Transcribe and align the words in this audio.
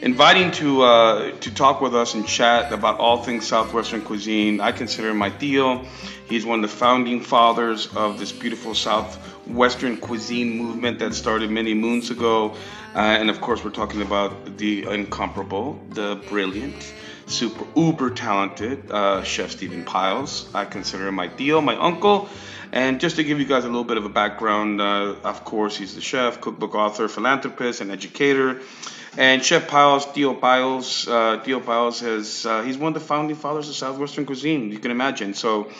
inviting 0.00 0.50
to 0.52 0.80
uh, 0.80 1.32
to 1.40 1.54
talk 1.54 1.82
with 1.82 1.94
us 1.94 2.14
and 2.14 2.26
chat 2.26 2.72
about 2.72 2.98
all 2.98 3.22
things 3.22 3.46
Southwestern 3.46 4.00
cuisine. 4.00 4.58
I 4.58 4.72
consider 4.72 5.12
my 5.12 5.28
tío. 5.28 5.84
He's 6.30 6.46
one 6.46 6.64
of 6.64 6.70
the 6.70 6.76
founding 6.76 7.20
fathers 7.20 7.94
of 7.94 8.18
this 8.18 8.32
beautiful 8.32 8.74
Southwestern 9.50 9.96
cuisine 9.96 10.56
movement 10.56 11.00
that 11.00 11.12
started 11.12 11.50
many 11.50 11.74
moons 11.74 12.10
ago. 12.10 12.54
Uh, 12.94 12.98
and 12.98 13.28
of 13.30 13.40
course, 13.40 13.64
we're 13.64 13.72
talking 13.72 14.00
about 14.00 14.58
the 14.58 14.84
incomparable, 14.84 15.80
the 15.88 16.22
brilliant, 16.28 16.94
super 17.26 17.66
uber 17.74 18.10
talented 18.10 18.88
uh, 18.92 19.24
Chef 19.24 19.50
Stephan 19.50 19.84
Pyles. 19.84 20.48
I 20.54 20.66
consider 20.66 21.08
him 21.08 21.16
my 21.16 21.26
deal, 21.26 21.60
my 21.62 21.74
uncle. 21.74 22.28
And 22.70 23.00
just 23.00 23.16
to 23.16 23.24
give 23.24 23.40
you 23.40 23.44
guys 23.44 23.64
a 23.64 23.66
little 23.66 23.82
bit 23.82 23.96
of 23.96 24.04
a 24.04 24.08
background, 24.08 24.80
uh, 24.80 25.16
of 25.24 25.44
course, 25.44 25.76
he's 25.76 25.96
the 25.96 26.00
chef, 26.00 26.40
cookbook 26.40 26.76
author, 26.76 27.08
philanthropist, 27.08 27.80
and 27.80 27.90
educator. 27.90 28.60
And 29.18 29.44
Chef 29.44 29.66
Pyles, 29.66 30.06
Tío 30.06 30.40
Pyles, 30.40 31.08
uh, 31.08 31.42
Tío 31.44 31.64
Pyles 31.64 31.98
has 32.00 32.46
uh, 32.46 32.62
he's 32.62 32.78
one 32.78 32.94
of 32.94 33.02
the 33.02 33.06
founding 33.06 33.34
fathers 33.34 33.68
of 33.68 33.74
Southwestern 33.74 34.26
cuisine. 34.26 34.70
You 34.70 34.78
can 34.78 34.92
imagine. 34.92 35.34
So, 35.34 35.72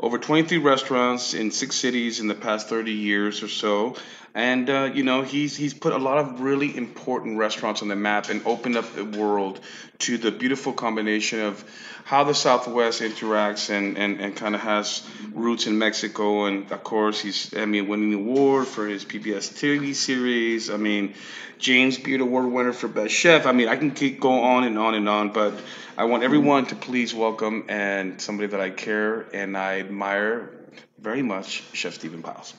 over 0.00 0.18
23 0.18 0.58
restaurants 0.58 1.34
in 1.34 1.50
six 1.50 1.76
cities 1.76 2.20
in 2.20 2.28
the 2.28 2.34
past 2.34 2.68
30 2.68 2.92
years 2.92 3.42
or 3.42 3.48
so. 3.48 3.96
And 4.38 4.70
uh, 4.70 4.90
you 4.94 5.02
know 5.02 5.22
he's 5.22 5.56
he's 5.56 5.74
put 5.74 5.92
a 5.92 5.98
lot 5.98 6.18
of 6.18 6.40
really 6.40 6.76
important 6.76 7.38
restaurants 7.38 7.82
on 7.82 7.88
the 7.88 7.96
map 7.96 8.28
and 8.28 8.46
opened 8.46 8.76
up 8.76 8.94
the 8.94 9.04
world 9.04 9.58
to 10.06 10.16
the 10.16 10.30
beautiful 10.30 10.72
combination 10.72 11.40
of 11.40 11.64
how 12.04 12.22
the 12.22 12.34
Southwest 12.34 13.02
interacts 13.02 13.68
and, 13.68 13.98
and, 13.98 14.20
and 14.20 14.36
kind 14.36 14.54
of 14.54 14.60
has 14.60 15.04
roots 15.32 15.66
in 15.66 15.76
Mexico. 15.76 16.44
And 16.44 16.70
of 16.70 16.84
course, 16.84 17.20
he's 17.20 17.52
I 17.56 17.64
mean 17.64 17.88
winning 17.88 18.10
the 18.10 18.18
award 18.18 18.68
for 18.68 18.86
his 18.86 19.04
PBS 19.04 19.54
TV 19.58 19.92
series. 19.92 20.70
I 20.70 20.76
mean, 20.76 21.14
James 21.58 21.98
Beard 21.98 22.20
Award 22.20 22.46
winner 22.46 22.72
for 22.72 22.86
Best 22.86 23.14
Chef. 23.14 23.44
I 23.44 23.50
mean, 23.50 23.66
I 23.66 23.74
can 23.74 23.90
keep 23.90 24.20
go 24.20 24.30
on 24.30 24.62
and 24.62 24.78
on 24.78 24.94
and 24.94 25.08
on, 25.08 25.32
but 25.32 25.60
I 25.96 26.04
want 26.04 26.22
everyone 26.22 26.66
to 26.66 26.76
please 26.76 27.12
welcome 27.12 27.64
and 27.68 28.20
somebody 28.20 28.46
that 28.50 28.60
I 28.60 28.70
care 28.70 29.22
and 29.34 29.58
I 29.58 29.80
admire 29.80 30.52
very 30.96 31.22
much, 31.22 31.64
Chef 31.72 31.94
Stephan 31.94 32.22
Pyles. 32.22 32.54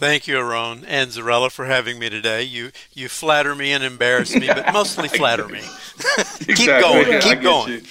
Thank 0.00 0.26
you, 0.26 0.36
Aarón 0.36 0.82
and 0.88 1.10
Zarela, 1.10 1.52
for 1.52 1.66
having 1.66 1.98
me 1.98 2.08
today. 2.08 2.42
You 2.42 2.70
you 2.94 3.10
flatter 3.10 3.54
me 3.54 3.70
and 3.70 3.84
embarrass 3.84 4.34
me, 4.34 4.46
but 4.46 4.72
mostly 4.72 5.08
flatter 5.20 5.46
me. 5.46 5.60
keep 6.38 6.68
going, 6.68 7.16
I 7.16 7.20
keep 7.20 7.42
going. 7.42 7.82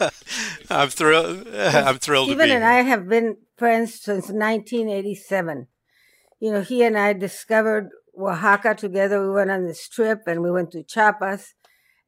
I'm 0.70 0.90
thrilled. 0.90 1.48
I'm 1.48 1.96
thrilled 1.96 2.28
to 2.28 2.34
Stephan 2.34 2.48
be 2.48 2.54
and 2.54 2.62
here. 2.62 2.70
I 2.70 2.82
have 2.82 3.08
been 3.08 3.38
friends 3.56 3.94
since 3.94 4.28
1987. 4.28 5.68
You 6.40 6.52
know, 6.52 6.60
he 6.60 6.82
and 6.82 6.98
I 6.98 7.14
discovered 7.14 7.88
Oaxaca 8.20 8.74
together. 8.74 9.26
We 9.26 9.32
went 9.32 9.50
on 9.50 9.64
this 9.64 9.88
trip 9.88 10.24
and 10.26 10.42
we 10.42 10.50
went 10.50 10.72
to 10.72 10.82
Chiapas. 10.82 11.54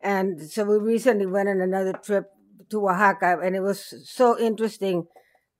And 0.03 0.43
so 0.43 0.67
we 0.67 0.77
recently 0.77 1.25
went 1.25 1.49
on 1.49 1.63
another 1.63 1.95
trip 1.95 2.27
to 2.69 2.87
Oaxaca 2.87 3.39
and 3.43 3.57
it 3.57 3.63
was 3.63 3.95
so 4.05 4.39
interesting 4.39 5.07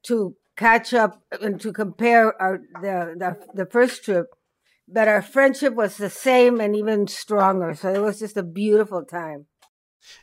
to 0.03 0.37
catch 0.59 0.93
up 0.93 1.23
and 1.41 1.61
to 1.61 1.73
compare 1.73 2.41
our 2.43 2.59
the, 2.83 3.15
the 3.17 3.37
the 3.55 3.67
first 3.67 4.05
trip. 4.05 4.27
But 4.87 5.09
our 5.09 5.23
friendship 5.23 5.75
was 5.75 5.97
the 5.97 6.11
same 6.11 6.61
and 6.61 6.75
even 6.75 7.07
stronger. 7.07 7.75
So 7.75 7.93
it 7.93 8.03
was 8.03 8.19
just 8.19 8.37
a 8.37 8.43
beautiful 8.43 9.05
time. 9.05 9.47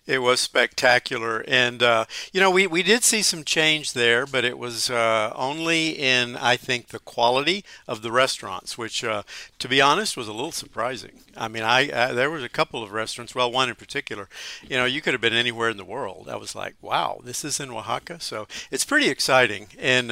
It 0.08 0.20
was 0.20 0.40
spectacular, 0.40 1.44
and 1.48 1.82
uh, 1.82 2.06
you 2.32 2.40
know 2.40 2.52
we, 2.52 2.68
we 2.68 2.84
did 2.84 3.04
see 3.04 3.24
some 3.24 3.44
change 3.44 3.94
there, 3.94 4.28
but 4.28 4.46
it 4.46 4.58
was 4.60 4.90
uh, 4.90 5.34
only 5.36 5.90
in 5.90 6.36
I 6.36 6.58
think 6.58 6.88
the 6.88 7.00
quality 7.00 7.66
of 7.88 8.04
the 8.04 8.12
restaurants, 8.12 8.78
which 8.78 9.04
uh, 9.04 9.24
to 9.58 9.68
be 9.68 9.82
honest 9.82 10.16
was 10.16 10.28
a 10.28 10.34
little 10.34 10.52
surprising. 10.52 11.22
I 11.36 11.48
mean, 11.48 11.64
I, 11.64 11.90
I 11.92 12.14
there 12.14 12.30
was 12.30 12.44
a 12.44 12.50
couple 12.50 12.84
of 12.84 12.92
restaurants, 12.92 13.34
well, 13.34 13.52
one 13.52 13.68
in 13.68 13.76
particular, 13.76 14.30
you 14.62 14.78
know, 14.78 14.86
you 14.86 15.02
could 15.02 15.14
have 15.14 15.22
been 15.22 15.34
anywhere 15.34 15.70
in 15.70 15.78
the 15.78 15.84
world. 15.86 16.30
I 16.30 16.36
was 16.36 16.54
like, 16.54 16.76
wow, 16.82 17.20
this 17.24 17.44
is 17.44 17.60
in 17.60 17.72
Oaxaca, 17.72 18.20
so 18.20 18.48
it's 18.70 18.86
pretty 18.86 19.10
exciting, 19.10 19.68
and. 19.80 20.12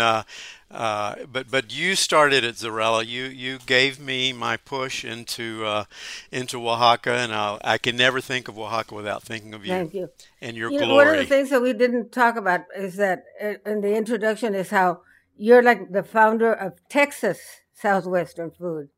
Uh, 0.73 1.15
but 1.31 1.51
but 1.51 1.71
you 1.71 1.95
started 1.95 2.43
at 2.43 2.55
Zarela. 2.55 3.05
You 3.05 3.25
you 3.25 3.59
gave 3.59 3.99
me 3.99 4.33
my 4.33 4.57
push 4.57 5.05
into 5.05 5.63
uh, 5.65 5.85
into 6.31 6.67
Oaxaca, 6.67 7.13
and 7.13 7.31
i 7.31 7.59
I 7.63 7.77
can 7.77 7.95
never 7.95 8.19
think 8.19 8.47
of 8.47 8.57
Oaxaca 8.57 8.95
without 8.95 9.21
thinking 9.21 9.53
of 9.53 9.63
you, 9.63 9.71
Thank 9.71 9.93
you. 9.93 10.09
and 10.41 10.57
your 10.57 10.71
You 10.71 10.79
know, 10.79 10.95
one 10.95 11.07
of 11.07 11.17
the 11.17 11.25
things 11.25 11.51
that 11.51 11.61
we 11.61 11.73
didn't 11.73 12.11
talk 12.11 12.37
about 12.37 12.61
is 12.75 12.95
that 12.95 13.23
in 13.39 13.81
the 13.81 13.95
introduction 13.95 14.55
is 14.55 14.71
how 14.71 15.01
you're 15.37 15.61
like 15.61 15.91
the 15.91 16.01
founder 16.01 16.51
of 16.51 16.73
Texas 16.89 17.39
Southwestern 17.73 18.49
food. 18.49 18.89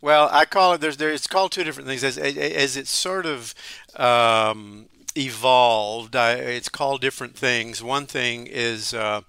Well, 0.00 0.28
I 0.32 0.46
call 0.46 0.74
it. 0.74 0.80
There's 0.80 0.96
there. 0.96 1.10
It's 1.10 1.28
called 1.28 1.52
two 1.52 1.62
different 1.62 1.88
things. 1.88 2.02
As 2.02 2.18
as 2.18 2.76
it's 2.76 2.90
sort 2.90 3.24
of 3.24 3.54
um, 3.94 4.86
evolved, 5.16 6.16
I, 6.16 6.32
it's 6.32 6.68
called 6.68 7.00
different 7.00 7.36
things. 7.36 7.84
One 7.84 8.06
thing 8.06 8.48
is. 8.48 8.92
Uh, 8.92 9.20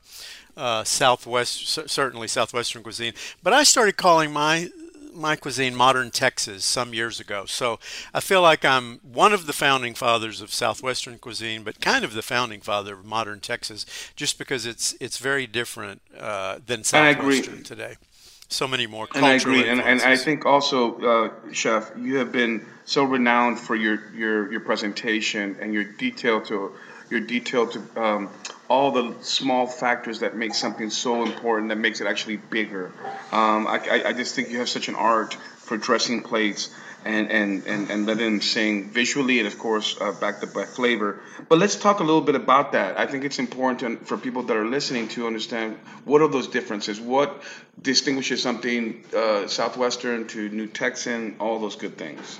uh, 0.60 0.84
Southwest, 0.84 1.68
certainly 1.90 2.28
Southwestern 2.28 2.84
cuisine, 2.84 3.14
but 3.42 3.54
I 3.54 3.64
started 3.64 3.96
calling 3.98 4.32
my 4.34 4.70
my 5.12 5.36
cuisine 5.36 5.76
modern 5.76 6.12
Texas 6.12 6.64
some 6.64 6.94
years 6.94 7.20
ago. 7.20 7.46
So 7.46 7.80
I 8.14 8.20
feel 8.20 8.42
like 8.42 8.64
I'm 8.64 9.00
one 9.00 9.34
of 9.34 9.48
the 9.48 9.54
founding 9.54 9.96
fathers 9.96 10.40
of 10.40 10.54
Southwestern 10.54 11.18
cuisine, 11.18 11.64
but 11.64 11.82
kind 11.82 12.06
of 12.06 12.14
the 12.14 12.22
founding 12.22 12.62
father 12.62 12.94
of 12.94 13.06
modern 13.06 13.40
Texas, 13.40 13.86
just 14.16 14.38
because 14.38 14.66
it's 14.66 14.96
it's 15.00 15.18
very 15.18 15.48
different 15.48 16.02
uh, 16.18 16.60
than 16.66 16.84
And 16.94 17.06
I 17.06 17.10
agree. 17.10 17.38
Southwestern 17.38 17.64
today. 17.64 17.96
So 18.52 18.68
many 18.68 18.88
more 18.88 19.08
And 19.14 19.26
I 19.26 19.34
agree, 19.34 19.70
and, 19.70 19.80
and 19.80 20.02
I 20.02 20.18
think 20.18 20.44
also, 20.44 21.00
uh, 21.02 21.54
Chef, 21.54 21.92
you 21.96 22.16
have 22.16 22.32
been 22.32 22.66
so 22.84 23.04
renowned 23.04 23.60
for 23.60 23.76
your, 23.76 24.12
your, 24.16 24.52
your 24.52 24.62
presentation 24.62 25.56
and 25.62 25.72
your 25.72 25.84
detail 25.84 26.42
to 26.46 26.74
your 27.12 27.20
detail 27.20 27.68
to 27.68 27.80
um, 27.96 28.30
all 28.70 28.92
the 28.92 29.16
small 29.22 29.66
factors 29.66 30.20
that 30.20 30.36
make 30.36 30.54
something 30.54 30.90
so 30.90 31.24
important 31.24 31.70
that 31.70 31.78
makes 31.78 32.02
it 32.02 32.08
actually 32.08 32.38
bigger. 32.38 32.92
Um, 33.32 33.68
I, 33.68 33.80
I, 33.92 34.10
I 34.10 34.14
just 34.14 34.36
think 34.36 34.50
you 34.50 34.60
have 34.60 34.70
such 34.70 34.88
an 34.88 34.96
art 34.96 35.34
for 35.34 35.78
dressing 35.78 36.22
plates 36.22 36.70
and 37.06 37.32
and 37.32 37.66
and, 37.66 37.90
and 37.90 38.06
let 38.06 38.18
them 38.18 38.42
sing 38.42 38.90
visually 38.90 39.40
and 39.40 39.48
of 39.48 39.58
course 39.58 39.98
uh, 40.02 40.12
backed 40.20 40.44
up 40.44 40.54
by 40.54 40.66
flavor. 40.66 41.22
But 41.48 41.60
let's 41.60 41.76
talk 41.76 42.00
a 42.00 42.04
little 42.04 42.22
bit 42.22 42.36
about 42.36 42.74
that. 42.74 43.00
I 43.00 43.06
think 43.08 43.24
it's 43.24 43.40
important 43.40 43.80
to, 43.80 44.06
for 44.06 44.18
people 44.18 44.44
that 44.44 44.58
are 44.58 44.66
listening 44.66 45.08
to 45.10 45.26
understand 45.26 45.78
what 46.06 46.22
are 46.22 46.28
those 46.28 46.48
differences. 46.48 47.00
What 47.00 47.42
distinguishes 47.82 48.42
something 48.44 49.06
uh, 49.16 49.48
southwestern 49.48 50.28
to 50.28 50.50
New 50.50 50.68
Texan? 50.68 51.38
All 51.40 51.60
those 51.60 51.76
good 51.76 51.98
things. 51.98 52.40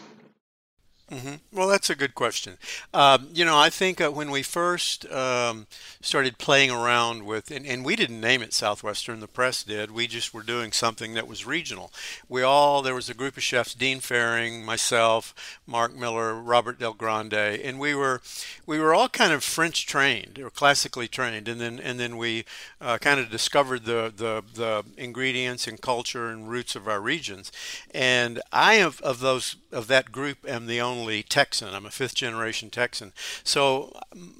Mm-hmm. 1.12 1.58
Well, 1.58 1.68
that's 1.68 1.90
a 1.90 1.96
good 1.96 2.14
question. 2.14 2.58
Um, 2.94 3.30
you 3.34 3.44
know, 3.44 3.58
I 3.58 3.72
think 3.72 4.00
uh, 4.00 4.12
when 4.12 4.30
we 4.30 4.44
first 4.44 5.12
um, 5.12 5.66
started 6.02 6.38
playing 6.38 6.70
around 6.70 7.26
with, 7.26 7.50
and, 7.50 7.66
and, 7.66 7.84
we 7.84 7.96
didn't 7.96 8.22
name 8.22 8.44
it 8.44 8.54
Southwestern, 8.54 9.20
the 9.20 9.28
press 9.28 9.64
did. 9.64 9.90
We 9.90 10.06
just 10.06 10.36
were 10.36 10.44
doing 10.44 10.72
something 10.72 11.16
that 11.16 11.28
was 11.28 11.48
regional. 11.48 11.92
We 12.28 12.44
all, 12.44 12.84
there 12.84 12.94
was 12.94 13.10
a 13.10 13.16
group 13.16 13.38
of 13.38 13.44
chefs, 13.44 13.74
Dean 13.74 14.02
Fearing, 14.02 14.64
myself, 14.64 15.34
Mark 15.66 15.96
Miller, 15.96 16.36
Robert 16.36 16.78
Del 16.78 16.94
Grande, 16.94 17.34
and 17.34 17.80
we 17.80 17.96
were, 17.96 18.22
we 18.68 18.80
were 18.80 18.94
all 18.94 19.10
kind 19.10 19.34
of 19.34 19.44
French 19.44 19.88
trained 19.88 20.38
or 20.38 20.52
classically 20.52 21.08
trained, 21.08 21.48
and 21.48 21.60
then 21.60 21.80
and 21.80 22.00
then 22.00 22.18
we 22.18 22.46
uh, 22.82 22.98
kind 23.00 23.20
of 23.20 23.30
discovered 23.30 23.86
the, 23.86 24.14
the 24.16 24.44
the 24.54 24.84
ingredients 24.98 25.68
and 25.68 25.82
culture 25.82 26.30
and 26.30 26.50
roots 26.50 26.76
of 26.76 26.88
our 26.88 27.02
regions. 27.02 27.52
And 27.92 28.42
I 28.52 28.76
of 28.76 29.20
those 29.20 29.56
of 29.72 29.88
that 29.88 30.12
group 30.12 30.48
am 30.48 30.68
the 30.68 30.82
only 30.82 30.99
only 31.00 31.24
Texan. 31.24 31.74
I'm 31.74 31.86
a 31.86 31.92
fifth 31.92 32.16
generation 32.16 32.70
Texan. 32.70 33.14
So 33.44 33.94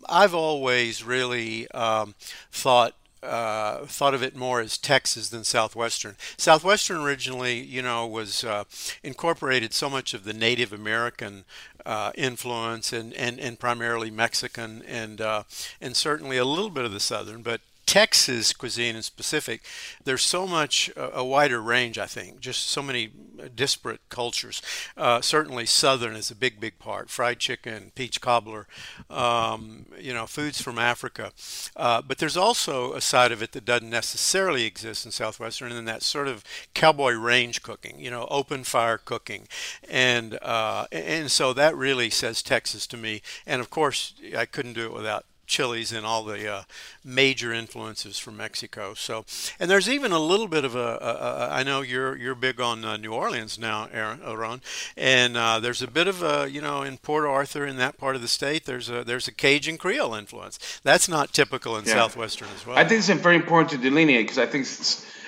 I've 0.08 0.34
always 0.34 1.04
really 1.04 1.70
um, 1.72 2.16
thought 2.52 2.96
uh, 3.22 3.86
thought 3.86 4.14
of 4.14 4.24
it 4.24 4.34
more 4.34 4.62
as 4.62 4.78
Texas 4.78 5.28
than 5.28 5.44
Southwestern. 5.44 6.16
Southwestern 6.38 7.02
originally, 7.02 7.60
you 7.60 7.82
know, 7.82 8.08
was 8.08 8.46
uh, 8.46 8.64
incorporated 9.04 9.74
so 9.74 9.90
much 9.90 10.14
of 10.14 10.24
the 10.24 10.32
Native 10.32 10.72
American 10.72 11.44
uh, 11.86 12.14
influence 12.16 12.94
and, 12.94 13.14
and, 13.16 13.38
and 13.38 13.60
primarily 13.60 14.10
Mexican 14.10 14.84
and 14.88 15.20
uh, 15.20 15.44
and 15.82 15.98
certainly 15.98 16.38
a 16.38 16.46
little 16.46 16.70
bit 16.70 16.86
of 16.86 16.94
the 16.94 17.00
Southern, 17.00 17.42
but 17.42 17.60
Texas 17.90 18.54
cuisine 18.54 18.96
in 18.96 19.02
specific, 19.02 19.64
there's 20.04 20.22
so 20.22 20.46
much 20.46 20.92
uh, 20.96 21.10
a 21.12 21.26
wider 21.26 21.60
range. 21.60 21.98
I 21.98 22.06
think 22.06 22.40
just 22.40 22.68
so 22.70 22.84
many 22.84 23.10
disparate 23.56 24.02
cultures. 24.10 24.62
Uh, 24.96 25.22
certainly, 25.22 25.66
Southern 25.66 26.16
is 26.16 26.30
a 26.30 26.36
big, 26.36 26.60
big 26.60 26.78
part. 26.78 27.10
Fried 27.10 27.40
chicken, 27.40 27.92
peach 27.96 28.22
cobbler, 28.22 28.68
um, 29.10 29.88
you 30.00 30.14
know, 30.14 30.28
foods 30.28 30.62
from 30.62 30.78
Africa. 30.78 31.32
Uh, 31.76 32.04
but 32.04 32.20
there's 32.20 32.38
also 32.38 32.94
a 32.94 33.02
side 33.02 33.32
of 33.32 33.42
it 33.42 33.54
that 33.54 33.66
doesn't 33.66 33.90
necessarily 33.90 34.66
exist 34.66 35.04
in 35.04 35.12
Southwestern, 35.12 35.72
and 35.72 35.88
that 35.88 36.04
sort 36.04 36.28
of 36.28 36.44
cowboy 36.76 37.14
range 37.14 37.64
cooking. 37.64 38.00
You 38.00 38.12
know, 38.12 38.28
open 38.30 38.66
fire 38.66 39.00
cooking, 39.00 39.48
and 39.90 40.38
uh, 40.44 40.86
and 40.92 41.32
so 41.32 41.54
that 41.54 41.76
really 41.76 42.12
says 42.12 42.44
Texas 42.44 42.86
to 42.86 42.98
me. 42.98 43.24
And 43.48 43.60
of 43.62 43.72
course, 43.72 44.14
I 44.38 44.46
couldn't 44.46 44.74
do 44.74 44.86
it 44.86 44.94
without 44.94 45.26
chilies 45.50 45.92
and 45.92 46.06
all 46.06 46.24
the 46.24 46.50
uh, 46.50 46.64
major 47.04 47.52
influences 47.52 48.18
from 48.18 48.38
Mexico. 48.38 48.94
So, 48.94 49.26
and 49.60 49.70
there's 49.70 49.90
even 49.90 50.14
a 50.14 50.20
little 50.20 50.48
bit 50.48 50.64
of 50.64 50.76
a. 50.76 50.98
a, 51.02 51.10
a 51.10 51.50
I 51.60 51.64
know 51.64 51.82
you're 51.82 52.16
you're 52.16 52.36
big 52.36 52.62
on 52.62 52.86
uh, 52.86 52.96
New 52.96 53.12
Orleans 53.12 53.60
now, 53.60 53.88
Aarón, 53.88 54.20
Aarón 54.20 54.62
and 54.96 55.36
uh, 55.36 55.60
there's 55.60 55.82
a 55.82 55.88
bit 55.88 56.08
of 56.08 56.24
a 56.24 56.50
you 56.50 56.62
know 56.62 56.84
in 56.84 56.98
Port 56.98 57.26
Arthur 57.26 57.66
in 57.66 57.78
that 57.78 57.98
part 57.98 58.16
of 58.16 58.22
the 58.22 58.28
state 58.28 58.66
there's 58.66 58.90
a 58.90 59.04
there's 59.04 59.28
a 59.28 59.32
Cajun 59.32 59.78
Creole 59.78 60.14
influence. 60.14 60.80
That's 60.84 61.10
not 61.10 61.34
typical 61.34 61.78
in 61.78 61.86
yeah. 61.86 61.94
southwestern 61.94 62.48
as 62.56 62.66
well. 62.66 62.78
I 62.78 62.86
think 62.86 63.00
it's 63.00 63.10
very 63.10 63.36
important 63.36 63.72
to 63.72 63.78
delineate 63.78 64.28
because 64.28 64.38
I 64.38 64.46
think. 64.46 64.68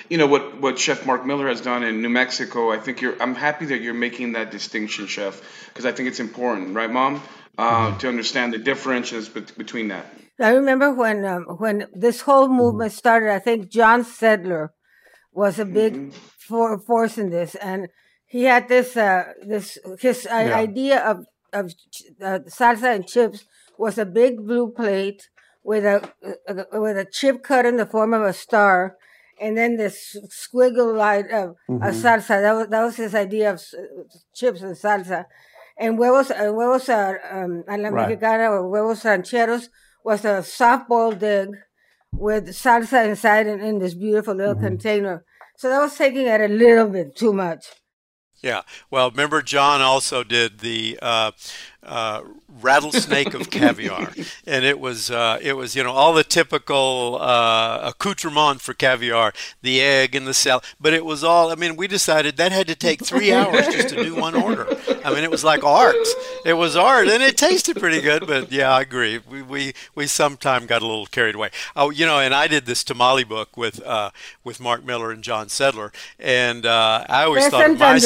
you 0.08 0.18
know 0.18 0.26
what, 0.26 0.60
what 0.60 0.78
Chef 0.78 1.06
Mark 1.06 1.24
Miller 1.24 1.48
has 1.48 1.62
done 1.62 1.82
in 1.82 2.02
New 2.02 2.10
Mexico. 2.10 2.70
I 2.70 2.78
think 2.78 3.00
you're. 3.00 3.20
I'm 3.22 3.34
happy 3.34 3.66
that 3.66 3.80
you're 3.80 3.94
making 3.94 4.32
that 4.32 4.50
distinction, 4.50 5.06
Chef, 5.06 5.40
because 5.68 5.86
I 5.86 5.92
think 5.92 6.08
it's 6.08 6.20
important, 6.20 6.74
right, 6.74 6.90
Mom? 6.90 7.22
Uh, 7.58 7.88
mm-hmm. 7.88 7.98
to 7.98 8.08
understand 8.08 8.54
the 8.54 8.58
differences 8.58 9.28
between 9.28 9.88
that. 9.88 10.06
I 10.40 10.52
remember 10.52 10.90
when 10.90 11.22
um, 11.26 11.44
when 11.58 11.86
this 11.92 12.22
whole 12.22 12.46
mm-hmm. 12.46 12.56
movement 12.56 12.92
started. 12.92 13.30
I 13.30 13.40
think 13.40 13.68
John 13.68 14.04
Sedlar 14.04 14.68
was 15.32 15.58
a 15.58 15.66
big 15.66 15.92
mm-hmm. 15.92 16.18
for, 16.48 16.78
force 16.78 17.18
in 17.18 17.28
this, 17.28 17.54
and 17.56 17.88
he 18.24 18.44
had 18.44 18.68
this 18.68 18.96
uh, 18.96 19.24
this 19.46 19.76
his 20.00 20.26
uh, 20.26 20.30
yeah. 20.30 20.56
idea 20.56 20.98
of 21.04 21.26
of 21.52 21.74
uh, 22.22 22.38
salsa 22.48 22.94
and 22.94 23.06
chips 23.06 23.44
was 23.76 23.98
a 23.98 24.06
big 24.06 24.38
blue 24.38 24.72
plate 24.72 25.28
with 25.62 25.84
a, 25.84 26.10
a, 26.48 26.80
with 26.80 26.96
a 26.96 27.04
chip 27.04 27.42
cut 27.42 27.66
in 27.66 27.76
the 27.76 27.84
form 27.84 28.14
of 28.14 28.22
a 28.22 28.32
star, 28.32 28.96
and 29.38 29.58
then 29.58 29.76
this 29.76 30.16
squiggle 30.30 30.96
light 30.96 31.30
of 31.30 31.56
mm-hmm. 31.68 31.84
salsa. 31.84 32.40
That 32.40 32.54
was 32.54 32.68
that 32.68 32.82
was 32.82 32.96
his 32.96 33.14
idea 33.14 33.52
of 33.52 33.62
chips 34.34 34.62
and 34.62 34.74
salsa 34.74 35.26
and 35.82 35.96
huevos, 35.96 36.30
uh, 36.30 36.52
huevos 36.52 36.88
uh, 36.88 37.14
um, 37.30 37.64
a 37.68 37.76
la 37.76 37.88
right. 37.88 38.08
mexicana 38.08 38.50
or 38.50 38.68
huevos 38.68 39.04
rancheros 39.04 39.68
was 40.04 40.24
a 40.24 40.42
soft 40.42 40.88
boiled 40.88 41.22
egg 41.22 41.48
with 42.12 42.48
salsa 42.48 43.08
inside 43.08 43.46
in, 43.46 43.60
in 43.60 43.78
this 43.78 43.94
beautiful 43.94 44.34
little 44.34 44.54
mm-hmm. 44.54 44.64
container. 44.64 45.24
So 45.56 45.68
that 45.68 45.80
was 45.80 45.96
taking 45.96 46.26
it 46.26 46.40
a 46.40 46.48
little 46.48 46.88
bit 46.88 47.16
too 47.16 47.32
much. 47.32 47.66
Yeah. 48.42 48.62
Well, 48.90 49.10
remember 49.10 49.40
John 49.40 49.80
also 49.80 50.24
did 50.24 50.58
the 50.58 50.98
uh, 51.00 51.30
uh, 51.84 52.22
rattlesnake 52.60 53.34
of 53.34 53.50
caviar, 53.50 54.12
and 54.46 54.64
it 54.64 54.78
was 54.78 55.10
uh, 55.10 55.38
it 55.42 55.54
was 55.54 55.74
you 55.74 55.82
know 55.82 55.92
all 55.92 56.14
the 56.14 56.24
typical 56.24 57.18
uh, 57.20 57.80
accoutrement 57.82 58.60
for 58.60 58.74
caviar, 58.74 59.32
the 59.62 59.80
egg 59.80 60.14
and 60.14 60.26
the 60.26 60.34
salad, 60.34 60.64
but 60.80 60.92
it 60.92 61.04
was 61.04 61.24
all. 61.24 61.50
I 61.50 61.54
mean, 61.54 61.76
we 61.76 61.88
decided 61.88 62.36
that 62.36 62.52
had 62.52 62.66
to 62.68 62.74
take 62.74 63.04
three 63.04 63.32
hours 63.34 63.66
just 63.66 63.88
to 63.90 64.02
do 64.02 64.14
one 64.14 64.34
order. 64.34 64.66
I 65.04 65.12
mean, 65.12 65.24
it 65.24 65.30
was 65.30 65.44
like 65.44 65.64
art. 65.64 65.96
It 66.44 66.54
was 66.54 66.76
art, 66.76 67.08
and 67.08 67.22
it 67.22 67.36
tasted 67.36 67.76
pretty 67.78 68.00
good. 68.00 68.26
But 68.26 68.52
yeah, 68.52 68.70
I 68.72 68.82
agree. 68.82 69.20
We 69.28 69.42
we 69.42 69.74
we 69.94 70.06
sometime 70.06 70.66
got 70.66 70.82
a 70.82 70.86
little 70.86 71.06
carried 71.06 71.34
away. 71.34 71.50
Oh, 71.74 71.90
you 71.90 72.06
know, 72.06 72.20
and 72.20 72.34
I 72.34 72.46
did 72.46 72.66
this 72.66 72.84
tamale 72.84 73.24
book 73.24 73.56
with 73.56 73.82
uh, 73.82 74.10
with 74.44 74.60
Mark 74.60 74.84
Miller 74.84 75.10
and 75.10 75.22
John 75.22 75.48
Sedlar, 75.48 75.92
and 76.18 76.64
uh, 76.64 77.04
I 77.08 77.24
always 77.24 77.48
thought 77.48 77.70
of 77.70 77.78
my. 77.78 77.98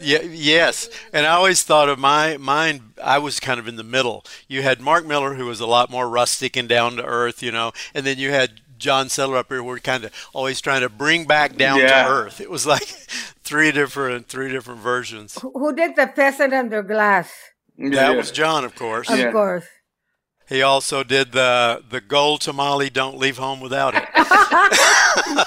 Yeah, 0.00 0.22
yes. 0.22 0.88
And 1.12 1.26
I 1.26 1.30
always 1.30 1.64
thought 1.64 1.88
of 1.88 1.98
my 1.98 2.36
mine 2.36 2.92
I 3.02 3.18
was 3.18 3.40
kind 3.40 3.58
of 3.58 3.66
in 3.66 3.74
the 3.76 3.84
middle. 3.84 4.24
You 4.46 4.62
had 4.62 4.80
Mark 4.80 5.04
Miller 5.04 5.34
who 5.34 5.46
was 5.46 5.58
a 5.58 5.66
lot 5.66 5.90
more 5.90 6.08
rustic 6.08 6.56
and 6.56 6.68
down 6.68 6.96
to 6.96 7.04
earth, 7.04 7.42
you 7.42 7.50
know, 7.50 7.72
and 7.94 8.06
then 8.06 8.16
you 8.16 8.30
had 8.30 8.60
John 8.78 9.06
Sedlar 9.06 9.38
up 9.38 9.48
here 9.48 9.58
who 9.58 9.64
were 9.64 9.80
kind 9.80 10.04
of 10.04 10.12
always 10.32 10.60
trying 10.60 10.82
to 10.82 10.88
bring 10.88 11.24
back 11.24 11.56
down 11.56 11.80
yeah. 11.80 12.04
to 12.04 12.10
earth. 12.10 12.40
It 12.40 12.48
was 12.48 12.64
like 12.64 12.84
three 13.42 13.72
different 13.72 14.28
three 14.28 14.50
different 14.50 14.80
versions. 14.80 15.36
Who 15.42 15.74
did 15.74 15.96
the 15.96 16.06
peasant 16.06 16.52
under 16.52 16.82
glass? 16.84 17.32
That 17.76 17.92
yeah. 17.92 18.10
was 18.10 18.30
John, 18.30 18.64
of 18.64 18.76
course. 18.76 19.10
Of 19.10 19.18
yeah. 19.18 19.32
course. 19.32 19.66
He 20.48 20.62
also 20.62 21.02
did 21.02 21.32
the 21.32 21.82
the 21.90 22.00
gold 22.00 22.42
tamale. 22.42 22.88
Don't 22.88 23.18
leave 23.18 23.38
home 23.38 23.60
without 23.60 23.94
it. 23.96 24.04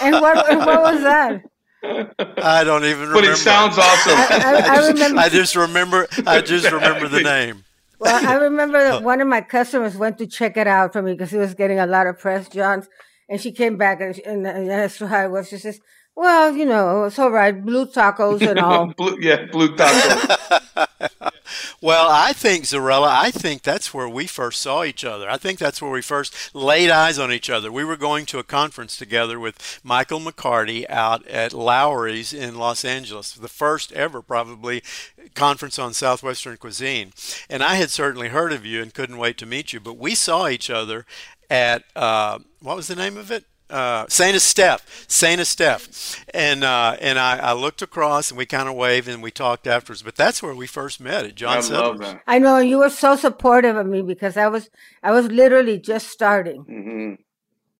and 0.02 0.22
what 0.22 0.36
what 0.36 0.82
was 0.82 1.02
that? 1.04 1.42
I 1.84 2.64
don't 2.64 2.86
even 2.86 3.10
remember. 3.10 3.14
But 3.14 3.24
it 3.26 3.38
sounds 3.38 3.78
awesome. 3.78 4.14
I, 4.14 4.66
I, 4.68 4.76
I, 4.76 4.88
remember. 4.92 5.20
I 5.20 5.30
just 5.30 5.56
remember. 5.56 6.08
I 6.28 6.42
just 6.42 6.72
remember 6.72 7.08
the 7.08 7.22
name. 7.22 7.64
Well, 8.00 8.28
I 8.28 8.36
remember 8.36 8.84
that 8.84 9.04
one 9.04 9.22
of 9.22 9.28
my 9.28 9.42
customers 9.42 9.96
went 9.96 10.18
to 10.20 10.28
check 10.28 10.58
it 10.58 10.68
out 10.68 10.94
for 10.94 11.02
me 11.02 11.14
because 11.14 11.32
he 11.32 11.38
was 11.38 11.54
getting 11.54 11.80
a 11.80 11.86
lot 11.86 12.08
of 12.08 12.20
press, 12.20 12.50
Johns. 12.50 12.88
And 13.30 13.40
she 13.40 13.52
came 13.52 13.78
back 13.78 14.02
and, 14.02 14.20
and, 14.26 14.46
and 14.46 14.72
asked 14.72 15.00
how 15.00 15.26
it 15.26 15.32
was. 15.32 15.50
She 15.50 15.58
says, 15.58 15.80
"Well, 16.16 16.56
you 16.56 16.66
know, 16.66 17.06
it's 17.06 17.20
all 17.20 17.32
right. 17.32 17.54
Blue 17.66 17.86
tacos 17.86 18.42
and 18.48 18.60
all." 18.60 18.88
blue, 18.98 19.18
yeah, 19.20 19.46
blue 19.46 19.76
tacos. 19.76 20.60
Well, 21.84 22.10
I 22.12 22.34
think 22.34 22.66
Zarela, 22.66 23.08
I 23.08 23.32
think 23.32 23.64
that's 23.64 23.92
where 23.92 24.08
we 24.08 24.28
first 24.28 24.62
saw 24.62 24.84
each 24.84 25.04
other. 25.04 25.28
I 25.28 25.38
think 25.38 25.58
that's 25.58 25.82
where 25.82 25.90
we 25.90 26.04
first 26.04 26.54
laid 26.54 26.92
eyes 26.92 27.18
on 27.18 27.32
each 27.32 27.50
other. 27.50 27.72
We 27.72 27.84
were 27.84 27.98
going 27.98 28.28
to 28.28 28.38
a 28.38 28.44
conference 28.44 28.96
together 28.96 29.40
with 29.40 29.80
Michael 29.84 30.20
McCarty 30.20 30.88
out 30.90 31.26
at 31.26 31.54
Lawry's 31.54 32.34
in 32.34 32.60
Los 32.60 32.86
Angeles, 32.86 33.34
the 33.34 33.48
first 33.48 33.92
ever 33.94 34.22
probably 34.22 34.84
conference 35.34 35.80
on 35.80 35.96
Southwestern 35.96 36.58
cuisine. 36.58 37.14
And 37.50 37.64
I 37.64 37.76
had 37.76 37.90
certainly 37.90 38.30
heard 38.30 38.54
of 38.54 38.64
you 38.64 38.84
and 38.84 38.94
couldn't 38.94 39.18
wait 39.18 39.40
to 39.40 39.48
meet 39.48 39.74
you, 39.74 39.80
but 39.80 39.98
we 39.98 40.14
saw 40.14 40.48
each 40.48 40.70
other 40.70 41.08
at 41.50 41.84
uh, 41.96 42.38
what 42.62 42.76
was 42.76 42.88
the 42.88 42.96
name 42.96 43.18
of 43.18 43.32
it? 43.32 43.46
Uh, 43.72 44.06
Saint 44.10 44.36
Estephe, 44.36 44.84
Saint 45.08 45.40
Estephe, 45.40 46.22
and 46.34 46.64
uh, 46.64 46.98
and 47.00 47.18
I, 47.18 47.38
I, 47.38 47.54
looked 47.54 47.82
across 47.82 48.30
and 48.30 48.38
we 48.38 48.46
kind 48.46 48.68
of 48.68 48.76
waved 48.76 49.08
and 49.08 49.24
we 49.24 49.32
talked 49.32 49.66
afterwards. 49.66 50.04
But 50.04 50.16
that's 50.16 50.44
where 50.44 50.54
we 50.54 50.68
first 50.68 51.00
met 51.00 51.26
at 51.26 51.36
John 51.36 51.60
Sedlar's. 51.60 52.16
I 52.28 52.40
know 52.40 52.58
you 52.58 52.80
were 52.80 52.90
so 52.90 53.16
supportive 53.16 53.78
of 53.78 53.88
me 53.88 54.02
because 54.02 54.36
I 54.36 54.48
was 54.48 54.70
I 55.02 55.12
was 55.12 55.28
literally 55.28 55.80
just 55.80 56.10
starting. 56.10 56.66
Mm-hmm. 56.66 57.22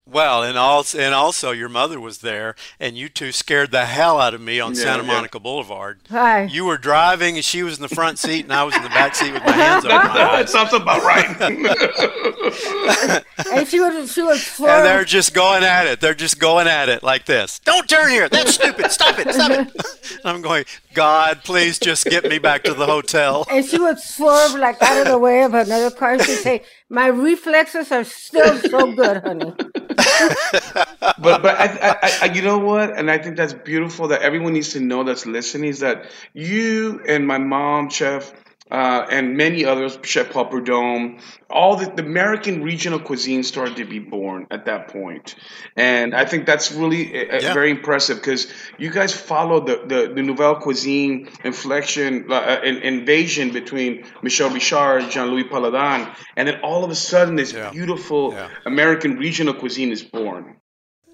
Well, 0.10 0.42
and 0.42 0.58
also, 0.58 0.98
and 0.98 1.14
also, 1.14 1.52
your 1.52 1.70
mother 1.70 2.00
was 2.00 2.18
there, 2.20 2.56
and 2.80 2.98
you 2.98 3.08
two 3.08 3.32
scared 3.32 3.70
the 3.70 3.86
hell 3.86 4.20
out 4.20 4.34
of 4.34 4.42
me 4.42 4.60
on 4.60 4.74
yeah, 4.74 4.82
Santa 4.82 5.04
Monica 5.04 5.38
yeah. 5.38 5.44
Boulevard. 5.44 6.00
Hi. 6.10 6.46
You 6.46 6.66
were 6.66 6.80
driving, 6.80 7.36
and 7.36 7.46
she 7.46 7.62
was 7.62 7.76
in 7.76 7.84
the 7.84 7.88
front 7.88 8.18
seat, 8.18 8.44
and 8.44 8.52
I 8.52 8.64
was 8.64 8.76
in 8.76 8.82
the 8.82 8.90
back 8.90 9.14
seat 9.14 9.32
with 9.32 9.46
my 9.46 9.52
hands 9.52 9.86
over 9.86 9.94
my 9.94 10.02
eyes. 10.10 10.12
That 10.46 10.50
sounds 10.50 10.74
about 10.74 11.04
right. 11.04 11.40
and 13.54 13.68
she 13.68 13.80
was, 13.80 14.12
she 14.12 14.24
was. 14.24 14.60
And 14.60 14.86
they're 14.86 15.06
just 15.06 15.36
going 15.36 15.64
at 15.64 15.86
it. 15.86 16.02
They're 16.02 16.16
just 16.16 16.40
going 16.40 16.68
at 16.68 16.90
it 16.90 17.04
like 17.04 17.26
this. 17.26 17.60
Don't 17.60 17.88
turn 17.88 18.10
here. 18.10 18.28
That's 18.28 18.56
stupid. 18.56 18.90
Stop 18.92 19.20
it. 19.20 19.32
Stop 19.32 19.52
it. 19.52 19.72
I'm 20.26 20.42
going. 20.42 20.66
God, 20.94 21.44
please 21.44 21.80
just 21.80 22.06
get 22.06 22.24
me 22.26 22.40
back 22.40 22.64
to 22.64 22.74
the 22.74 22.86
hotel. 22.86 23.46
And 23.52 23.66
she 23.66 23.78
would 23.80 24.00
swerve 24.00 24.56
like 24.56 24.82
out 24.82 25.02
of 25.02 25.08
the 25.08 25.18
way 25.18 25.44
of 25.44 25.54
another 25.54 25.92
car. 25.92 26.20
She'd 26.20 26.38
say, 26.38 26.64
"My 26.90 27.08
reflexes 27.08 27.92
are 27.92 28.04
still 28.04 28.58
so 28.58 28.92
good, 28.94 29.24
honey." 29.24 29.54
but 31.20 31.42
but 31.42 31.56
I, 31.60 31.98
I, 32.02 32.12
I, 32.22 32.26
you 32.34 32.42
know 32.42 32.58
what? 32.58 32.98
And 32.98 33.12
I 33.12 33.18
think 33.18 33.38
that's 33.38 33.54
beautiful 33.54 34.08
that 34.10 34.22
everyone 34.22 34.54
needs 34.54 34.70
to 34.74 34.80
know 34.80 35.04
that's 35.04 35.26
listening 35.26 35.70
is 35.70 35.80
that 35.80 36.06
you 36.34 37.02
and 37.08 37.28
my 37.28 37.38
mom, 37.38 37.90
Chef, 37.90 38.34
uh, 38.72 39.06
and 39.12 39.36
many 39.36 39.66
others, 39.66 40.00
Chef 40.04 40.32
Paul 40.32 40.46
Prudhomme, 40.46 41.20
all 41.50 41.76
the, 41.76 41.92
the, 41.92 42.04
American 42.04 42.64
regional 42.64 43.00
cuisine 43.00 43.44
started 43.44 43.76
to 43.76 43.86
be 43.86 44.00
born 44.00 44.48
at 44.50 44.66
that 44.66 44.88
point. 44.88 45.36
And 45.76 46.16
I 46.16 46.24
think 46.24 46.46
that's 46.46 46.72
really 46.72 47.14
uh, 47.14 47.36
uh, 47.36 47.40
yeah. 47.42 47.54
very 47.54 47.70
impressive 47.70 48.18
because 48.18 48.48
you 48.78 48.90
guys 48.90 49.14
followed 49.14 49.68
the, 49.68 49.84
the, 49.86 50.14
the 50.14 50.22
Nouvelle 50.22 50.56
Cuisine 50.56 51.30
inflection, 51.44 52.32
uh, 52.32 52.62
invasion 52.64 53.52
between 53.52 54.06
Michel 54.24 54.50
Richard, 54.50 55.12
Jean-Louis 55.12 55.44
Palladin. 55.44 56.08
and 56.38 56.48
then 56.48 56.62
all 56.62 56.86
of 56.86 56.92
a 56.92 56.96
sudden 56.96 57.36
this 57.36 57.52
yeah. 57.52 57.72
beautiful 57.72 58.32
yeah. 58.32 58.48
American 58.66 59.18
regional 59.18 59.54
cuisine 59.54 59.92
is 59.92 60.02
born. 60.02 60.61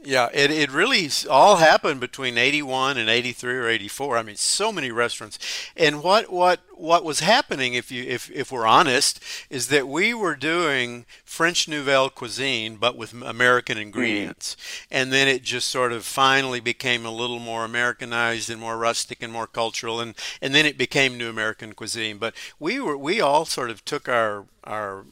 Yeah, 0.08 0.30
it, 0.34 0.52
it 0.52 0.72
really 0.72 1.10
all 1.30 1.58
happened 1.58 2.00
between 2.00 2.38
81 2.38 2.98
and 2.98 3.10
83 3.10 3.58
or 3.58 3.68
84. 3.68 4.18
I 4.18 4.24
mean, 4.24 4.38
so 4.38 4.72
many 4.72 4.90
restaurants. 4.90 5.38
And 5.76 6.02
what 6.02 6.32
what 6.32 6.62
what 6.76 7.04
was 7.04 7.20
happening 7.20 7.74
if 7.74 7.92
you 7.92 8.06
if 8.06 8.32
if 8.32 8.50
we're 8.50 8.66
honest 8.66 9.22
is 9.50 9.68
that 9.68 9.86
we 9.86 10.14
were 10.14 10.38
doing 10.38 11.06
French 11.26 11.68
Nouvelle 11.68 12.10
cuisine 12.10 12.78
but 12.78 12.96
with 12.96 13.12
American 13.22 13.78
mm. 13.78 13.82
ingredients. 13.82 14.56
Mm. 14.56 14.88
And 14.92 15.12
then 15.12 15.28
it 15.28 15.44
just 15.44 15.68
sort 15.68 15.92
of 15.92 16.06
finally 16.06 16.62
became 16.62 17.06
a 17.06 17.12
little 17.12 17.40
more 17.40 17.66
Americanized 17.66 18.50
and 18.50 18.62
more 18.62 18.78
rustic 18.78 19.22
and 19.22 19.34
more 19.34 19.46
cultural 19.46 20.00
and 20.00 20.16
and 20.42 20.56
then 20.56 20.66
it 20.66 20.78
became 20.78 21.18
new 21.18 21.30
American 21.30 21.74
cuisine. 21.74 22.18
But 22.18 22.34
we 22.62 22.80
were 22.80 22.98
we 22.98 23.20
all 23.20 23.44
sort 23.44 23.70
of 23.70 23.84
took 23.84 24.08
our 24.08 24.46
our 24.64 25.04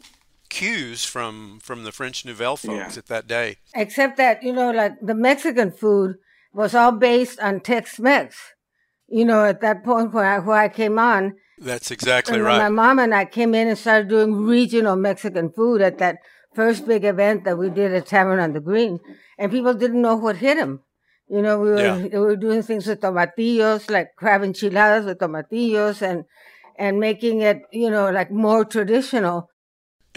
cues 0.56 1.04
from 1.04 1.60
from 1.62 1.84
the 1.84 1.92
French 1.92 2.24
Nouvelle 2.24 2.56
folks 2.56 2.96
yeah. 2.96 3.00
at 3.00 3.08
that 3.08 3.28
day. 3.28 3.58
Except 3.76 4.16
that 4.18 4.42
you 4.42 4.54
know, 4.54 4.72
like 4.72 4.94
the 5.02 5.14
Mexican 5.14 5.70
food 5.72 6.16
was 6.54 6.74
all 6.74 6.94
based 6.94 7.40
on 7.42 7.60
Tex-Mex. 7.60 8.36
You 9.08 9.26
know, 9.26 9.44
at 9.46 9.62
that 9.62 9.84
point 9.84 10.14
where 10.14 10.26
I, 10.26 10.40
where 10.40 10.58
I 10.58 10.70
came 10.70 10.98
on. 10.98 11.36
That's 11.60 11.92
exactly 11.92 12.36
and 12.36 12.44
right. 12.44 12.58
My 12.58 12.70
mom 12.70 13.00
and 13.00 13.14
I 13.14 13.26
came 13.26 13.54
in 13.54 13.68
and 13.68 13.78
started 13.78 14.08
doing 14.08 14.34
regional 14.34 14.96
Mexican 14.96 15.52
food 15.52 15.82
at 15.82 16.00
that 16.00 16.18
first 16.56 16.88
big 16.88 17.04
event 17.04 17.44
that 17.44 17.58
we 17.58 17.70
did 17.70 17.94
at 17.94 18.08
Tavern 18.08 18.40
on 18.40 18.54
the 18.54 18.62
Green, 18.62 19.00
and 19.38 19.52
people 19.52 19.74
didn't 19.74 20.02
know 20.02 20.16
what 20.16 20.38
hit 20.38 20.58
them. 20.58 20.82
You 21.28 21.42
know, 21.42 21.60
we 21.60 21.70
were 21.70 21.86
yeah. 21.86 21.98
we 21.98 22.20
were 22.20 22.36
doing 22.38 22.62
things 22.64 22.88
with 22.88 23.02
tomatillos, 23.02 23.92
like 23.92 24.16
crab 24.16 24.42
enchiladas 24.44 25.06
with 25.06 25.20
tomatillos, 25.20 26.02
and 26.02 26.24
and 26.78 27.00
making 27.00 27.42
it, 27.42 27.62
you 27.72 27.90
know, 27.90 28.10
like 28.10 28.32
more 28.32 28.64
traditional. 28.64 29.50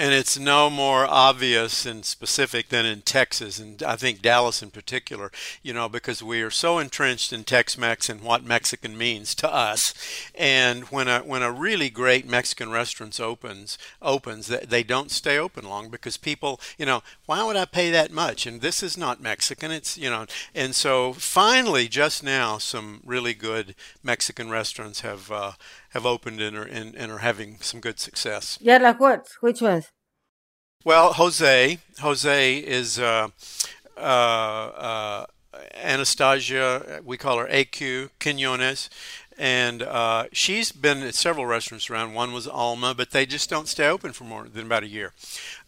And 0.01 0.15
it's 0.15 0.39
no 0.39 0.71
more 0.71 1.07
obvious 1.07 1.85
and 1.85 2.05
specific 2.05 2.69
than 2.69 2.87
in 2.87 3.03
Texas, 3.03 3.59
and 3.59 3.83
I 3.83 3.97
think 3.97 4.23
Dallas 4.23 4.63
in 4.63 4.71
particular, 4.71 5.33
you 5.61 5.75
know, 5.75 5.89
because 5.89 6.23
we 6.23 6.41
are 6.41 6.53
so 6.53 6.79
entrenched 6.79 7.33
in 7.33 7.43
Tex-Mex 7.43 8.09
and 8.09 8.21
what 8.21 8.45
Mexican 8.45 8.97
means 8.97 9.35
to 9.35 9.53
us. 9.53 9.93
And 10.37 10.85
when 10.85 11.09
a 11.09 11.19
when 11.21 11.43
a 11.43 11.51
really 11.51 11.91
great 11.91 12.29
Mexican 12.29 12.71
restaurant 12.71 13.19
opens, 13.19 13.77
opens, 14.01 14.47
they 14.47 14.85
don't 14.85 15.11
stay 15.11 15.37
open 15.37 15.69
long 15.69 15.89
because 15.89 16.17
people, 16.17 16.61
you 16.79 16.87
know, 16.87 17.03
why 17.27 17.43
would 17.43 17.57
I 17.57 17.65
pay 17.65 17.91
that 17.91 18.13
much? 18.13 18.47
And 18.47 18.61
this 18.61 18.85
is 18.85 18.97
not 18.97 19.21
Mexican. 19.21 19.73
It's 19.73 19.99
you 19.99 20.11
know, 20.11 20.27
and 20.55 20.77
so 20.77 21.13
finally, 21.13 21.89
just 21.89 22.23
now, 22.23 22.59
some 22.59 23.01
really 23.05 23.35
good 23.35 23.75
Mexican 24.05 24.49
restaurants 24.49 25.01
have. 25.01 25.33
Uh, 25.33 25.53
have 25.91 26.07
opened 26.07 26.41
and 26.41 26.57
are, 26.57 26.65
and, 26.65 26.95
and 26.95 27.11
are 27.13 27.19
having 27.19 27.59
some 27.61 27.81
good 27.81 27.99
success. 27.99 28.59
Yeah, 28.61 28.79
like 28.79 29.01
what? 29.01 29.29
Which 29.41 29.61
ones? 29.61 29.87
Well, 30.85 31.13
Jose. 31.15 31.79
Jose 32.01 32.59
is 32.59 32.99
uh, 32.99 33.29
uh, 33.97 34.01
uh, 34.01 35.27
Anastasia. 35.75 37.01
We 37.05 37.17
call 37.17 37.39
her 37.39 37.47
AQ 37.47 38.11
Quinones 38.21 38.89
and 39.39 39.85
uh, 39.85 40.25
she's 40.33 40.73
been 40.73 41.03
at 41.03 41.15
several 41.15 41.47
restaurants 41.47 41.89
around. 41.89 42.15
One 42.15 42.33
was 42.33 42.49
Alma, 42.49 42.93
but 42.95 43.13
they 43.13 43.25
just 43.25 43.49
don't 43.49 43.69
stay 43.69 43.87
open 43.87 44.13
for 44.13 44.25
more 44.25 44.49
than 44.49 44.67
about 44.67 44.83
a 44.83 44.89
year. 44.89 45.13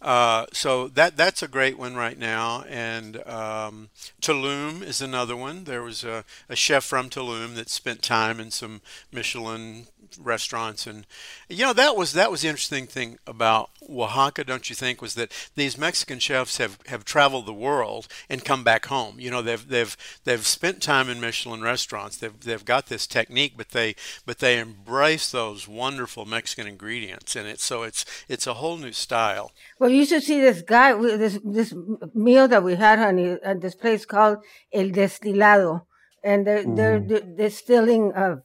Uh, 0.03 0.47
so 0.53 0.89
that 0.89 1.17
that's 1.17 1.43
a 1.43 1.49
great 1.49 1.79
one 1.79 1.95
right 1.95 2.19
now. 2.19 2.65
And 2.69 3.17
um, 3.29 3.91
Tulum 4.21 4.83
is 4.83 5.01
another 5.01 5.37
one. 5.37 5.65
There 5.65 5.83
was 5.83 6.05
a, 6.05 6.25
a 6.49 6.57
chef 6.57 6.85
from 6.85 7.11
Tulum 7.11 7.55
that 7.55 7.69
spent 7.69 8.03
time 8.03 8.41
in 8.41 8.51
some 8.51 8.81
Michelin 9.13 9.87
restaurants. 10.19 10.87
And 10.87 11.07
you 11.49 11.65
know 11.65 11.73
that 11.73 11.97
was 11.97 12.13
that 12.13 12.31
was 12.31 12.43
the 12.43 12.49
interesting 12.49 12.87
thing 12.87 13.19
about 13.27 13.71
Oaxaca 13.89 14.45
don't 14.45 14.69
you 14.71 14.77
think 14.77 15.01
was 15.01 15.15
that 15.15 15.33
these 15.55 15.79
Mexican 15.79 16.19
chefs 16.19 16.57
have 16.59 16.79
have 16.87 17.05
traveled 17.05 17.47
the 17.47 17.53
world 17.53 18.09
and 18.29 18.45
come 18.45 18.65
back 18.65 18.87
home. 18.87 19.21
You 19.21 19.31
know 19.31 19.43
they've 19.43 19.67
they've 19.67 19.97
they've 20.25 20.47
spent 20.47 20.83
time 20.83 21.09
in 21.09 21.21
Michelin 21.21 21.63
restaurants. 21.63 22.17
They've 22.17 22.39
they've 22.39 22.65
got 22.65 22.87
this 22.87 23.07
technique 23.07 23.55
but 23.57 23.71
they 23.71 23.95
but 24.27 24.39
they 24.39 24.59
embrace 24.59 25.31
those 25.31 25.69
wonderful 25.69 26.25
Mexican 26.25 26.67
ingredients. 26.67 27.37
And 27.37 27.47
it's 27.47 27.65
so 27.65 27.83
it's 27.83 28.05
it's 28.29 28.47
a 28.47 28.55
whole 28.55 28.77
new 28.77 28.93
style. 28.93 29.53
Well 29.79 29.90
you 29.91 30.05
should 30.07 30.23
see 30.23 30.41
this 30.41 30.63
guy 30.63 30.95
this 30.95 31.39
this 31.45 31.75
meal 32.15 32.49
that 32.49 32.63
we 32.63 32.75
had 32.75 32.99
honey 32.99 33.37
at 33.43 33.61
this 33.61 33.75
place 33.75 34.05
called 34.05 34.39
El 34.73 34.89
Destilado 34.89 35.83
and 36.23 36.47
they're, 36.47 36.65
mm. 36.65 36.77
they're, 36.77 37.21
distilling 37.21 38.13
uh, 38.13 38.37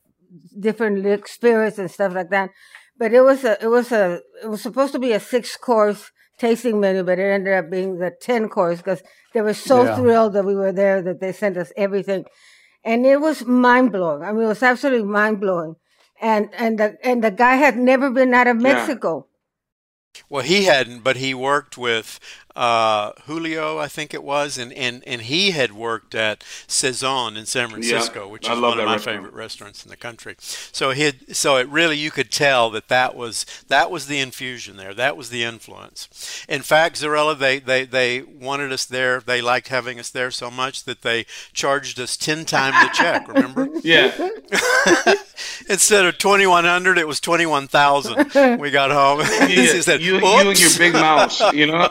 different 0.59 1.27
spirits 1.27 1.77
and 1.77 1.89
stuff 1.89 2.13
like 2.13 2.29
that. 2.29 2.49
But 2.97 3.13
it 3.13 3.21
was 3.21 3.43
a, 3.43 3.61
it 3.61 3.67
was 3.67 3.91
a, 3.91 4.21
it 4.43 4.47
was 4.47 4.61
supposed 4.61 4.93
to 4.93 4.99
be 4.99 5.11
a 5.11 5.19
six 5.19 5.57
course 5.57 6.11
tasting 6.37 6.79
menu, 6.79 7.03
but 7.03 7.19
it 7.19 7.23
ended 7.23 7.53
up 7.53 7.69
being 7.69 7.97
the 7.97 8.11
10 8.21 8.49
course 8.49 8.77
because 8.77 9.01
they 9.33 9.41
were 9.41 9.53
so 9.53 9.83
yeah. 9.83 9.95
thrilled 9.95 10.33
that 10.33 10.45
we 10.45 10.55
were 10.55 10.71
there 10.71 11.01
that 11.01 11.19
they 11.19 11.31
sent 11.31 11.57
us 11.57 11.71
everything. 11.77 12.25
And 12.83 13.05
it 13.05 13.19
was 13.19 13.45
mind 13.45 13.91
blowing. 13.91 14.23
I 14.23 14.31
mean, 14.31 14.43
it 14.43 14.47
was 14.47 14.63
absolutely 14.63 15.07
mind 15.07 15.39
blowing. 15.41 15.75
And, 16.21 16.49
and 16.53 16.79
the, 16.79 16.97
and 17.03 17.23
the 17.23 17.31
guy 17.31 17.55
had 17.55 17.77
never 17.77 18.09
been 18.09 18.33
out 18.33 18.47
of 18.47 18.57
Mexico. 18.57 19.27
Yeah. 19.27 19.34
Well, 20.29 20.43
he 20.43 20.63
hadn't, 20.63 21.03
but 21.03 21.17
he 21.17 21.33
worked 21.33 21.77
with 21.77 22.19
uh, 22.55 23.11
Julio, 23.25 23.77
I 23.77 23.87
think 23.87 24.13
it 24.13 24.23
was, 24.23 24.57
and, 24.57 24.71
and, 24.73 25.03
and 25.05 25.23
he 25.23 25.51
had 25.51 25.73
worked 25.73 26.15
at 26.15 26.43
Saison 26.67 27.35
in 27.35 27.45
San 27.45 27.69
Francisco, 27.69 28.25
yeah, 28.25 28.31
which 28.31 28.49
is 28.49 28.59
one 28.59 28.79
of 28.79 28.85
my 28.85 28.93
restaurant. 28.93 29.03
favorite 29.03 29.33
restaurants 29.33 29.83
in 29.83 29.89
the 29.89 29.97
country. 29.97 30.35
So 30.39 30.91
he 30.91 31.03
had, 31.03 31.35
so 31.35 31.57
it 31.57 31.67
really 31.67 31.97
you 31.97 32.11
could 32.11 32.31
tell 32.31 32.69
that 32.71 32.87
that 32.87 33.15
was 33.15 33.45
that 33.67 33.91
was 33.91 34.07
the 34.07 34.19
infusion 34.19 34.77
there, 34.77 34.93
that 34.93 35.17
was 35.17 35.29
the 35.29 35.43
influence. 35.43 36.45
In 36.47 36.61
fact, 36.61 37.01
Zarela, 37.01 37.37
they 37.37 37.59
they 37.59 37.85
they 37.85 38.21
wanted 38.21 38.71
us 38.71 38.85
there. 38.85 39.19
They 39.19 39.41
liked 39.41 39.67
having 39.67 39.99
us 39.99 40.09
there 40.09 40.31
so 40.31 40.49
much 40.49 40.85
that 40.85 41.01
they 41.01 41.25
charged 41.51 41.99
us 41.99 42.15
ten 42.15 42.45
times 42.45 42.75
the 42.81 42.95
check. 42.95 43.27
Remember? 43.33 43.67
Yeah. 43.83 44.13
Instead 45.69 46.05
of 46.05 46.17
twenty 46.17 46.47
one 46.47 46.63
hundred, 46.63 46.97
it 46.97 47.07
was 47.07 47.19
twenty 47.19 47.45
one 47.45 47.67
thousand. 47.67 48.59
We 48.59 48.71
got 48.71 48.91
home. 48.91 49.19
Yeah, 49.49 49.79
said, 49.81 50.01
you, 50.01 50.19
you 50.19 50.25
and 50.25 50.59
your 50.59 50.69
big 50.77 50.93
mouse, 50.93 51.41
you 51.53 51.67
know 51.67 51.89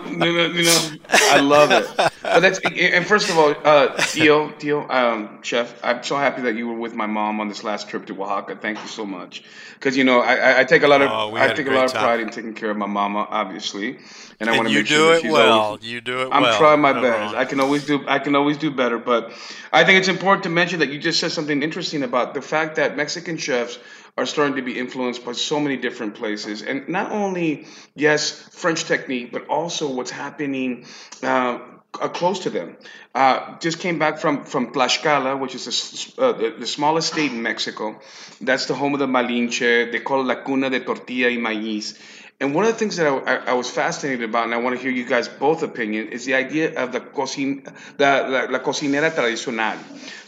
you 0.56 0.64
know, 0.64 0.96
I 1.10 1.40
love 1.40 1.70
it. 1.70 1.86
But 1.96 2.40
that's 2.40 2.58
and 2.58 3.06
first 3.06 3.28
of 3.28 3.38
all, 3.38 3.54
uh, 3.64 3.96
Dio, 4.12 4.50
Dio, 4.58 4.88
um, 4.88 5.42
Chef, 5.42 5.74
I'm 5.84 6.02
so 6.02 6.16
happy 6.16 6.42
that 6.42 6.54
you 6.56 6.68
were 6.68 6.78
with 6.78 6.94
my 6.94 7.06
mom 7.06 7.40
on 7.40 7.48
this 7.48 7.62
last 7.62 7.88
trip 7.88 8.06
to 8.06 8.22
Oaxaca. 8.22 8.56
Thank 8.56 8.80
you 8.80 8.88
so 8.88 9.04
much, 9.04 9.44
because 9.74 9.96
you 9.96 10.04
know 10.04 10.20
I, 10.20 10.60
I, 10.60 10.64
take 10.64 10.82
a 10.82 10.88
lot 10.88 11.02
of 11.02 11.10
oh, 11.10 11.36
I 11.36 11.52
take 11.52 11.66
a, 11.66 11.70
a 11.70 11.74
lot 11.74 11.84
of 11.86 11.92
pride 11.92 12.20
in 12.20 12.30
taking 12.30 12.54
care 12.54 12.70
of 12.70 12.76
my 12.76 12.86
mama, 12.86 13.26
obviously, 13.28 13.98
and 14.40 14.48
I 14.48 14.56
want 14.56 14.68
to 14.68 14.74
make 14.74 14.86
sure 14.86 15.14
that 15.14 15.22
she's 15.22 15.32
well. 15.32 15.58
always. 15.58 15.84
You 15.84 16.00
do 16.00 16.22
it 16.22 16.28
I'm 16.32 16.42
well. 16.42 16.58
trying 16.58 16.80
my 16.80 16.92
no 16.92 17.02
best. 17.02 17.34
Wrong. 17.34 17.42
I 17.42 17.44
can 17.44 17.60
always 17.60 17.84
do 17.86 18.04
I 18.08 18.18
can 18.18 18.34
always 18.34 18.56
do 18.58 18.70
better, 18.70 18.98
but 18.98 19.32
I 19.72 19.84
think 19.84 19.98
it's 19.98 20.08
important 20.08 20.44
to 20.44 20.50
mention 20.50 20.80
that 20.80 20.88
you 20.88 20.98
just 20.98 21.20
said 21.20 21.32
something 21.32 21.62
interesting 21.62 22.02
about 22.02 22.34
the 22.34 22.42
fact 22.42 22.76
that 22.76 22.96
Mexican 22.96 23.36
chefs 23.36 23.78
are 24.16 24.26
starting 24.26 24.56
to 24.56 24.62
be 24.62 24.78
influenced 24.78 25.24
by 25.24 25.32
so 25.32 25.58
many 25.58 25.76
different 25.76 26.14
places. 26.14 26.62
And 26.62 26.88
not 26.88 27.10
only, 27.10 27.66
yes, 27.94 28.30
French 28.30 28.84
technique, 28.84 29.32
but 29.32 29.48
also 29.48 29.92
what's 29.92 30.10
happening 30.10 30.86
uh, 31.22 31.58
uh, 32.00 32.08
close 32.08 32.40
to 32.40 32.50
them. 32.50 32.76
Uh, 33.14 33.58
just 33.58 33.78
came 33.78 33.98
back 33.98 34.18
from, 34.18 34.44
from 34.44 34.72
Tlaxcala, 34.72 35.38
which 35.38 35.54
is 35.54 36.14
a, 36.18 36.22
uh, 36.22 36.32
the, 36.32 36.54
the, 36.60 36.66
smallest 36.66 37.12
state 37.12 37.32
in 37.32 37.42
Mexico. 37.42 38.00
That's 38.40 38.66
the 38.66 38.74
home 38.74 38.94
of 38.94 39.00
the 39.00 39.06
Malinche. 39.06 39.92
They 39.92 40.00
call 40.00 40.20
it 40.20 40.24
La 40.24 40.42
Cuna 40.42 40.70
de 40.70 40.80
Tortilla 40.80 41.28
y 41.28 41.36
Maíz. 41.36 41.96
And 42.44 42.54
one 42.54 42.66
of 42.66 42.72
the 42.72 42.78
things 42.78 42.96
that 42.96 43.06
I, 43.06 43.16
I, 43.16 43.36
I, 43.36 43.52
was 43.54 43.70
fascinated 43.70 44.28
about, 44.28 44.44
and 44.44 44.52
I 44.52 44.58
want 44.58 44.76
to 44.76 44.82
hear 44.82 44.90
you 44.90 45.06
guys 45.06 45.28
both 45.28 45.62
opinion, 45.62 46.08
is 46.08 46.26
the 46.26 46.34
idea 46.34 46.78
of 46.78 46.92
the, 46.92 47.00
cocin, 47.00 47.64
the 47.96 48.04
la, 48.04 48.40
la 48.50 48.58
cocinera 48.58 49.10
tradicional. 49.10 49.78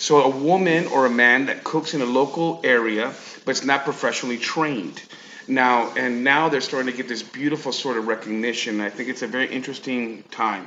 So 0.01 0.23
a 0.23 0.31
woman 0.31 0.87
or 0.87 1.05
a 1.05 1.11
man 1.11 1.45
that 1.47 1.63
cooks 1.63 1.93
in 1.93 2.01
a 2.01 2.07
local 2.07 2.63
area, 2.65 3.13
but 3.45 3.51
it's 3.51 3.67
not 3.67 3.85
professionally 3.85 4.39
trained. 4.39 5.03
Now 5.47 5.93
and 5.95 6.25
now 6.25 6.49
they're 6.49 6.63
starting 6.63 6.91
to 6.91 6.97
get 6.97 7.07
this 7.07 7.23
beautiful 7.23 7.71
sort 7.71 7.99
of 7.99 8.09
recognition. 8.09 8.81
I 8.81 8.89
think 8.89 9.11
it's 9.11 9.21
a 9.21 9.27
very 9.27 9.53
interesting 9.53 10.23
time 10.31 10.67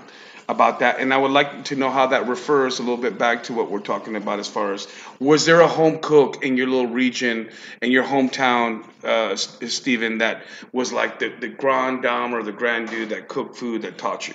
about 0.49 0.79
that. 0.79 0.99
And 0.99 1.13
I 1.13 1.17
would 1.17 1.31
like 1.31 1.65
to 1.65 1.75
know 1.75 1.91
how 1.91 2.07
that 2.07 2.27
refers 2.27 2.79
a 2.79 2.81
little 2.81 2.97
bit 2.97 3.19
back 3.19 3.43
to 3.43 3.53
what 3.53 3.69
we're 3.69 3.79
talking 3.79 4.15
about 4.15 4.39
as 4.39 4.47
far 4.47 4.73
as 4.73 4.87
was 5.19 5.45
there 5.45 5.61
a 5.61 5.67
home 5.67 5.99
cook 5.99 6.43
in 6.43 6.57
your 6.57 6.65
little 6.65 6.87
region, 6.87 7.49
in 7.83 7.91
your 7.91 8.03
hometown, 8.03 8.83
uh, 9.03 9.35
Stephan, 9.35 10.17
that 10.17 10.41
was 10.73 10.91
like 10.91 11.19
the, 11.19 11.29
the 11.29 11.47
grand 11.47 12.01
dame 12.01 12.33
or 12.33 12.41
the 12.41 12.51
grand 12.51 12.89
dude 12.89 13.09
that 13.09 13.27
cooked 13.27 13.57
food 13.57 13.83
that 13.83 13.99
taught 13.99 14.27
you? 14.27 14.33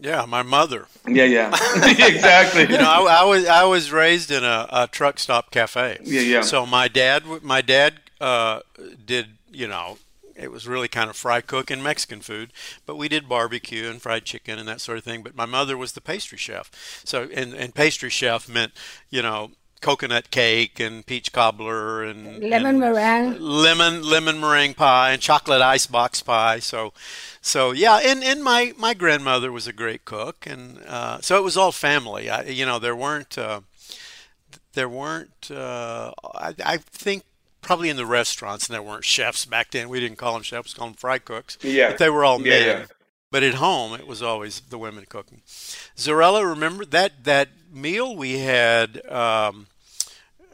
Yeah, 0.00 0.26
my 0.26 0.42
mother. 0.42 0.86
Yeah, 1.08 1.24
yeah, 1.24 1.48
exactly. 1.76 2.62
you 2.62 2.78
know, 2.78 3.06
I, 3.06 3.22
I, 3.22 3.24
was 3.24 3.46
I 3.46 3.64
was 3.64 3.90
raised 3.90 4.30
in 4.30 4.44
a, 4.44 4.68
a, 4.70 4.86
truck 4.86 5.18
stop 5.18 5.50
cafe. 5.50 5.98
Yeah, 6.04 6.20
yeah. 6.20 6.40
So 6.42 6.66
my 6.66 6.86
dad, 6.86 7.24
my 7.42 7.62
dad 7.62 7.94
uh, 8.20 8.60
did 9.04 9.26
you 9.50 9.66
know 9.66 9.98
it 10.38 10.50
was 10.52 10.66
really 10.66 10.88
kind 10.88 11.10
of 11.10 11.16
fry 11.16 11.40
cook 11.40 11.70
and 11.70 11.82
Mexican 11.82 12.20
food, 12.20 12.52
but 12.86 12.96
we 12.96 13.08
did 13.08 13.28
barbecue 13.28 13.88
and 13.88 14.00
fried 14.00 14.24
chicken 14.24 14.58
and 14.58 14.68
that 14.68 14.80
sort 14.80 14.98
of 14.98 15.04
thing. 15.04 15.22
But 15.22 15.36
my 15.36 15.46
mother 15.46 15.76
was 15.76 15.92
the 15.92 16.00
pastry 16.00 16.38
chef, 16.38 16.70
so 17.04 17.28
and, 17.34 17.54
and 17.54 17.74
pastry 17.74 18.10
chef 18.10 18.48
meant 18.48 18.72
you 19.10 19.22
know 19.22 19.50
coconut 19.80 20.30
cake 20.30 20.80
and 20.80 21.06
peach 21.06 21.32
cobbler 21.32 22.02
and 22.02 22.42
lemon 22.42 22.66
and 22.66 22.80
meringue, 22.80 23.40
lemon 23.40 24.02
lemon 24.02 24.40
meringue 24.40 24.74
pie 24.74 25.12
and 25.12 25.22
chocolate 25.22 25.62
ice 25.62 25.86
box 25.86 26.22
pie. 26.22 26.58
So, 26.58 26.92
so 27.40 27.72
yeah, 27.72 28.00
and 28.02 28.22
and 28.24 28.42
my 28.42 28.72
my 28.76 28.94
grandmother 28.94 29.52
was 29.52 29.66
a 29.66 29.72
great 29.72 30.04
cook, 30.04 30.46
and 30.46 30.78
uh, 30.86 31.20
so 31.20 31.36
it 31.36 31.44
was 31.44 31.56
all 31.56 31.72
family. 31.72 32.30
I, 32.30 32.42
you 32.44 32.66
know, 32.66 32.78
there 32.78 32.96
weren't. 32.96 33.36
Uh, 33.36 33.60
there 34.74 34.88
weren't. 34.88 35.50
Uh, 35.50 36.12
I, 36.34 36.54
I 36.64 36.76
think 36.76 37.24
probably 37.68 37.90
in 37.90 37.98
the 37.98 38.06
restaurants, 38.06 38.66
and 38.66 38.74
there 38.74 38.82
weren't 38.82 39.04
chefs 39.04 39.44
back 39.44 39.72
then. 39.72 39.90
We 39.90 40.00
didn't 40.00 40.16
call 40.16 40.32
them 40.32 40.42
chefs, 40.42 40.72
call 40.72 40.86
them 40.86 40.94
fry 40.94 41.18
cooks. 41.18 41.58
Yeah. 41.60 41.90
But 41.90 41.98
they 41.98 42.08
were 42.08 42.24
all 42.24 42.40
yeah, 42.40 42.50
men. 42.50 42.66
Yeah. 42.66 42.86
But 43.30 43.42
at 43.42 43.54
home, 43.54 43.92
it 43.92 44.06
was 44.06 44.22
always 44.22 44.60
the 44.60 44.78
women 44.78 45.04
cooking. 45.06 45.42
Zarela, 45.94 46.48
remember 46.48 46.86
that 46.86 47.24
that 47.24 47.50
meal 47.70 48.16
we 48.16 48.38
had? 48.38 49.04
Um, 49.06 49.66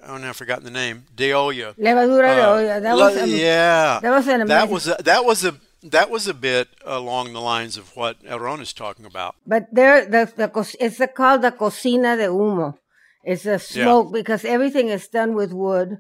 oh, 0.05 0.17
now 0.19 0.31
I've 0.31 0.37
forgotten 0.37 0.65
the 0.65 0.73
name. 0.73 1.05
De 1.15 1.33
olla. 1.33 1.75
Levadura 1.79 2.31
uh, 2.31 2.35
de 2.35 2.49
olla. 2.49 2.81
That 2.81 2.97
was 2.97 3.17
um, 3.17 3.31
yeah. 3.31 4.01
That 4.03 4.11
was 4.11 4.27
an 4.27 4.41
amazing. 4.41 4.49
That 4.49 4.69
was 4.69 4.89
a, 4.89 4.97
that 5.05 5.25
was 5.25 5.45
a 5.45 5.55
that 5.85 6.11
was 6.11 6.27
a 6.27 6.35
bit 6.35 6.67
along 6.85 7.33
the 7.33 7.41
lines 7.41 7.77
of 7.77 7.95
what 7.95 8.21
Aarón 8.25 8.61
is 8.61 8.73
talking 8.73 9.07
about. 9.07 9.37
But 9.47 9.69
there, 9.71 10.05
the, 10.05 10.33
the 10.35 10.77
it's 10.81 11.01
called 11.15 11.43
the 11.43 11.53
cocina 11.53 12.17
de 12.17 12.27
humo. 12.27 12.77
It's 13.23 13.47
a 13.47 13.61
smoke 13.61 14.09
yeah. 14.09 14.21
because 14.21 14.45
everything 14.45 14.89
is 14.89 15.07
done 15.07 15.35
with 15.37 15.53
wood 15.53 15.99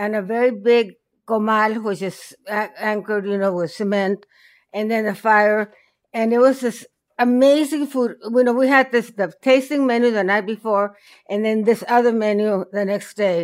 and 0.00 0.16
a 0.16 0.22
very 0.34 0.50
big 0.50 0.86
comal, 1.28 1.72
which 1.84 2.02
is 2.02 2.18
anchored, 2.48 3.26
you 3.26 3.38
know, 3.42 3.52
with 3.52 3.70
cement, 3.70 4.18
and 4.72 4.90
then 4.90 5.04
a 5.06 5.14
fire. 5.14 5.62
And 6.18 6.32
it 6.32 6.40
was 6.46 6.60
this 6.60 6.86
amazing 7.18 7.86
food. 7.92 8.10
You 8.36 8.44
know, 8.44 8.56
we 8.62 8.68
had 8.76 8.90
this 8.90 9.08
the 9.20 9.28
tasting 9.48 9.86
menu 9.86 10.10
the 10.10 10.24
night 10.24 10.46
before, 10.54 10.86
and 11.30 11.44
then 11.44 11.64
this 11.64 11.84
other 11.96 12.14
menu 12.24 12.64
the 12.72 12.84
next 12.92 13.10
day, 13.26 13.38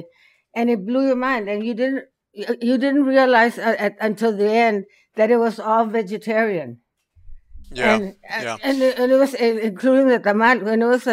and 0.56 0.70
it 0.70 0.86
blew 0.88 1.04
your 1.10 1.20
mind. 1.28 1.44
And 1.50 1.60
you 1.68 1.74
didn't 1.74 2.04
you 2.32 2.76
didn't 2.84 3.04
realize 3.04 3.58
uh, 3.58 3.76
at, 3.86 3.94
until 4.08 4.32
the 4.36 4.50
end 4.50 4.84
that 5.16 5.30
it 5.30 5.40
was 5.46 5.60
all 5.60 5.84
vegetarian. 5.98 6.80
Yeah, 7.70 7.96
and, 7.96 8.04
uh, 8.32 8.42
yeah. 8.46 8.56
And, 8.62 8.82
and 8.82 9.12
it 9.12 9.18
was 9.24 9.34
including 9.34 10.08
the 10.08 10.20
tamal. 10.20 10.66
And 10.66 10.82
it 10.82 10.90
was 10.94 11.04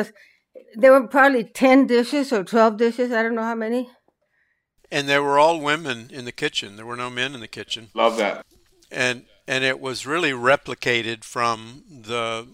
there 0.81 0.93
were 0.95 1.07
probably 1.07 1.43
ten 1.43 1.88
dishes 1.95 2.31
or 2.31 2.43
twelve 2.43 2.77
dishes. 2.77 3.12
I 3.12 3.21
don't 3.23 3.35
know 3.35 3.50
how 3.53 3.59
many 3.67 3.89
and 4.93 5.09
there 5.09 5.23
were 5.23 5.39
all 5.39 5.59
women 5.59 6.09
in 6.13 6.25
the 6.25 6.31
kitchen. 6.31 6.75
There 6.77 6.85
were 6.85 6.95
no 6.95 7.09
men 7.09 7.33
in 7.33 7.41
the 7.41 7.47
kitchen. 7.47 7.89
Love 7.95 8.17
that. 8.17 8.45
And 8.91 9.25
and 9.47 9.63
it 9.63 9.79
was 9.79 10.05
really 10.05 10.31
replicated 10.31 11.23
from 11.23 11.83
the 11.89 12.47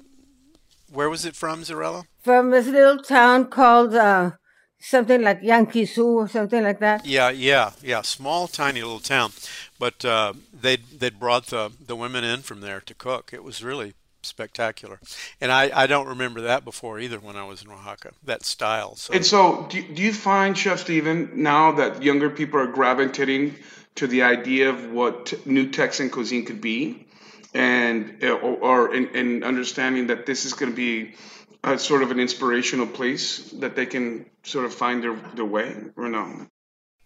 where 0.91 1.09
was 1.09 1.25
it 1.25 1.35
from, 1.35 1.61
Zarela? 1.61 2.05
From 2.23 2.49
this 2.49 2.67
little 2.67 2.97
town 3.03 3.45
called 3.45 3.93
uh, 3.93 4.31
something 4.79 5.21
like 5.21 5.39
Yankee 5.43 5.83
Yanquisú 5.83 6.05
or 6.05 6.27
something 6.27 6.63
like 6.63 6.79
that. 6.79 7.05
Yeah, 7.05 7.29
yeah, 7.29 7.71
yeah. 7.83 8.01
Small, 8.01 8.47
tiny 8.47 8.81
little 8.81 8.99
town, 8.99 9.33
but 9.77 10.03
uh, 10.05 10.33
they 10.53 10.77
they 10.77 11.09
brought 11.09 11.47
the 11.47 11.71
the 11.85 11.95
women 11.95 12.23
in 12.23 12.41
from 12.41 12.61
there 12.61 12.81
to 12.81 12.93
cook. 12.95 13.31
It 13.33 13.43
was 13.43 13.61
really 13.63 13.93
spectacular. 14.29 14.99
And 15.41 15.51
I, 15.51 15.71
I 15.73 15.87
don't 15.87 16.07
remember 16.07 16.41
that 16.41 16.63
before 16.63 16.99
either 16.99 17.19
when 17.19 17.35
I 17.35 17.45
was 17.45 17.61
in 17.63 17.69
Oaxaca, 17.69 18.11
that 18.23 18.45
style. 18.45 18.95
So. 18.95 19.13
And 19.13 19.25
so, 19.25 19.67
do, 19.69 19.81
do 19.81 20.01
you 20.01 20.13
find, 20.13 20.57
Chef 20.57 20.79
Stephan, 20.79 21.43
now 21.43 21.73
that 21.73 22.01
younger 22.01 22.29
people 22.29 22.59
are 22.59 22.67
gravitating 22.67 23.55
to 23.95 24.07
the 24.07 24.23
idea 24.23 24.69
of 24.69 24.91
what 24.91 25.45
new 25.45 25.69
Texan 25.69 26.09
cuisine 26.09 26.45
could 26.45 26.61
be, 26.61 27.07
and 27.53 28.23
or, 28.23 28.37
or 28.39 28.95
in, 28.95 29.09
in 29.15 29.43
understanding 29.43 30.07
that 30.07 30.25
this 30.25 30.45
is 30.45 30.53
going 30.53 30.71
to 30.71 30.75
be 30.75 31.15
a 31.63 31.77
sort 31.77 32.03
of 32.03 32.11
an 32.11 32.19
inspirational 32.19 32.87
place 32.87 33.51
that 33.59 33.75
they 33.75 33.85
can 33.85 34.25
sort 34.43 34.65
of 34.65 34.73
find 34.73 35.03
their, 35.03 35.15
their 35.35 35.45
way, 35.45 35.75
or 35.97 36.07
no? 36.07 36.47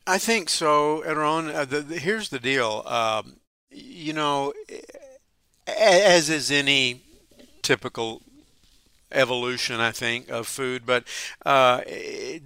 I 0.05 0.17
think 0.17 0.49
so, 0.49 1.01
Aarón. 1.07 1.53
Uh, 1.53 1.65
the, 1.65 1.79
the, 1.79 1.97
here's 1.97 2.29
the 2.29 2.39
deal. 2.39 2.83
Um, 2.85 3.37
you 3.71 4.13
know, 4.13 4.53
as 5.67 6.29
is 6.29 6.51
any 6.51 7.01
typical 7.63 8.21
evolution, 9.11 9.79
I 9.79 9.91
think, 9.91 10.29
of 10.29 10.47
food. 10.47 10.85
But 10.85 11.05
uh, 11.45 11.81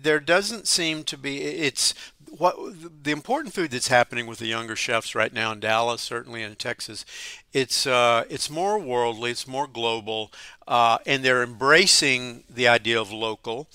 there 0.01 0.19
doesn't 0.19 0.67
seem 0.67 1.03
to 1.05 1.17
be. 1.17 1.41
It's 1.41 1.93
what 2.37 2.55
the 3.03 3.11
important 3.11 3.53
food 3.53 3.71
that's 3.71 3.87
happening 3.87 4.27
with 4.27 4.39
the 4.39 4.47
younger 4.47 4.75
chefs 4.75 5.15
right 5.15 5.33
now 5.33 5.51
in 5.51 5.59
Dallas, 5.59 6.01
certainly 6.01 6.43
in 6.43 6.55
Texas. 6.55 7.05
It's 7.53 7.87
uh, 7.87 8.25
it's 8.29 8.49
more 8.49 8.77
worldly, 8.79 9.31
it's 9.31 9.47
more 9.47 9.67
global, 9.67 10.31
uh, 10.67 10.97
and 11.05 11.23
they're 11.23 11.43
embracing 11.43 12.43
the 12.49 12.67
idea 12.67 12.99
of 12.99 13.11
local. 13.11 13.67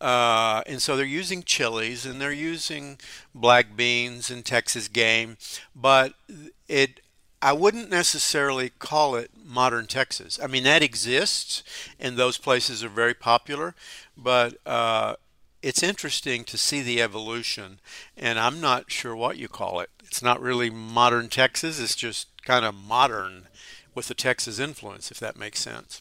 Uh, 0.00 0.62
and 0.66 0.82
so 0.82 0.96
they're 0.96 1.06
using 1.06 1.42
chilies 1.42 2.04
and 2.04 2.20
they're 2.20 2.32
using 2.32 2.98
black 3.34 3.74
beans 3.74 4.30
and 4.30 4.44
Texas 4.44 4.86
game, 4.88 5.38
but 5.74 6.12
it 6.68 7.00
I 7.44 7.52
wouldn't 7.52 7.90
necessarily 7.90 8.70
call 8.70 9.16
it 9.16 9.30
modern 9.44 9.86
Texas. 9.86 10.40
I 10.42 10.46
mean, 10.46 10.64
that 10.64 10.82
exists, 10.82 11.62
and 12.00 12.16
those 12.16 12.38
places 12.38 12.82
are 12.82 12.88
very 12.88 13.12
popular, 13.12 13.74
but 14.16 14.56
uh, 14.64 15.16
it's 15.60 15.82
interesting 15.82 16.44
to 16.44 16.56
see 16.56 16.80
the 16.80 17.02
evolution, 17.02 17.80
and 18.16 18.38
I'm 18.38 18.62
not 18.62 18.90
sure 18.90 19.14
what 19.14 19.36
you 19.36 19.48
call 19.48 19.80
it. 19.80 19.90
It's 20.02 20.22
not 20.22 20.40
really 20.40 20.70
modern 20.70 21.28
Texas, 21.28 21.78
it's 21.78 21.94
just 21.94 22.28
kind 22.46 22.64
of 22.64 22.74
modern 22.74 23.48
with 23.94 24.08
the 24.08 24.14
Texas 24.14 24.58
influence, 24.58 25.10
if 25.10 25.20
that 25.20 25.36
makes 25.36 25.60
sense. 25.60 26.00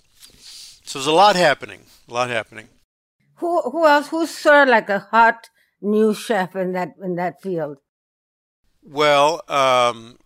So 0.85 0.97
there's 0.97 1.07
a 1.07 1.11
lot 1.11 1.35
happening, 1.35 1.81
a 2.07 2.13
lot 2.13 2.29
happening. 2.29 2.69
Who 3.39 3.69
who 3.69 3.85
else? 3.85 4.07
Who's 4.07 4.29
sort 4.29 4.69
of 4.69 4.71
like 4.71 4.87
a 4.87 5.07
hot 5.11 5.49
new 5.81 6.13
chef 6.13 6.55
in 6.55 6.71
that 6.71 6.93
in 7.03 7.15
that 7.15 7.41
field? 7.41 7.79
Well, 8.81 9.41
um, 9.49 10.19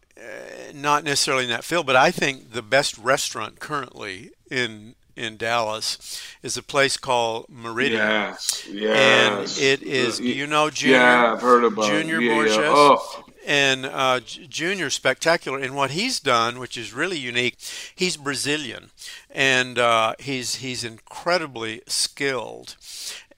not 0.74 1.04
necessarily 1.04 1.44
in 1.44 1.50
that 1.50 1.64
field, 1.64 1.86
but 1.86 1.96
I 1.96 2.12
think 2.12 2.52
the 2.52 2.62
best 2.62 2.98
restaurant 2.98 3.60
currently 3.60 4.32
in 4.50 4.96
in 5.18 5.36
Dallas 5.36 6.22
is 6.44 6.58
a 6.58 6.64
place 6.64 6.96
called 6.96 7.48
Meridian. 7.50 7.98
Yes, 7.98 8.68
yes. 8.72 9.58
And 9.60 9.64
it 9.64 9.82
is, 9.82 10.20
you 10.20 10.46
know 10.46 10.70
Junior? 10.70 10.98
Yeah, 10.98 11.34
I've 11.34 11.42
heard 11.42 11.64
about 11.64 11.86
Junior 11.86 12.22
yeah, 12.22 12.34
Borges. 12.34 12.56
Yeah. 12.56 12.64
Oh. 12.68 13.24
And 13.46 13.86
uh, 13.86 14.20
Junior 14.20 14.90
spectacular. 14.90 15.58
And 15.58 15.76
what 15.76 15.92
he's 15.92 16.20
done, 16.20 16.60
which 16.60 16.78
is 16.78 16.94
really 16.94 17.18
unique, 17.18 17.58
he's 17.96 18.16
Brazilian, 18.16 18.92
and 19.32 19.80
uh, 19.80 20.14
he's 20.20 20.56
he's 20.56 20.84
incredibly 20.84 21.82
skilled, 21.88 22.76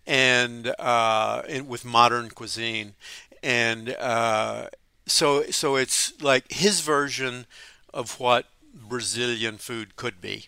and 0.05 0.73
uh, 0.79 1.43
in, 1.47 1.67
with 1.67 1.85
modern 1.85 2.29
cuisine, 2.29 2.95
and 3.41 3.95
uh, 3.99 4.67
so 5.09 5.43
so 5.49 5.75
it's 5.75 6.19
like 6.21 6.51
his 6.51 6.81
version 6.81 7.45
of 7.93 8.19
what 8.19 8.45
Brazilian 8.73 9.57
food 9.57 9.95
could 9.95 10.21
be. 10.21 10.47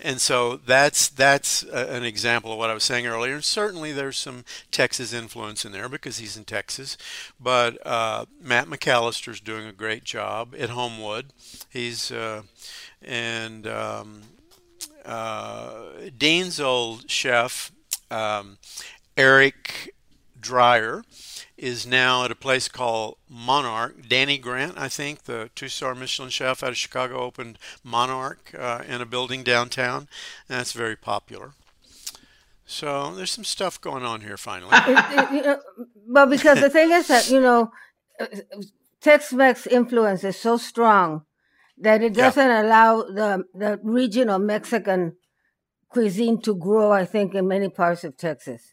And 0.00 0.20
so 0.20 0.56
that's 0.56 1.08
that's 1.08 1.62
a, 1.64 1.94
an 1.94 2.04
example 2.04 2.52
of 2.52 2.58
what 2.58 2.70
I 2.70 2.74
was 2.74 2.84
saying 2.84 3.06
earlier. 3.06 3.34
And 3.34 3.44
certainly 3.44 3.92
there's 3.92 4.18
some 4.18 4.44
Texas 4.70 5.12
influence 5.12 5.64
in 5.64 5.72
there 5.72 5.88
because 5.88 6.18
he's 6.18 6.36
in 6.36 6.44
Texas. 6.44 6.96
But 7.40 7.84
uh, 7.86 8.26
Matt 8.40 8.66
McAllister's 8.66 9.40
doing 9.40 9.66
a 9.66 9.72
great 9.72 10.04
job 10.04 10.54
at 10.58 10.70
Homewood. 10.70 11.32
He's 11.70 12.10
uh, 12.10 12.42
and 13.00 13.66
um, 13.66 14.22
uh, 15.04 15.84
Dean's 16.16 16.60
old 16.60 17.10
chef 17.10 17.72
um, 18.10 18.58
Eric 19.16 19.94
Dreyer 20.40 21.04
is 21.62 21.86
now 21.86 22.24
at 22.24 22.30
a 22.32 22.34
place 22.34 22.66
called 22.66 23.16
Monarch. 23.30 24.08
Danny 24.08 24.36
Grant, 24.36 24.76
I 24.76 24.88
think, 24.88 25.24
the 25.24 25.48
two-star 25.54 25.94
Michelin 25.94 26.28
chef 26.28 26.60
out 26.64 26.70
of 26.70 26.76
Chicago, 26.76 27.20
opened 27.20 27.56
Monarch 27.84 28.52
uh, 28.58 28.82
in 28.88 29.00
a 29.00 29.06
building 29.06 29.44
downtown, 29.44 30.08
and 30.48 30.58
that's 30.58 30.72
very 30.72 30.96
popular. 30.96 31.52
So 32.66 33.14
there's 33.14 33.30
some 33.30 33.44
stuff 33.44 33.80
going 33.80 34.02
on 34.02 34.22
here 34.22 34.36
finally. 34.36 34.76
you 35.32 35.42
know, 35.42 35.60
but 36.08 36.26
because 36.30 36.60
the 36.60 36.70
thing 36.70 36.90
is 36.90 37.06
that 37.06 37.30
you 37.30 37.40
know, 37.40 37.70
Tex-Mex 39.00 39.68
influence 39.68 40.24
is 40.24 40.36
so 40.36 40.56
strong 40.56 41.22
that 41.78 42.02
it 42.02 42.14
doesn't 42.14 42.48
yeah. 42.48 42.62
allow 42.62 43.02
the 43.02 43.44
the 43.54 43.78
regional 43.84 44.40
Mexican 44.40 45.16
cuisine 45.90 46.40
to 46.42 46.56
grow. 46.56 46.90
I 46.90 47.04
think 47.04 47.34
in 47.34 47.46
many 47.46 47.68
parts 47.68 48.02
of 48.02 48.16
Texas. 48.16 48.72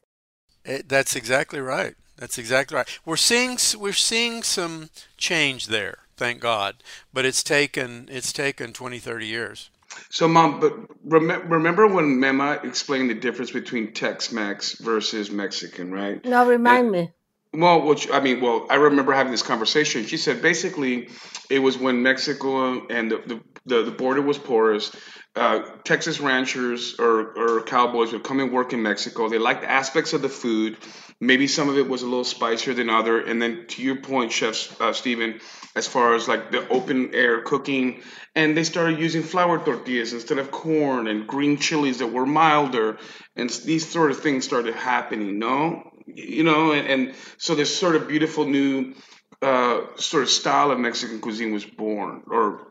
It, 0.65 0.89
that's 0.89 1.15
exactly 1.15 1.59
right. 1.59 1.95
That's 2.19 2.37
exactly 2.37 2.75
right. 2.75 2.99
We're 3.05 3.15
seeing 3.15 3.57
we're 3.79 3.93
seeing 3.93 4.43
some 4.43 4.89
change 5.15 5.67
there, 5.67 5.99
thank 6.17 6.41
God. 6.41 6.75
But 7.13 7.25
it's 7.25 7.41
taken 7.43 8.09
it's 8.11 8.33
taken 8.33 8.73
20, 8.73 8.99
30 8.99 9.25
years. 9.25 9.69
So, 10.09 10.27
mom, 10.27 10.59
but 10.59 10.73
rem- 11.03 11.49
remember 11.49 11.87
when 11.87 12.19
Mema 12.19 12.63
explained 12.63 13.09
the 13.09 13.15
difference 13.15 13.51
between 13.51 13.93
Tex-Mex 13.93 14.73
versus 14.73 15.31
Mexican, 15.31 15.91
right? 15.91 16.23
No, 16.23 16.47
remind 16.47 16.91
me. 16.91 17.11
Well, 17.51 17.81
which 17.81 18.11
I 18.11 18.19
mean, 18.19 18.41
well, 18.41 18.67
I 18.69 18.75
remember 18.75 19.11
having 19.11 19.31
this 19.31 19.41
conversation. 19.41 20.05
She 20.05 20.17
said 20.17 20.41
basically 20.41 21.09
it 21.49 21.59
was 21.59 21.77
when 21.77 22.03
Mexico 22.03 22.85
and 22.87 23.09
the 23.11 23.41
the, 23.65 23.83
the, 23.83 23.91
border 23.91 24.21
was 24.21 24.37
porous. 24.37 24.95
Uh, 25.35 25.61
Texas 25.83 26.19
ranchers 26.19 26.95
or, 26.99 27.37
or 27.37 27.61
cowboys 27.63 28.11
would 28.11 28.23
come 28.23 28.39
and 28.39 28.51
work 28.51 28.73
in 28.73 28.83
Mexico. 28.83 29.29
They 29.29 29.37
liked 29.39 29.63
aspects 29.63 30.13
of 30.13 30.21
the 30.21 30.29
food. 30.29 30.77
Maybe 31.21 31.47
some 31.47 31.69
of 31.69 31.77
it 31.77 31.87
was 31.87 32.01
a 32.01 32.05
little 32.05 32.23
spicier 32.23 32.73
than 32.73 32.89
other. 32.89 33.19
And 33.19 33.41
then 33.41 33.65
to 33.69 33.81
your 33.81 33.97
point, 33.97 34.31
Chef 34.31 34.79
uh, 34.79 34.93
Stephan, 34.93 35.39
as 35.75 35.87
far 35.87 36.15
as 36.15 36.27
like 36.27 36.51
the 36.51 36.67
open 36.69 37.13
air 37.13 37.41
cooking, 37.41 38.01
and 38.35 38.55
they 38.55 38.63
started 38.63 38.99
using 38.99 39.23
flour 39.23 39.63
tortillas 39.63 40.13
instead 40.13 40.37
of 40.37 40.51
corn 40.51 41.07
and 41.07 41.27
green 41.27 41.57
chilies 41.57 41.99
that 41.99 42.07
were 42.07 42.25
milder, 42.25 42.97
and 43.35 43.49
these 43.49 43.87
sort 43.89 44.11
of 44.11 44.19
things 44.19 44.45
started 44.45 44.75
happening. 44.75 45.39
No, 45.39 45.83
you 46.15 46.43
know, 46.43 46.71
and, 46.71 46.87
and 46.87 47.15
so 47.37 47.55
this 47.55 47.75
sort 47.75 47.95
of 47.95 48.07
beautiful 48.07 48.45
new 48.45 48.93
uh, 49.41 49.81
sort 49.95 50.23
of 50.23 50.29
style 50.29 50.71
of 50.71 50.79
Mexican 50.79 51.19
cuisine 51.19 51.53
was 51.53 51.65
born, 51.65 52.23
or 52.27 52.67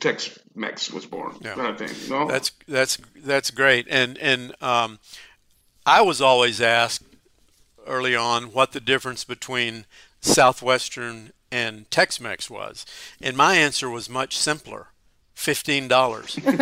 Tex-Mex 0.00 0.90
was 0.90 1.06
born. 1.06 1.36
Yeah. 1.40 1.54
Kind 1.54 1.68
of 1.68 1.78
thing. 1.78 2.10
No, 2.10 2.28
that's 2.28 2.52
that's 2.66 2.98
that's 3.16 3.50
great. 3.50 3.86
And 3.90 4.16
and 4.18 4.54
um, 4.62 4.98
I 5.84 6.02
was 6.02 6.20
always 6.20 6.60
asked 6.60 7.02
early 7.86 8.14
on 8.14 8.52
what 8.52 8.72
the 8.72 8.80
difference 8.80 9.24
between 9.24 9.86
Southwestern 10.20 11.32
and 11.50 11.90
Tex-Mex 11.90 12.50
was, 12.50 12.84
and 13.20 13.36
my 13.36 13.56
answer 13.56 13.88
was 13.88 14.08
much 14.08 14.36
simpler. 14.36 14.88
Fifteen 15.38 15.86
dollars. 15.86 16.36
and 16.44 16.58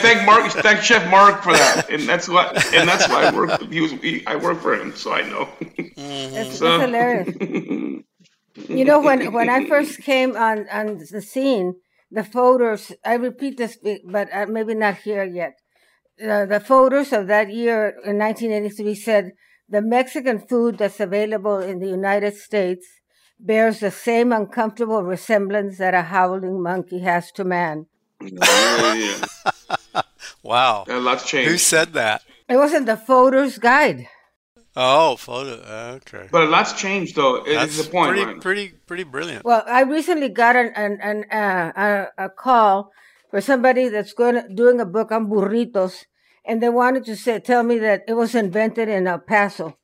thank 0.00 0.24
Mark, 0.24 0.50
thank 0.50 0.80
Chef 0.80 1.10
Mark 1.10 1.42
for 1.42 1.52
that, 1.52 1.90
and 1.90 2.08
that's 2.08 2.26
what, 2.26 2.56
and 2.74 2.88
that's 2.88 3.06
why 3.06 3.26
I 3.26 3.34
work. 3.34 3.60
He 3.70 3.82
was, 3.82 3.92
he, 3.92 4.26
I 4.26 4.36
work 4.36 4.60
for 4.60 4.74
him, 4.74 4.96
so 4.96 5.12
I 5.12 5.28
know. 5.28 5.44
Mm-hmm. 5.60 6.34
That's, 6.34 6.58
so. 6.58 6.78
that's 6.78 6.84
hilarious. 6.86 7.36
you 8.70 8.84
know, 8.86 9.00
when 9.00 9.30
when 9.30 9.50
I 9.50 9.68
first 9.68 10.00
came 10.00 10.34
on 10.34 10.66
on 10.70 10.96
the 10.96 11.20
scene, 11.20 11.74
the 12.10 12.24
Fodor's. 12.24 12.92
I 13.04 13.16
repeat 13.16 13.58
this, 13.58 13.76
but 14.10 14.32
uh, 14.32 14.46
maybe 14.46 14.74
not 14.74 14.96
here 14.96 15.22
yet. 15.22 15.52
Uh, 16.18 16.46
the 16.46 16.60
Fodor's 16.60 17.12
of 17.12 17.26
that 17.26 17.52
year 17.52 17.90
in 18.06 18.16
1983 18.16 18.94
said 18.94 19.32
the 19.68 19.82
Mexican 19.82 20.38
food 20.38 20.78
that's 20.78 20.98
available 20.98 21.58
in 21.58 21.78
the 21.78 21.88
United 21.88 22.36
States 22.36 22.86
bears 23.46 23.80
the 23.80 23.90
same 23.90 24.32
uncomfortable 24.32 25.02
resemblance 25.02 25.78
that 25.78 25.94
a 25.94 26.02
howling 26.02 26.62
monkey 26.62 27.00
has 27.00 27.32
to 27.32 27.44
man. 27.44 27.86
wow. 30.42 30.84
A 30.88 31.00
lot's 31.00 31.26
changed. 31.26 31.50
Who 31.50 31.58
said 31.58 31.92
that? 31.94 32.22
It 32.48 32.56
wasn't 32.56 32.86
the 32.86 32.96
Fodor's 32.96 33.58
guide. 33.58 34.08
Oh, 34.76 35.16
photo. 35.16 35.52
Okay. 35.96 36.28
But 36.30 36.42
a 36.42 36.46
lot's 36.46 36.72
changed, 36.74 37.16
though. 37.16 37.42
It's 37.44 37.82
the 37.82 37.90
point. 37.90 38.10
Pretty, 38.10 38.24
right? 38.24 38.40
pretty, 38.40 38.68
pretty 38.86 39.04
brilliant. 39.04 39.44
Well, 39.44 39.64
I 39.66 39.82
recently 39.82 40.28
got 40.28 40.54
an, 40.56 40.72
an, 40.76 40.98
an 41.00 41.24
uh, 41.30 42.08
a, 42.16 42.26
a 42.26 42.30
call 42.30 42.92
for 43.30 43.40
somebody 43.40 43.88
that's 43.88 44.12
going 44.12 44.34
to, 44.34 44.48
doing 44.48 44.80
a 44.80 44.86
book 44.86 45.10
on 45.10 45.28
burritos, 45.28 46.04
and 46.44 46.62
they 46.62 46.68
wanted 46.68 47.04
to 47.06 47.16
say, 47.16 47.40
tell 47.40 47.62
me 47.62 47.78
that 47.78 48.04
it 48.06 48.14
was 48.14 48.34
invented 48.34 48.88
in 48.88 49.06
El 49.06 49.18
Paso. 49.18 49.76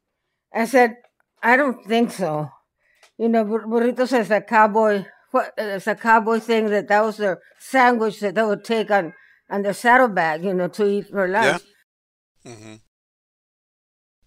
I 0.54 0.66
said, 0.66 0.96
I 1.42 1.56
don't 1.56 1.84
think 1.84 2.12
so. 2.12 2.50
You 3.18 3.28
know, 3.28 3.44
burritos 3.44 4.18
is 4.18 4.30
a 4.30 4.40
cowboy. 4.40 5.04
What, 5.30 5.52
it's 5.56 5.86
a 5.86 5.94
cowboy 5.94 6.38
thing 6.38 6.70
that 6.70 6.88
that 6.88 7.04
was 7.04 7.16
their 7.16 7.40
sandwich 7.58 8.20
that 8.20 8.34
they 8.34 8.42
would 8.42 8.64
take 8.64 8.90
on 8.90 9.14
on 9.50 9.62
their 9.62 9.72
saddlebag, 9.72 10.44
you 10.44 10.54
know, 10.54 10.68
to 10.68 10.86
eat 10.86 11.08
for 11.08 11.28
lunch. 11.28 11.62
Yeah. 12.44 12.52
Mm-hmm. 12.52 12.74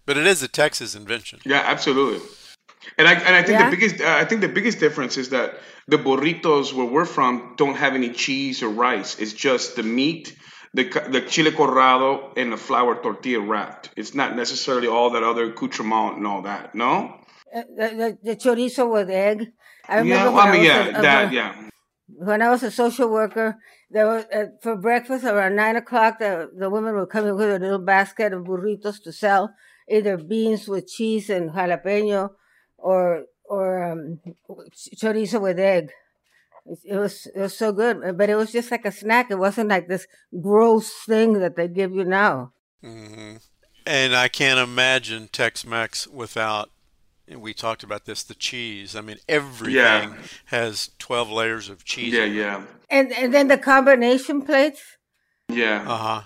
But 0.06 0.18
it 0.18 0.26
is 0.26 0.42
a 0.42 0.48
Texas 0.48 0.96
invention. 0.96 1.40
Yeah, 1.46 1.62
absolutely. 1.66 2.26
And 2.98 3.08
I 3.08 3.14
and 3.14 3.36
I 3.36 3.44
think 3.44 3.60
yeah. 3.60 3.70
the 3.70 3.76
biggest 3.76 4.02
uh, 4.02 4.16
I 4.18 4.26
think 4.26 4.42
the 4.42 4.48
biggest 4.48 4.80
difference 4.80 5.18
is 5.18 5.30
that 5.30 5.60
the 5.88 5.98
burritos 5.98 6.74
where 6.74 6.86
we're 6.86 7.06
from 7.06 7.54
don't 7.58 7.76
have 7.76 7.94
any 7.94 8.10
cheese 8.10 8.64
or 8.64 8.70
rice. 8.70 9.20
It's 9.20 9.34
just 9.34 9.76
the 9.76 9.84
meat, 9.84 10.36
the 10.74 10.84
the 11.10 11.22
chile 11.22 11.52
colorado, 11.52 12.34
and 12.36 12.52
the 12.52 12.58
flour 12.58 13.02
tortilla 13.02 13.42
wrapped. 13.42 13.92
It's 13.96 14.16
not 14.16 14.36
necessarily 14.36 14.88
all 14.88 15.12
that 15.12 15.24
other 15.24 15.52
accoutrement 15.52 16.18
and 16.18 16.26
all 16.26 16.42
that. 16.44 16.74
No. 16.74 17.16
Uh, 17.54 17.64
the, 17.76 17.88
the, 17.96 18.18
the, 18.24 18.36
chorizo 18.36 18.92
with 18.92 19.10
egg. 19.10 19.52
I 19.88 19.98
remember 19.98 20.30
yeah, 20.30 20.36
when 20.36 20.48
I 20.48 20.52
mean, 20.52 20.62
I 20.62 20.64
yeah, 20.64 20.88
a, 20.88 21.02
that, 21.02 21.34
yeah. 21.34 21.56
When 22.08 22.42
I 22.42 22.50
was 22.50 22.64
a 22.64 22.72
social 22.72 23.10
worker, 23.10 23.58
there 23.90 24.08
was 24.08 24.26
uh, 24.34 24.46
for 24.62 24.76
breakfast 24.76 25.24
around 25.24 25.56
nine 25.56 25.76
o'clock. 25.76 26.20
The 26.20 26.50
the 26.56 26.70
women 26.70 26.96
would 26.96 27.10
come 27.10 27.26
in 27.26 27.36
with 27.36 27.50
a 27.50 27.60
little 27.60 27.80
basket 27.80 28.34
of 28.34 28.44
burritos 28.44 29.02
to 29.04 29.12
sell 29.12 29.54
either 29.90 30.18
beans 30.18 30.68
with 30.68 30.88
cheese 30.88 31.30
and 31.30 31.52
jalapeno 31.52 32.32
or 32.78 33.26
or 33.46 33.84
um, 33.84 34.20
chorizo 34.96 35.42
with 35.42 35.60
egg. 35.60 35.92
It 36.86 36.98
was 36.98 37.26
it 37.34 37.40
was 37.40 37.58
so 37.58 37.72
good, 37.72 38.16
but 38.18 38.30
it 38.30 38.36
was 38.36 38.52
just 38.52 38.70
like 38.70 38.86
a 38.86 38.92
snack. 38.92 39.32
It 39.32 39.40
wasn't 39.40 39.70
like 39.70 39.88
this 39.88 40.06
gross 40.40 40.92
thing 41.06 41.34
that 41.40 41.56
they 41.56 41.68
give 41.68 41.94
you 41.94 42.04
now. 42.04 42.54
Mm-hmm. 42.84 43.38
And 43.88 44.16
I 44.16 44.28
can't 44.28 44.60
imagine 44.60 45.30
Tex-Mex 45.30 46.08
without. 46.08 46.70
We 47.38 47.54
talked 47.54 47.84
about 47.84 48.06
this, 48.06 48.24
the 48.24 48.34
cheese. 48.34 48.96
I 48.96 49.02
mean, 49.02 49.18
everything 49.28 49.76
yeah. 49.76 50.14
has 50.46 50.92
twelve 51.00 51.30
layers 51.30 51.70
of 51.70 51.86
cheese. 51.86 52.14
Yeah, 52.14 52.26
yeah. 52.26 52.64
And 52.90 53.12
and 53.14 53.34
then 53.34 53.48
the 53.48 53.58
combination 53.58 54.42
plates. 54.42 54.82
Yeah. 55.48 55.86
Uh 55.88 55.98
huh. 55.98 56.22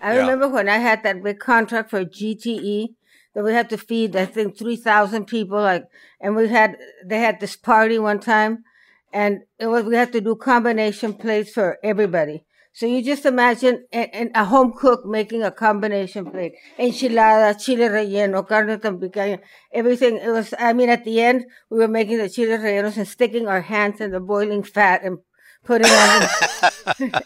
I 0.00 0.14
yeah. 0.14 0.20
remember 0.20 0.48
when 0.48 0.68
I 0.68 0.78
had 0.78 1.02
that 1.02 1.22
big 1.22 1.38
contract 1.38 1.90
for 1.90 2.04
GTE 2.04 2.88
that 3.34 3.44
we 3.44 3.52
had 3.52 3.70
to 3.70 3.78
feed, 3.78 4.16
I 4.16 4.26
think, 4.26 4.56
3,000 4.58 5.26
people. 5.26 5.60
Like, 5.60 5.84
and 6.20 6.36
we 6.36 6.48
had, 6.48 6.76
they 7.04 7.18
had 7.18 7.40
this 7.40 7.56
party 7.56 7.98
one 7.98 8.20
time 8.20 8.64
and 9.12 9.40
it 9.58 9.66
was, 9.66 9.84
we 9.84 9.96
had 9.96 10.12
to 10.12 10.20
do 10.20 10.36
combination 10.36 11.14
plates 11.14 11.52
for 11.52 11.78
everybody. 11.82 12.44
So 12.78 12.86
you 12.86 13.02
just 13.02 13.26
imagine 13.26 13.86
a, 13.92 14.30
a 14.36 14.44
home 14.44 14.72
cook 14.72 15.04
making 15.04 15.42
a 15.42 15.50
combination 15.50 16.30
plate. 16.30 16.52
Enchilada, 16.78 17.60
chile 17.60 17.88
relleno, 17.88 18.46
carne 18.46 18.78
tan 18.78 19.40
everything. 19.72 20.18
It 20.18 20.28
was, 20.28 20.54
I 20.56 20.72
mean, 20.74 20.88
at 20.88 21.04
the 21.04 21.20
end, 21.20 21.46
we 21.70 21.78
were 21.78 21.88
making 21.88 22.18
the 22.18 22.28
chile 22.30 22.56
rellenos 22.56 22.96
and 22.96 23.08
sticking 23.08 23.48
our 23.48 23.62
hands 23.62 24.00
in 24.00 24.12
the 24.12 24.20
boiling 24.20 24.62
fat 24.62 25.02
and 25.02 25.18
putting 25.64 25.90
on 25.90 26.28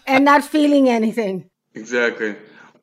and 0.06 0.24
not 0.24 0.42
feeling 0.42 0.88
anything. 0.88 1.50
Exactly. 1.74 2.34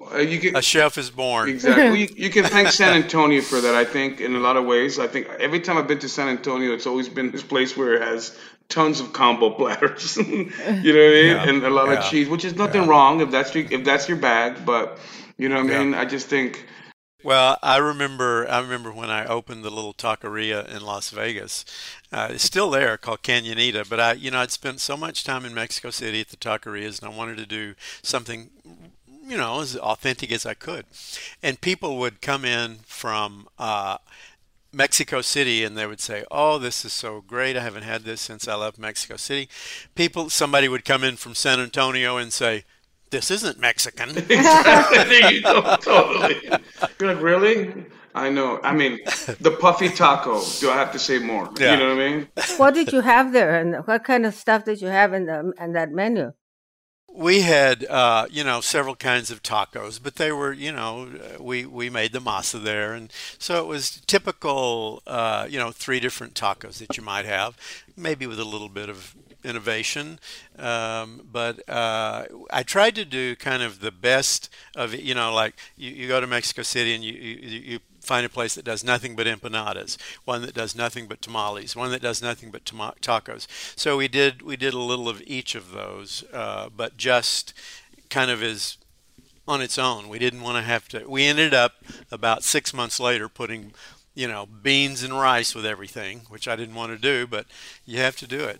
Uh, 0.02 0.18
you 0.18 0.40
can, 0.40 0.56
a 0.56 0.62
chef 0.62 0.98
is 0.98 1.10
born. 1.10 1.50
Exactly. 1.50 2.02
you, 2.02 2.08
you, 2.16 2.30
can 2.30 2.46
thank 2.46 2.70
San 2.70 2.94
Antonio 2.94 3.42
for 3.42 3.60
that. 3.60 3.76
I 3.76 3.84
think 3.84 4.22
in 4.22 4.36
a 4.36 4.40
lot 4.40 4.56
of 4.56 4.66
ways. 4.66 4.98
I 4.98 5.08
think 5.08 5.28
every 5.40 5.60
time 5.60 5.78
I've 5.78 5.88
been 5.88 6.00
to 6.00 6.10
San 6.10 6.30
Antonio, 6.30 6.74
it's 6.74 6.88
always 6.88 7.10
been 7.10 7.32
this 7.32 7.44
place 7.44 7.76
where 7.76 7.96
it 7.96 8.02
has 8.02 8.38
tons 8.70 9.02
of 9.02 9.12
combo 9.12 9.50
platters. 9.58 10.16
you 10.18 10.26
know 10.26 10.44
what 10.44 10.78
I 10.78 10.84
mean? 10.84 11.26
Yeah. 11.26 11.50
And 11.50 11.64
a 11.66 11.70
lot 11.70 11.90
yeah. 11.90 12.00
of 12.00 12.06
cheese, 12.06 12.30
which 12.30 12.46
is 12.46 12.56
nothing 12.56 12.84
yeah. 12.84 12.90
wrong 12.90 13.20
if 13.20 13.30
that's 13.30 13.54
your, 13.54 13.66
if 13.70 13.84
that's 13.84 14.08
your 14.08 14.18
bag. 14.18 14.66
But 14.66 14.98
you 15.38 15.50
know 15.50 15.62
what 15.62 15.74
I 15.74 15.84
mean? 15.84 15.94
I 15.94 16.06
just 16.06 16.28
think. 16.28 16.66
Well, 17.22 17.58
I 17.62 17.76
remember. 17.78 18.50
I 18.50 18.62
remember 18.62 18.94
when 18.94 19.10
I 19.10 19.26
opened 19.26 19.66
the 19.66 19.70
little 19.70 19.94
taqueria 19.94 20.66
in 20.74 20.82
Las 20.82 21.10
Vegas. 21.10 21.66
Uh, 22.14 22.30
it's 22.32 22.46
still 22.46 22.70
there, 22.70 22.96
called 22.96 23.22
Canyonita. 23.24 23.90
But 23.90 24.00
I, 24.00 24.14
you 24.14 24.32
know, 24.32 24.40
I'd 24.40 24.52
spent 24.52 24.80
so 24.80 24.96
much 24.96 25.26
time 25.26 25.44
in 25.44 25.54
Mexico 25.54 25.90
City 25.90 26.22
at 26.22 26.30
the 26.30 26.38
taquerias, 26.38 27.02
and 27.02 27.14
I 27.14 27.18
wanted 27.18 27.36
to 27.38 27.46
do 27.46 27.76
something 28.02 28.50
you 29.30 29.38
know, 29.38 29.62
as 29.62 29.76
authentic 29.78 30.32
as 30.32 30.46
I 30.46 30.54
could. 30.54 30.86
And 31.44 31.62
people 31.62 31.98
would 31.98 32.22
come 32.22 32.44
in 32.44 32.80
from 32.86 33.48
uh, 33.58 33.98
Mexico 34.74 35.22
City 35.22 35.64
and 35.64 35.78
they 35.78 35.86
would 35.86 36.02
say, 36.02 36.26
"Oh, 36.32 36.58
this 36.58 36.84
is 36.84 36.94
so 36.94 37.22
great! 37.22 37.56
I 37.56 37.62
haven't 37.62 37.84
had 37.84 38.04
this 38.04 38.22
since 38.22 38.48
I 38.48 38.56
left 38.56 38.78
Mexico 38.78 39.16
City." 39.18 39.50
People, 39.96 40.30
somebody 40.30 40.68
would 40.68 40.84
come 40.84 41.04
in 41.04 41.16
from 41.16 41.36
San 41.36 41.60
Antonio 41.60 42.18
and 42.18 42.34
say, 42.34 42.66
this 43.12 43.32
isn't 43.32 43.60
Mexican. 43.60 44.14
there 44.28 45.32
you 45.32 45.42
go, 45.42 45.78
totally. 45.82 46.36
You're 47.00 47.14
like, 47.14 47.24
really? 47.24 47.86
I 48.14 48.30
know. 48.30 48.60
I 48.64 48.74
mean, 48.74 49.00
the 49.40 49.52
puffy 49.60 49.90
taco. 49.90 50.42
Do 50.60 50.70
I 50.70 50.76
have 50.76 50.92
to 50.92 51.00
say 51.00 51.20
more? 51.20 51.50
Yeah. 51.60 51.74
You 51.74 51.78
know 51.78 51.96
what 51.96 52.04
I 52.04 52.10
mean? 52.10 52.28
What 52.58 52.74
did 52.74 52.92
you 52.92 53.02
have 53.02 53.32
there, 53.34 53.56
and 53.56 53.86
what 53.86 54.04
kind 54.04 54.26
of 54.26 54.34
stuff 54.34 54.66
did 54.66 54.82
you 54.82 54.88
have 54.88 55.14
in 55.14 55.26
the 55.26 55.54
in 55.60 55.74
that 55.74 55.92
menu? 55.92 56.34
We 57.20 57.42
had, 57.42 57.84
uh, 57.84 58.28
you 58.32 58.46
know, 58.46 58.62
several 58.62 58.96
kinds 58.96 59.30
of 59.30 59.44
tacos, 59.44 60.02
but 60.02 60.16
they 60.16 60.32
were, 60.32 60.54
you 60.54 60.72
know, 60.72 61.10
uh, 61.10 61.44
we, 61.44 61.66
we 61.66 61.90
made 61.90 62.14
the 62.14 62.20
masa 62.22 62.64
there. 62.64 62.94
And 62.94 63.12
so 63.38 63.62
it 63.62 63.68
was 63.68 64.02
typical, 64.08 65.04
uh, 65.06 65.46
you 65.50 65.60
know, 65.60 65.72
three 65.72 66.00
different 66.00 66.34
tacos 66.34 66.78
that 66.78 66.96
you 66.96 67.04
might 67.04 67.26
have, 67.26 67.58
maybe 67.98 68.26
with 68.26 68.40
a 68.40 68.46
little 68.46 68.70
bit 68.70 68.88
of 68.88 69.18
innovation. 69.44 70.18
Um, 70.58 71.28
but 71.30 71.68
uh, 71.68 72.24
I 72.52 72.64
tried 72.64 72.96
to 72.96 73.04
do 73.04 73.36
kind 73.36 73.64
of 73.64 73.82
the 73.82 73.92
best 73.92 74.50
of 74.74 74.94
you 74.94 75.14
know, 75.14 75.34
like 75.34 75.56
you, 75.76 75.92
you 75.92 76.08
go 76.08 76.22
to 76.22 76.28
Mexico 76.28 76.62
City 76.62 76.96
and 76.96 77.04
you, 77.04 77.14
you, 77.14 77.60
you 77.60 77.80
find 78.10 78.26
a 78.26 78.30
place 78.30 78.56
that 78.56 78.66
does 78.66 78.84
nothing 78.84 79.16
but 79.16 79.28
empanadas, 79.28 79.96
one 80.26 80.42
that 80.42 80.56
does 80.56 80.76
nothing 80.76 81.06
but 81.06 81.22
tamales, 81.22 81.76
one 81.76 81.92
that 81.92 82.02
does 82.02 82.24
nothing 82.24 82.50
but 82.50 82.66
tacos. 82.66 83.46
So 83.78 83.98
we 83.98 84.08
did 84.08 84.42
we 84.42 84.58
did 84.58 84.74
a 84.74 84.80
little 84.80 85.08
of 85.08 85.22
each 85.28 85.54
of 85.54 85.72
those, 85.72 86.24
uh, 86.34 86.70
but 86.76 86.98
just 86.98 87.54
kind 88.10 88.32
of 88.32 88.42
as 88.42 88.80
on 89.48 89.62
its 89.62 89.78
own. 89.78 90.10
We 90.10 90.18
didn't 90.18 90.42
want 90.42 90.58
to 90.58 90.64
have 90.64 90.88
to. 90.90 91.08
We 91.08 91.26
ended 91.26 91.54
up 91.54 91.74
about 92.12 92.44
six 92.44 92.74
months 92.74 93.00
later 93.00 93.30
putting, 93.30 93.74
you 94.16 94.28
know, 94.28 94.48
beans 94.48 95.04
and 95.04 95.14
rice 95.14 95.54
with 95.54 95.68
everything, 95.68 96.22
which 96.30 96.48
I 96.48 96.56
didn't 96.56 96.76
want 96.76 96.92
to 96.92 96.98
do, 96.98 97.28
but 97.28 97.46
you 97.86 98.00
have 98.00 98.16
to 98.18 98.28
do 98.28 98.40
it. 98.40 98.60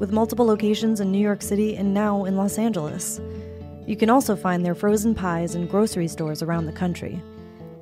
with 0.00 0.10
multiple 0.10 0.46
locations 0.46 0.98
in 0.98 1.12
New 1.12 1.18
York 1.18 1.42
City 1.42 1.76
and 1.76 1.94
now 1.94 2.24
in 2.24 2.36
Los 2.36 2.58
Angeles. 2.58 3.20
You 3.86 3.94
can 3.96 4.10
also 4.10 4.34
find 4.34 4.64
their 4.64 4.74
frozen 4.74 5.14
pies 5.14 5.54
in 5.54 5.68
grocery 5.68 6.08
stores 6.08 6.42
around 6.42 6.66
the 6.66 6.72
country. 6.72 7.22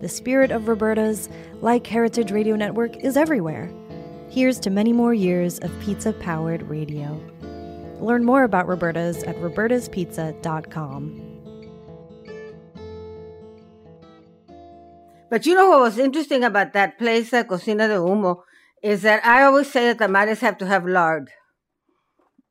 The 0.01 0.09
spirit 0.09 0.51
of 0.51 0.69
Roberta's, 0.69 1.31
like 1.61 1.87
Heritage 1.87 2.31
Radio 2.31 2.57
Network, 2.57 2.97
is 2.97 3.17
everywhere. 3.17 3.73
Here's 4.29 4.61
to 4.61 4.71
many 4.71 4.93
more 4.93 5.15
years 5.15 5.59
of 5.61 5.71
pizza 5.81 6.13
powered 6.13 6.63
radio. 6.69 7.19
Learn 8.01 8.25
more 8.25 8.43
about 8.43 8.69
Roberta's 8.69 9.23
at 9.25 9.37
robertaspizza.com. 9.37 11.25
But 15.31 15.47
you 15.47 15.55
know 15.55 15.69
what 15.69 15.81
was 15.81 15.99
interesting 15.99 16.43
about 16.43 16.73
that 16.73 16.99
place, 16.99 17.31
Cocina 17.31 17.87
de 17.87 17.97
Humo, 17.97 18.43
is 18.83 19.03
that 19.03 19.25
I 19.25 19.43
always 19.43 19.71
say 19.71 19.87
that 19.87 19.99
tamales 19.99 20.41
have 20.41 20.59
to 20.59 20.67
have 20.67 20.87
lard, 20.87 21.31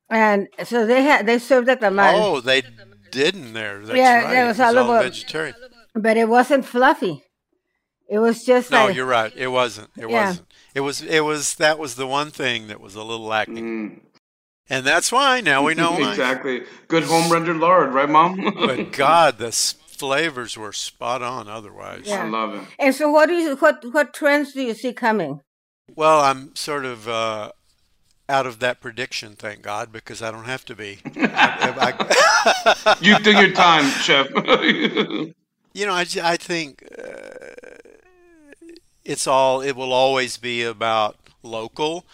and 0.09 0.47
so 0.63 0.85
they 0.85 1.03
had 1.03 1.25
they 1.25 1.39
served 1.39 1.69
at 1.69 1.79
the 1.79 1.87
tamales, 1.87 2.19
Oh, 2.23 2.39
they 2.41 2.63
didn't 3.11 3.53
there. 3.53 3.79
That's 3.79 3.97
Yeah, 3.97 4.15
right. 4.23 4.29
there 4.29 4.45
It 4.45 4.47
was 4.47 4.57
was 4.59 4.75
all 4.75 4.77
all 4.83 4.91
over- 4.91 5.03
vegetarian. 5.03 5.55
but 5.95 6.17
it 6.17 6.27
wasn't 6.29 6.65
fluffy. 6.65 7.23
It 8.09 8.19
was 8.19 8.45
just 8.45 8.71
No, 8.71 8.85
like 8.85 8.95
you're 8.95 9.05
right. 9.05 9.33
It 9.35 9.47
wasn't. 9.49 9.89
It 9.97 10.09
Yeah. 10.09 10.27
wasn't. 10.29 10.47
It 10.73 10.79
was. 10.81 11.01
It 11.01 11.21
was. 11.25 11.55
That 11.55 11.77
was 11.77 11.95
the 11.95 12.07
one 12.07 12.31
thing 12.31 12.67
that 12.67 12.79
was 12.79 12.95
a 12.95 13.03
little 13.03 13.25
lacking, 13.25 13.57
Mm. 13.57 13.99
and 14.69 14.85
that's 14.85 15.11
why 15.11 15.41
now 15.41 15.63
we 15.63 15.73
know 15.75 15.91
why. 15.99 16.11
exactly. 16.11 16.63
Good 16.87 17.03
home 17.03 17.29
rendered 17.31 17.57
lard, 17.57 17.93
right, 17.93 18.07
Mom? 18.09 18.53
But 18.55 18.91
God, 19.05 19.39
the 19.39 19.51
flavors 19.51 20.55
were 20.57 20.71
spot 20.71 21.21
on. 21.21 21.49
Otherwise, 21.49 22.03
Yeah. 22.05 22.23
I 22.23 22.27
love 22.29 22.53
it. 22.55 22.61
And 22.79 22.95
so, 22.95 23.11
what 23.11 23.27
do 23.27 23.33
you 23.33 23.55
what 23.57 23.83
what 23.91 24.13
trends 24.13 24.53
do 24.53 24.61
you 24.61 24.73
see 24.73 24.93
coming? 24.93 25.41
well, 25.95 26.19
I'm 26.21 26.55
sort 26.55 26.85
of 26.85 27.07
uh, 27.09 27.51
out 28.29 28.45
of 28.45 28.59
that 28.59 28.81
prediction, 28.81 29.35
thank 29.35 29.61
God, 29.61 29.91
because 29.91 30.21
I 30.21 30.31
don't 30.31 30.45
have 30.45 30.65
to 30.65 30.75
be. 30.75 30.99
I- 31.15 31.95
I- 32.85 32.97
You 33.01 33.17
do 33.19 33.31
your 33.31 33.51
time, 33.51 33.89
Chef. 34.01 34.27
you 35.73 35.85
know, 35.85 35.93
I, 35.93 36.05
I 36.23 36.37
think 36.37 36.83
uh, 36.97 37.81
it's 39.05 39.27
all. 39.27 39.61
It 39.61 39.75
will 39.75 39.93
always 39.93 40.37
be 40.37 40.63
about 40.63 41.17
local 41.43 42.05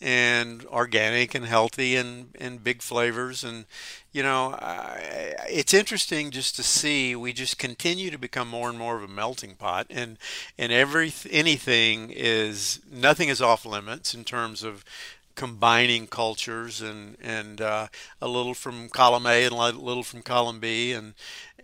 and 0.00 0.64
organic 0.66 1.32
and 1.34 1.44
healthy 1.46 1.94
and, 1.94 2.30
and 2.40 2.64
big 2.64 2.82
flavors 2.82 3.44
and 3.44 3.66
you 4.10 4.20
know 4.20 4.52
I, 4.60 5.32
it's 5.48 5.72
interesting 5.72 6.32
just 6.32 6.56
to 6.56 6.64
see 6.64 7.14
we 7.14 7.32
just 7.32 7.56
continue 7.56 8.10
to 8.10 8.18
become 8.18 8.48
more 8.48 8.68
and 8.68 8.76
more 8.76 8.96
of 8.96 9.04
a 9.04 9.08
melting 9.08 9.54
pot 9.54 9.86
and 9.90 10.18
and 10.58 10.72
every 10.72 11.12
anything 11.30 12.10
is 12.12 12.80
nothing 12.90 13.28
is 13.28 13.40
off 13.40 13.64
limits 13.64 14.12
in 14.12 14.24
terms 14.24 14.64
of 14.64 14.84
combining 15.34 16.06
cultures 16.06 16.80
and 16.80 17.16
and 17.20 17.60
uh, 17.60 17.88
a 18.20 18.28
little 18.28 18.54
from 18.54 18.88
column 18.88 19.26
A 19.26 19.44
and 19.44 19.52
a 19.54 19.72
little 19.72 20.02
from 20.02 20.22
column 20.22 20.60
B 20.60 20.92
and 20.92 21.14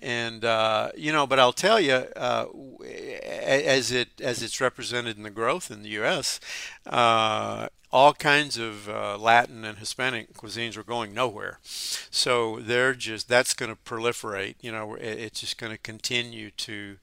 and 0.01 0.45
uh, 0.45 0.91
you 0.97 1.13
know 1.13 1.27
but 1.27 1.39
I'll 1.39 1.53
tell 1.53 1.81
you 1.81 1.93
uh, 1.93 2.47
as 2.85 3.93
it 3.93 4.09
as 4.21 4.43
it's 4.43 4.61
represented 4.61 5.17
in 5.17 5.23
the 5.23 5.31
growth 5.31 5.71
in 5.71 5.83
the 5.83 5.91
U.S. 5.91 6.41
Uh, 6.87 7.69
all 7.91 8.13
kinds 8.13 8.59
of 8.59 8.89
uh, 8.89 9.17
Latin 9.17 9.65
and 9.65 9.79
Hispanic 9.79 10.35
cuisines 10.35 10.77
are 10.77 10.83
going 10.83 11.15
nowhere, 11.15 11.59
so 11.63 12.59
they're 12.61 12.95
just 12.95 13.29
that's 13.29 13.55
going 13.55 13.71
to 13.71 13.77
proliferate. 13.77 14.57
You 14.61 14.73
know, 14.73 14.95
it's 14.95 15.41
just 15.41 15.59
going 15.59 15.73
to 15.73 15.79
continue 15.79 16.51
to 16.51 16.97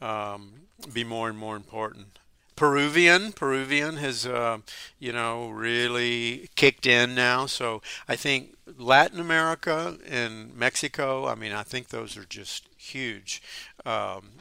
um, 0.00 0.52
be 0.92 1.04
more 1.04 1.28
and 1.28 1.36
more 1.36 1.56
important. 1.56 2.19
Peruvian, 2.60 3.32
Peruvian 3.32 3.96
has, 3.96 4.26
uh, 4.26 4.58
you 4.98 5.14
know, 5.14 5.48
really 5.48 6.50
kicked 6.56 6.86
in 6.86 7.14
now. 7.14 7.46
So 7.46 7.80
I 8.06 8.16
think 8.16 8.54
Latin 8.76 9.18
America 9.18 9.96
and 10.06 10.54
Mexico. 10.54 11.26
I 11.26 11.36
mean, 11.36 11.52
I 11.52 11.62
think 11.62 11.88
those 11.88 12.18
are 12.18 12.26
just 12.26 12.68
huge 12.76 13.40
um, 13.86 14.32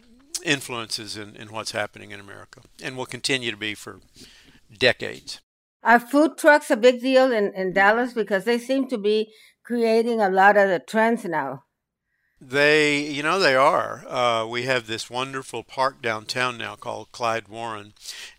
influences 0.43 1.15
in, 1.15 1.37
in 1.37 1.53
what's 1.53 1.71
happening 1.71 2.11
in 2.11 2.19
America, 2.19 2.59
and 2.83 2.97
will 2.97 3.05
continue 3.05 3.51
to 3.51 3.57
be 3.57 3.73
for 3.73 4.01
decades. 4.77 5.39
Are 5.81 5.97
food 5.97 6.37
trucks 6.37 6.69
a 6.69 6.75
big 6.75 6.99
deal 6.99 7.31
in, 7.31 7.53
in 7.53 7.71
Dallas 7.71 8.11
because 8.11 8.43
they 8.43 8.57
seem 8.57 8.89
to 8.89 8.97
be 8.97 9.31
creating 9.63 10.19
a 10.19 10.29
lot 10.29 10.57
of 10.57 10.67
the 10.67 10.79
trends 10.79 11.23
now? 11.23 11.63
They, 12.41 12.99
you 13.01 13.21
know, 13.21 13.37
they 13.37 13.55
are. 13.55 14.05
Uh, 14.07 14.45
we 14.47 14.63
have 14.63 14.87
this 14.87 15.09
wonderful 15.09 15.61
park 15.63 16.01
downtown 16.01 16.57
now 16.57 16.75
called 16.75 17.11
Clyde 17.11 17.49
Warren, 17.49 17.93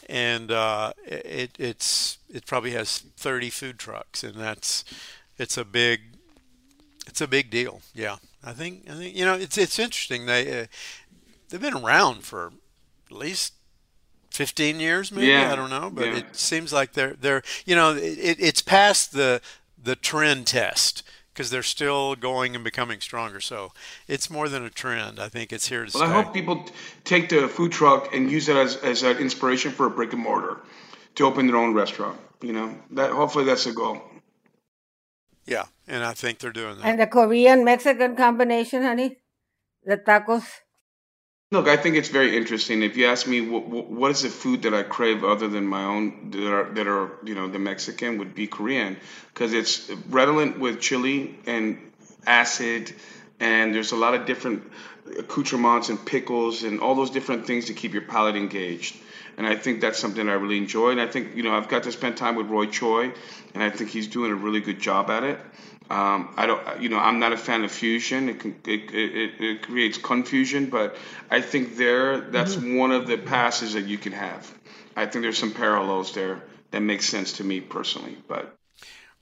and 0.09 0.51
uh, 0.51 0.95
it 1.05 1.51
it's 1.59 2.17
it 2.33 2.47
probably 2.47 2.71
has 2.71 2.99
30 2.99 3.51
food 3.51 3.79
trucks, 3.79 4.25
and 4.25 4.37
that's 4.37 4.85
it's 5.39 5.59
a 5.59 5.67
big 5.67 6.01
it's 7.07 7.21
a 7.21 7.29
big 7.29 7.51
deal. 7.51 7.83
Yeah, 7.95 8.17
I 8.43 8.53
think 8.53 8.89
I 8.89 8.95
think 8.95 9.15
you 9.15 9.27
know 9.27 9.35
it's 9.35 9.59
it's 9.59 9.79
interesting. 9.79 10.25
They 10.25 10.63
uh, 10.63 10.67
they've 11.51 11.61
been 11.61 11.77
around 11.77 12.25
for 12.25 12.53
at 13.11 13.17
least 13.17 13.53
15 14.31 14.81
years, 14.81 15.13
maybe 15.13 15.27
Yeah, 15.27 15.53
I 15.53 15.57
don't 15.57 15.71
know, 15.71 15.91
but 15.93 16.07
yeah. 16.07 16.17
it 16.19 16.37
seems 16.37 16.73
like 16.73 16.95
they're 16.95 17.15
they're 17.15 17.43
you 17.67 17.75
know 17.75 17.95
it, 17.95 18.37
it's 18.41 18.63
past 18.63 19.13
the 19.13 19.43
the 19.83 19.97
trend 19.97 20.47
test 20.47 21.03
because 21.41 21.49
they're 21.49 21.63
still 21.63 22.15
going 22.17 22.55
and 22.55 22.63
becoming 22.63 23.01
stronger. 23.01 23.41
So 23.41 23.73
it's 24.07 24.29
more 24.29 24.51
than 24.51 24.63
a 24.63 24.69
trend. 24.69 25.19
I 25.19 25.31
think 25.31 25.55
it's 25.55 25.69
here 25.69 25.87
to 25.87 25.91
well, 25.99 26.07
stay. 26.07 26.13
I 26.13 26.23
hope 26.23 26.35
people 26.35 26.67
take 27.05 27.31
the 27.31 27.49
food 27.49 27.73
truck 27.73 28.15
and 28.15 28.31
use 28.31 28.51
it 28.51 28.57
as, 28.57 28.77
as 28.77 29.03
an 29.03 29.17
inspiration 29.17 29.73
for 29.73 29.87
a 29.87 29.91
brick 29.91 30.13
and 30.13 30.23
mortar 30.23 30.61
to 31.15 31.25
open 31.25 31.47
their 31.47 31.57
own 31.57 31.73
restaurant. 31.73 32.21
You 32.43 32.53
know, 32.53 32.77
that 32.91 33.13
hopefully 33.13 33.47
that's 33.47 33.65
the 33.65 33.73
goal. 33.73 34.03
Yeah, 35.47 35.65
and 35.89 36.05
I 36.05 36.13
think 36.13 36.41
they're 36.41 36.53
doing 36.53 36.77
that. 36.77 36.85
And 36.85 37.01
the 37.01 37.07
Korean 37.07 37.65
Mexican 37.65 38.17
combination, 38.17 38.83
honey, 38.83 39.17
the 39.83 39.97
tacos. 39.97 40.45
Look, 41.53 41.67
I 41.67 41.77
think 41.77 41.97
it's 41.97 42.11
very 42.11 42.37
interesting. 42.37 42.85
If 42.85 42.97
you 42.97 43.07
ask 43.07 43.27
me, 43.27 43.41
what, 43.41 43.67
what 43.67 44.13
is 44.13 44.23
the 44.23 44.29
food 44.29 44.63
that 44.63 44.73
I 44.73 44.85
crave 44.85 45.25
other 45.25 45.49
than 45.49 45.67
my 45.67 45.83
own 45.83 46.31
that 46.31 46.53
are, 46.53 46.73
that 46.75 46.87
are 46.87 47.11
you 47.25 47.35
know 47.35 47.49
the 47.49 47.59
Mexican 47.59 48.19
would 48.19 48.37
be 48.37 48.47
Korean 48.47 48.97
because 49.35 49.53
it's 49.53 49.91
redolent 50.09 50.61
with 50.61 50.81
chili 50.81 51.37
and 51.47 51.91
acid, 52.25 52.95
and 53.41 53.75
there's 53.75 53.91
a 53.91 53.97
lot 53.97 54.15
of 54.15 54.27
different 54.27 54.63
accoutrements 55.19 55.89
and 55.89 56.07
pickles 56.07 56.63
and 56.63 56.79
all 56.81 56.95
those 56.95 57.11
different 57.11 57.49
things 57.49 57.65
to 57.65 57.75
keep 57.75 57.95
your 57.95 58.03
palate 58.03 58.37
engaged. 58.37 58.95
And 59.41 59.47
I 59.47 59.57
think 59.57 59.81
that's 59.81 59.99
something 59.99 60.29
I 60.29 60.35
really 60.35 60.59
enjoy. 60.59 60.91
And 60.91 61.01
I 61.01 61.07
think 61.07 61.35
you 61.35 61.43
know 61.43 61.53
I've 61.53 61.69
got 61.69 61.85
to 61.85 61.93
spend 61.93 62.19
time 62.19 62.35
with 62.35 62.49
Roy 62.49 62.67
Choi, 62.67 63.11
and 63.55 63.63
I 63.63 63.71
think 63.71 63.89
he's 63.89 64.07
doing 64.07 64.31
a 64.31 64.35
really 64.35 64.61
good 64.61 64.79
job 64.79 65.09
at 65.09 65.23
it. 65.23 65.41
Um, 65.89 66.35
I 66.37 66.45
don't, 66.45 66.83
you 66.83 66.91
know, 66.91 66.99
I'm 66.99 67.21
not 67.21 67.33
a 67.33 67.39
fan 67.39 67.65
of 67.65 67.73
fusion. 67.73 68.29
It, 68.29 68.41
can, 68.41 68.55
it, 68.67 68.95
it, 68.95 69.41
it 69.41 69.63
creates 69.63 69.97
confusion, 69.97 70.67
but 70.67 70.95
I 71.31 71.41
think 71.41 71.79
there, 71.79 72.21
that's 72.21 72.55
mm-hmm. 72.55 72.77
one 72.77 72.91
of 72.93 73.07
the 73.07 73.17
passes 73.17 73.73
that 73.73 73.87
you 73.87 73.97
can 73.97 74.13
have. 74.13 74.55
I 74.95 75.07
think 75.07 75.23
there's 75.23 75.39
some 75.39 75.55
parallels 75.55 76.13
there 76.13 76.43
that 76.73 76.81
make 76.81 77.01
sense 77.01 77.33
to 77.39 77.45
me 77.45 77.63
personally. 77.63 78.19
But 78.29 78.55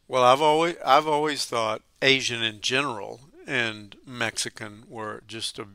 well, 0.08 0.24
I've 0.24 0.42
always, 0.42 0.74
I've 0.84 1.06
always 1.06 1.46
thought 1.46 1.82
Asian 2.02 2.42
in 2.42 2.60
general 2.60 3.20
and 3.46 3.94
Mexican 4.04 4.82
were 4.88 5.22
just 5.28 5.60
a 5.60 5.68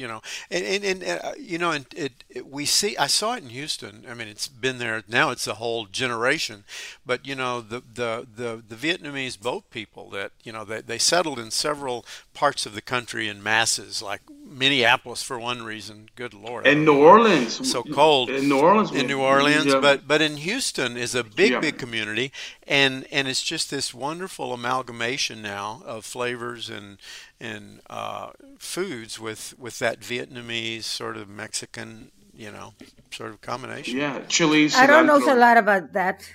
you 0.00 0.08
know, 0.08 0.22
and 0.50 0.64
and, 0.64 1.02
and 1.02 1.20
uh, 1.22 1.32
you 1.38 1.58
know, 1.58 1.72
and 1.72 1.84
it, 1.94 2.24
it, 2.30 2.46
we 2.46 2.64
see. 2.64 2.96
I 2.96 3.06
saw 3.06 3.34
it 3.34 3.42
in 3.42 3.50
Houston. 3.50 4.06
I 4.08 4.14
mean, 4.14 4.28
it's 4.28 4.48
been 4.48 4.78
there 4.78 5.02
now. 5.06 5.30
It's 5.30 5.46
a 5.46 5.54
whole 5.54 5.84
generation. 5.84 6.64
But 7.04 7.26
you 7.26 7.34
know, 7.34 7.60
the 7.60 7.82
the 7.92 8.26
the, 8.34 8.62
the 8.66 8.76
Vietnamese 8.76 9.38
boat 9.38 9.70
people 9.70 10.08
that 10.10 10.32
you 10.42 10.52
know 10.52 10.64
they, 10.64 10.80
they 10.80 10.96
settled 10.96 11.38
in 11.38 11.50
several 11.50 12.06
parts 12.32 12.64
of 12.64 12.74
the 12.74 12.80
country 12.80 13.28
in 13.28 13.42
masses, 13.42 14.00
like 14.00 14.22
Minneapolis 14.50 15.22
for 15.22 15.38
one 15.38 15.62
reason. 15.62 16.08
Good 16.16 16.32
lord. 16.32 16.66
And 16.66 16.86
New 16.86 16.96
Orleans. 16.96 17.68
So 17.70 17.82
cold. 17.82 18.30
In 18.30 18.48
New 18.48 18.58
Orleans. 18.58 18.92
In 18.92 19.06
New 19.06 19.20
Orleans, 19.20 19.66
yeah. 19.66 19.80
but 19.80 20.08
but 20.08 20.22
in 20.22 20.38
Houston 20.38 20.96
is 20.96 21.14
a 21.14 21.22
big 21.22 21.52
yeah. 21.52 21.60
big 21.60 21.76
community, 21.76 22.32
and 22.66 23.06
and 23.12 23.28
it's 23.28 23.42
just 23.42 23.70
this 23.70 23.92
wonderful 23.92 24.54
amalgamation 24.54 25.42
now 25.42 25.82
of 25.84 26.06
flavors 26.06 26.70
and 26.70 26.96
and 27.40 27.80
uh, 27.88 28.30
foods 28.58 29.18
with 29.18 29.54
with 29.58 29.78
that 29.78 30.00
Vietnamese 30.00 30.84
sort 30.84 31.16
of 31.16 31.28
Mexican, 31.28 32.10
you 32.34 32.50
know, 32.50 32.74
sort 33.10 33.30
of 33.30 33.40
combination. 33.40 33.96
Yeah, 33.96 34.20
chilies. 34.28 34.76
I 34.76 34.86
don't 34.86 35.06
know 35.06 35.18
a 35.32 35.34
lot 35.34 35.56
about 35.56 35.92
that 35.92 36.30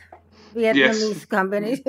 Vietnamese 0.55 1.09
yes. 1.09 1.25
company. 1.37 1.83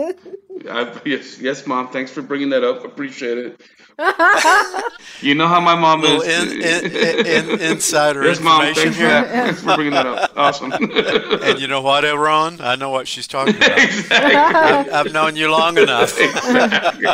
yes, 1.04 1.40
yes, 1.40 1.66
mom. 1.66 1.88
Thanks 1.88 2.10
for 2.10 2.22
bringing 2.22 2.50
that 2.50 2.64
up. 2.64 2.84
Appreciate 2.84 3.38
it. 3.38 3.60
you 5.22 5.34
know 5.34 5.48
how 5.48 5.58
my 5.58 5.74
mom 5.74 6.04
is. 6.04 6.22
In, 6.24 6.60
in, 6.60 7.26
in, 7.26 7.60
insider 7.60 8.24
yes, 8.24 8.40
mom, 8.40 8.66
information 8.66 8.92
thanks 8.92 8.98
here. 8.98 9.22
For 9.22 9.28
thanks 9.28 9.60
for 9.62 9.74
bringing 9.74 9.94
that 9.94 10.04
up. 10.04 10.32
Awesome. 10.36 10.70
and 11.42 11.58
you 11.58 11.66
know 11.66 11.80
what, 11.80 12.04
Ron? 12.04 12.60
I 12.60 12.76
know 12.76 12.90
what 12.90 13.08
she's 13.08 13.26
talking 13.26 13.56
about. 13.56 13.78
Exactly. 13.78 14.36
I've, 14.36 14.92
I've, 14.92 15.12
known 15.14 15.34
you 15.34 15.50
long 15.50 15.78
enough. 15.78 16.20
Exactly. 16.20 17.06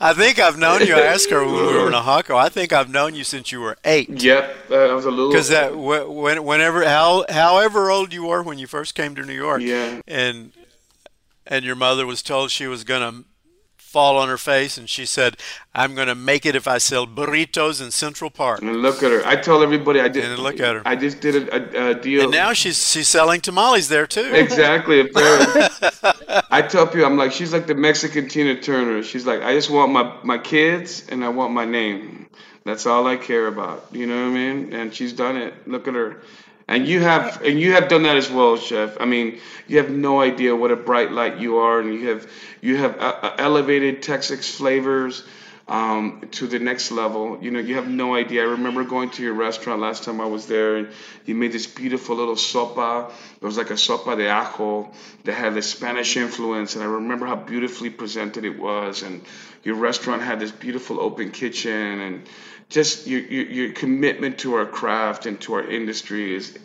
I 0.00 0.14
think 0.14 0.38
I've 0.38 0.56
known 0.56 0.86
you. 0.86 0.94
I 0.94 1.02
asked 1.02 1.30
her 1.30 1.44
when 1.44 1.54
we 1.54 1.62
were 1.74 1.88
in 1.88 1.94
Oaxaca. 1.94 2.34
I 2.36 2.48
think 2.48 2.72
I've 2.72 2.88
known 2.88 3.14
you 3.14 3.24
since 3.24 3.52
you 3.52 3.60
were 3.60 3.76
eight. 3.84 4.08
Yep, 4.08 4.56
uh, 4.70 4.74
I 4.74 4.94
was 4.94 5.04
a 5.04 5.10
little. 5.10 5.30
Because 5.30 5.50
that 5.50 5.76
when, 5.76 6.42
whenever, 6.42 6.86
how, 6.86 7.26
however 7.28 7.90
old 7.90 8.14
you 8.14 8.24
were 8.24 8.42
when 8.42 8.58
you 8.58 8.66
first 8.66 8.94
came 8.94 9.14
to 9.16 9.26
New 9.26 9.34
York. 9.34 9.60
Yeah. 9.60 10.00
And 10.08 10.52
and 11.46 11.64
your 11.64 11.76
mother 11.76 12.06
was 12.06 12.22
told 12.22 12.50
she 12.50 12.66
was 12.66 12.84
going 12.84 13.00
to 13.00 13.24
fall 13.90 14.18
on 14.18 14.28
her 14.28 14.38
face 14.38 14.78
and 14.78 14.88
she 14.88 15.04
said 15.04 15.36
i'm 15.74 15.96
going 15.96 16.06
to 16.06 16.14
make 16.14 16.46
it 16.46 16.54
if 16.54 16.68
i 16.68 16.78
sell 16.78 17.08
burritos 17.08 17.82
in 17.82 17.90
central 17.90 18.30
park. 18.30 18.62
And 18.62 18.82
look 18.82 19.02
at 19.02 19.10
her. 19.10 19.26
I 19.26 19.34
told 19.34 19.64
everybody 19.64 20.00
i 20.00 20.06
did. 20.06 20.26
And 20.26 20.38
look 20.38 20.60
at 20.60 20.76
her. 20.76 20.82
I 20.86 20.94
just 20.94 21.20
did 21.20 21.48
a, 21.48 21.88
a, 21.88 21.94
deal. 21.96 22.22
And 22.22 22.30
now 22.30 22.52
she's 22.52 22.92
she's 22.92 23.08
selling 23.08 23.40
tamales 23.40 23.88
there 23.88 24.06
too. 24.06 24.32
Exactly 24.32 25.10
i 26.52 26.62
tell 26.62 26.86
people 26.86 27.04
i'm 27.04 27.16
like 27.16 27.32
she's 27.32 27.52
like 27.52 27.66
the 27.66 27.74
mexican 27.74 28.28
tina 28.28 28.60
turner. 28.60 29.02
She's 29.02 29.26
like 29.26 29.42
i 29.42 29.54
just 29.54 29.70
want 29.70 29.90
my 29.90 30.16
my 30.22 30.38
kids 30.38 31.08
and 31.08 31.24
i 31.24 31.28
want 31.28 31.52
my 31.52 31.64
name. 31.64 32.28
That's 32.64 32.86
all 32.86 33.08
i 33.08 33.16
care 33.16 33.48
about. 33.48 33.86
You 33.90 34.06
know 34.06 34.22
what 34.22 34.30
i 34.30 34.34
mean? 34.34 34.72
And 34.72 34.94
she's 34.94 35.12
done 35.12 35.36
it. 35.36 35.66
Look 35.66 35.88
at 35.88 35.94
her 35.94 36.22
and 36.70 36.86
you 36.86 37.00
have 37.00 37.42
and 37.42 37.60
you 37.60 37.72
have 37.72 37.88
done 37.88 38.04
that 38.04 38.16
as 38.16 38.30
well, 38.30 38.56
chef. 38.56 38.96
I 39.00 39.04
mean, 39.04 39.40
you 39.66 39.78
have 39.78 39.90
no 39.90 40.20
idea 40.20 40.54
what 40.54 40.70
a 40.70 40.76
bright 40.76 41.10
light 41.10 41.38
you 41.38 41.58
are, 41.58 41.80
and 41.80 41.92
you 41.92 42.08
have 42.08 42.30
you 42.62 42.76
have 42.76 42.96
uh, 42.98 43.18
uh, 43.22 43.34
elevated 43.38 44.02
Texas 44.02 44.56
flavors 44.56 45.24
um, 45.66 46.28
to 46.30 46.46
the 46.46 46.60
next 46.60 46.92
level. 46.92 47.38
You 47.42 47.50
know, 47.50 47.58
you 47.58 47.74
have 47.74 47.88
no 47.88 48.14
idea. 48.14 48.42
I 48.42 48.50
remember 48.52 48.84
going 48.84 49.10
to 49.10 49.22
your 49.22 49.34
restaurant 49.34 49.80
last 49.80 50.04
time 50.04 50.20
I 50.20 50.26
was 50.26 50.46
there, 50.46 50.76
and 50.76 50.88
you 51.26 51.34
made 51.34 51.50
this 51.50 51.66
beautiful 51.66 52.14
little 52.14 52.36
sopa. 52.36 53.10
It 53.10 53.44
was 53.44 53.58
like 53.58 53.70
a 53.70 53.74
sopa 53.88 54.16
de 54.16 54.28
ajo 54.28 54.92
that 55.24 55.32
had 55.32 55.54
the 55.54 55.62
Spanish 55.62 56.16
influence, 56.16 56.76
and 56.76 56.84
I 56.84 56.86
remember 56.86 57.26
how 57.26 57.36
beautifully 57.36 57.90
presented 57.90 58.44
it 58.44 58.56
was. 58.56 59.02
And 59.02 59.22
your 59.64 59.74
restaurant 59.74 60.22
had 60.22 60.38
this 60.38 60.52
beautiful 60.52 61.00
open 61.00 61.32
kitchen, 61.32 62.00
and 62.00 62.28
just 62.70 63.06
your, 63.06 63.20
your, 63.20 63.46
your 63.46 63.72
commitment 63.72 64.38
to 64.38 64.54
our 64.54 64.64
craft 64.64 65.26
and 65.26 65.38
to 65.42 65.54
our 65.54 65.68
industry 65.68 66.34
is 66.34 66.56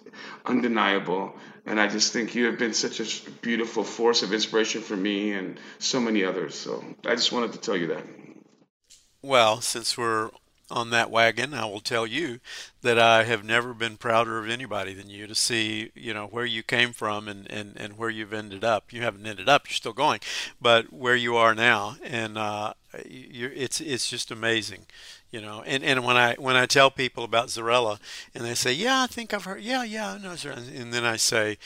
undeniable. 0.46 1.36
And 1.66 1.82
I 1.82 1.88
just 1.88 2.14
think 2.14 2.36
you 2.36 2.46
have 2.46 2.60
been 2.60 2.76
such 2.76 3.00
a 3.00 3.32
beautiful 3.42 3.84
force 3.84 4.22
of 4.22 4.32
inspiration 4.32 4.82
for 4.82 4.96
me 4.96 5.34
and 5.34 5.60
so 5.80 6.00
many 6.00 6.24
others. 6.24 6.54
So 6.54 6.84
I 7.06 7.16
just 7.16 7.32
wanted 7.32 7.54
to 7.54 7.60
tell 7.60 7.76
you 7.76 7.88
that. 7.88 8.04
Well, 9.24 9.62
since 9.62 9.98
we're 9.98 10.30
on 10.70 10.92
that 10.92 11.10
wagon, 11.10 11.56
I 11.56 11.66
will 11.66 11.80
tell 11.80 12.06
you 12.06 12.40
that 12.84 13.00
I 13.00 13.24
have 13.24 13.44
never 13.44 13.74
been 13.74 13.98
prouder 13.98 14.38
of 14.38 14.48
anybody 14.48 14.94
than 14.94 15.10
you 15.10 15.26
to 15.26 15.34
see, 15.34 15.92
you 15.96 16.14
know, 16.14 16.28
where 16.28 16.46
you 16.46 16.62
came 16.62 16.94
from 16.94 17.28
and, 17.28 17.50
and, 17.50 17.74
and 17.78 17.98
where 17.98 18.12
you've 18.12 18.34
ended 18.34 18.64
up. 18.64 18.94
You 18.94 19.02
haven't 19.02 19.26
ended 19.26 19.50
up, 19.50 19.68
you're 19.68 19.74
still 19.74 19.94
going, 19.94 20.20
but 20.62 20.94
where 20.94 21.16
you 21.16 21.36
are 21.36 21.56
now. 21.56 21.98
And 22.04 22.38
uh, 22.38 22.74
it's, 22.94 23.82
it's 23.82 24.08
just 24.08 24.30
amazing 24.30 24.86
you 25.36 25.42
know 25.42 25.62
and, 25.66 25.84
and 25.84 26.06
when 26.06 26.16
i 26.16 26.34
when 26.36 26.56
i 26.56 26.66
tell 26.66 26.90
people 26.90 27.26
about 27.26 27.50
zarela 27.50 28.00
and 28.34 28.46
they 28.46 28.56
say 28.56 28.72
yeah 28.72 29.02
i 29.02 29.08
think 29.08 29.34
i've 29.34 29.44
heard 29.44 29.62
yeah 29.62 29.84
yeah 29.84 30.14
i 30.14 30.18
know 30.18 30.30
zarela. 30.30 30.82
and 30.82 30.94
then 30.94 31.04
i 31.04 31.18
say 31.18 31.58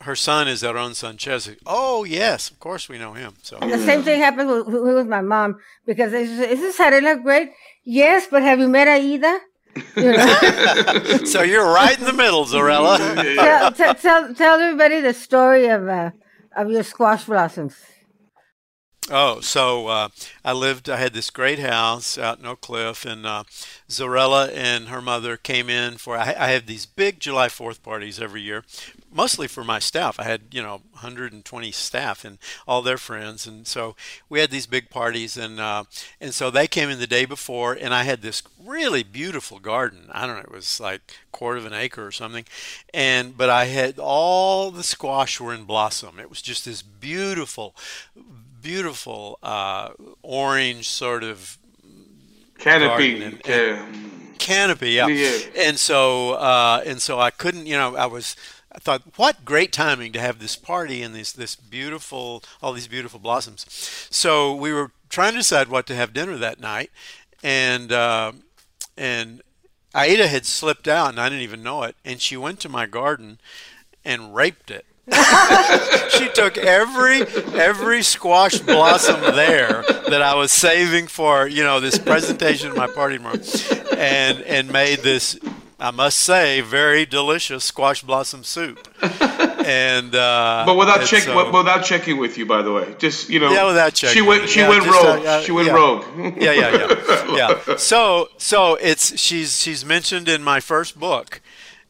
her 0.00 0.16
son 0.16 0.48
is 0.48 0.64
Aarón 0.64 0.96
Sanchez. 0.96 1.48
Oh 1.64 2.02
yes, 2.02 2.50
of 2.50 2.58
course 2.58 2.88
we 2.88 2.98
know 2.98 3.12
him. 3.12 3.34
So 3.44 3.56
the 3.60 3.78
same 3.78 4.02
thing 4.02 4.20
happened 4.20 4.48
with, 4.48 4.66
with 4.66 5.06
my 5.06 5.20
mom 5.20 5.60
because 5.86 6.12
is 6.12 6.38
this 6.38 6.76
Zarela 6.76 7.22
great? 7.22 7.50
Yes, 7.84 8.26
but 8.28 8.42
have 8.42 8.58
you 8.58 8.66
met 8.66 8.88
Aida? 8.88 9.38
You 9.94 10.12
know? 10.12 11.24
so 11.24 11.42
you're 11.42 11.72
right 11.72 11.96
in 11.96 12.04
the 12.04 12.12
middle, 12.12 12.44
Zarela. 12.46 12.98
tell, 13.36 13.70
tell, 13.72 13.94
tell, 13.94 14.34
tell 14.34 14.60
everybody 14.60 15.00
the 15.00 15.14
story 15.14 15.68
of 15.68 15.86
uh, 15.86 16.10
of 16.56 16.68
your 16.68 16.82
squash 16.82 17.26
blossoms. 17.26 17.76
Oh, 19.10 19.40
so 19.40 19.88
uh, 19.88 20.08
I 20.44 20.52
lived. 20.52 20.88
I 20.88 20.96
had 20.96 21.12
this 21.12 21.28
great 21.28 21.58
house 21.58 22.16
out 22.16 22.38
in 22.38 22.46
Oak 22.46 22.60
Cliff, 22.60 23.04
and 23.04 23.26
uh, 23.26 23.42
and 24.54 24.88
her 24.88 25.02
mother 25.02 25.36
came 25.36 25.68
in 25.68 25.96
for. 25.96 26.16
I, 26.16 26.34
I 26.38 26.48
have 26.50 26.66
these 26.66 26.86
big 26.86 27.18
July 27.18 27.48
Fourth 27.48 27.82
parties 27.82 28.20
every 28.20 28.42
year, 28.42 28.64
mostly 29.12 29.48
for 29.48 29.64
my 29.64 29.80
staff. 29.80 30.20
I 30.20 30.22
had 30.22 30.42
you 30.52 30.62
know 30.62 30.82
120 30.92 31.72
staff 31.72 32.24
and 32.24 32.38
all 32.66 32.80
their 32.80 32.96
friends, 32.96 33.44
and 33.44 33.66
so 33.66 33.96
we 34.28 34.38
had 34.38 34.52
these 34.52 34.66
big 34.66 34.88
parties, 34.88 35.36
and 35.36 35.58
uh, 35.58 35.82
and 36.20 36.32
so 36.32 36.48
they 36.48 36.68
came 36.68 36.88
in 36.88 37.00
the 37.00 37.08
day 37.08 37.24
before, 37.24 37.72
and 37.72 37.92
I 37.92 38.04
had 38.04 38.22
this 38.22 38.44
really 38.64 39.02
beautiful 39.02 39.58
garden. 39.58 40.10
I 40.12 40.28
don't 40.28 40.36
know, 40.36 40.42
it 40.42 40.52
was 40.52 40.78
like 40.78 41.16
quarter 41.32 41.58
of 41.58 41.66
an 41.66 41.74
acre 41.74 42.06
or 42.06 42.12
something, 42.12 42.44
and 42.94 43.36
but 43.36 43.50
I 43.50 43.64
had 43.64 43.98
all 43.98 44.70
the 44.70 44.84
squash 44.84 45.40
were 45.40 45.52
in 45.52 45.64
blossom. 45.64 46.20
It 46.20 46.30
was 46.30 46.40
just 46.40 46.64
this 46.64 46.82
beautiful 46.82 47.74
beautiful 48.62 49.38
uh, 49.42 49.90
orange 50.22 50.88
sort 50.88 51.24
of 51.24 51.58
canopy. 52.58 53.22
And, 53.22 53.46
and 53.46 54.38
canopy, 54.38 54.90
yeah. 54.90 55.06
yeah. 55.08 55.38
And 55.56 55.78
so 55.78 56.32
uh, 56.32 56.82
and 56.86 57.00
so 57.00 57.20
I 57.20 57.30
couldn't, 57.30 57.66
you 57.66 57.76
know, 57.76 57.96
I 57.96 58.06
was. 58.06 58.36
I 58.74 58.78
thought, 58.78 59.02
what 59.16 59.44
great 59.44 59.70
timing 59.70 60.12
to 60.12 60.18
have 60.18 60.38
this 60.38 60.56
party 60.56 61.02
and 61.02 61.14
this 61.14 61.30
this 61.30 61.54
beautiful, 61.56 62.42
all 62.62 62.72
these 62.72 62.88
beautiful 62.88 63.20
blossoms. 63.20 63.66
So 64.10 64.54
we 64.54 64.72
were 64.72 64.92
trying 65.10 65.32
to 65.32 65.40
decide 65.40 65.68
what 65.68 65.86
to 65.88 65.94
have 65.94 66.14
dinner 66.14 66.38
that 66.38 66.58
night, 66.58 66.90
and 67.42 67.92
uh, 67.92 68.32
and 68.96 69.42
Aida 69.94 70.26
had 70.26 70.46
slipped 70.46 70.88
out, 70.88 71.10
and 71.10 71.20
I 71.20 71.28
didn't 71.28 71.42
even 71.42 71.62
know 71.62 71.82
it. 71.82 71.96
And 72.02 72.18
she 72.18 72.34
went 72.34 72.60
to 72.60 72.70
my 72.70 72.86
garden 72.86 73.40
and 74.06 74.34
raped 74.34 74.70
it 74.70 74.86
she 76.10 76.28
took 76.28 76.56
every 76.56 77.22
every 77.58 78.02
squash 78.02 78.58
blossom 78.60 79.20
there 79.34 79.82
that 80.08 80.22
I 80.22 80.34
was 80.36 80.52
saving 80.52 81.08
for 81.08 81.48
you 81.48 81.64
know 81.64 81.80
this 81.80 81.98
presentation 81.98 82.70
in 82.70 82.76
my 82.76 82.86
party 82.86 83.18
room, 83.18 83.40
and 83.96 84.40
and 84.42 84.70
made 84.70 85.00
this 85.00 85.38
I 85.82 85.90
must 85.90 86.20
say 86.20 86.60
very 86.60 87.04
delicious 87.04 87.64
squash 87.64 88.04
blossom 88.04 88.44
soup. 88.44 88.86
And 89.64 90.14
uh, 90.14 90.62
but 90.64 90.76
without 90.76 91.04
check 91.04 91.22
so, 91.24 91.50
without 91.50 91.82
checking 91.84 92.18
with 92.18 92.38
you, 92.38 92.46
by 92.46 92.62
the 92.62 92.72
way, 92.72 92.94
just 92.98 93.28
you 93.28 93.40
know, 93.40 93.52
yeah, 93.52 93.66
without 93.66 93.92
checking. 93.94 94.14
She 94.14 94.22
went 94.22 94.48
she 94.48 94.60
yeah, 94.60 94.68
went 94.68 94.86
rogue. 94.86 95.26
Uh, 95.26 95.28
uh, 95.28 95.40
she 95.42 95.50
went 95.50 95.66
yeah. 95.66 95.74
rogue. 95.74 96.04
yeah, 96.40 96.52
yeah, 96.52 96.86
yeah, 97.32 97.58
yeah. 97.66 97.76
So 97.76 98.28
so 98.38 98.76
it's 98.76 99.18
she's 99.18 99.60
she's 99.60 99.84
mentioned 99.84 100.28
in 100.28 100.44
my 100.44 100.60
first 100.60 101.00
book 101.00 101.40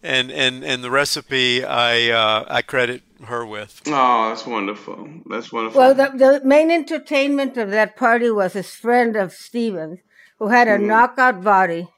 and 0.02 0.30
and 0.30 0.64
and 0.64 0.82
the 0.82 0.90
recipe 0.90 1.64
I 1.64 2.10
uh, 2.10 2.44
I 2.48 2.62
credit 2.62 3.02
her 3.24 3.46
with. 3.46 3.82
Oh, 3.86 4.28
that's 4.28 4.46
wonderful. 4.46 5.08
That's 5.26 5.52
wonderful. 5.52 5.80
Well, 5.80 5.94
the, 5.94 6.10
the 6.16 6.40
main 6.44 6.70
entertainment 6.70 7.56
of 7.56 7.70
that 7.70 7.96
party 7.96 8.30
was 8.30 8.54
his 8.54 8.70
friend 8.70 9.16
of 9.16 9.32
Stephan's, 9.32 10.00
who 10.38 10.48
had 10.48 10.68
a 10.68 10.72
mm-hmm. 10.72 10.88
knockout 10.88 11.42
body, 11.42 11.88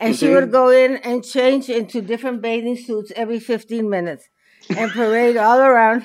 and 0.00 0.14
mm-hmm. 0.14 0.26
she 0.26 0.32
would 0.32 0.50
go 0.50 0.70
in 0.70 0.96
and 0.98 1.24
change 1.24 1.68
into 1.68 2.00
different 2.00 2.40
bathing 2.40 2.76
suits 2.76 3.12
every 3.14 3.40
fifteen 3.40 3.90
minutes, 3.90 4.28
and 4.74 4.90
parade 4.90 5.36
all 5.36 5.60
around. 5.60 6.02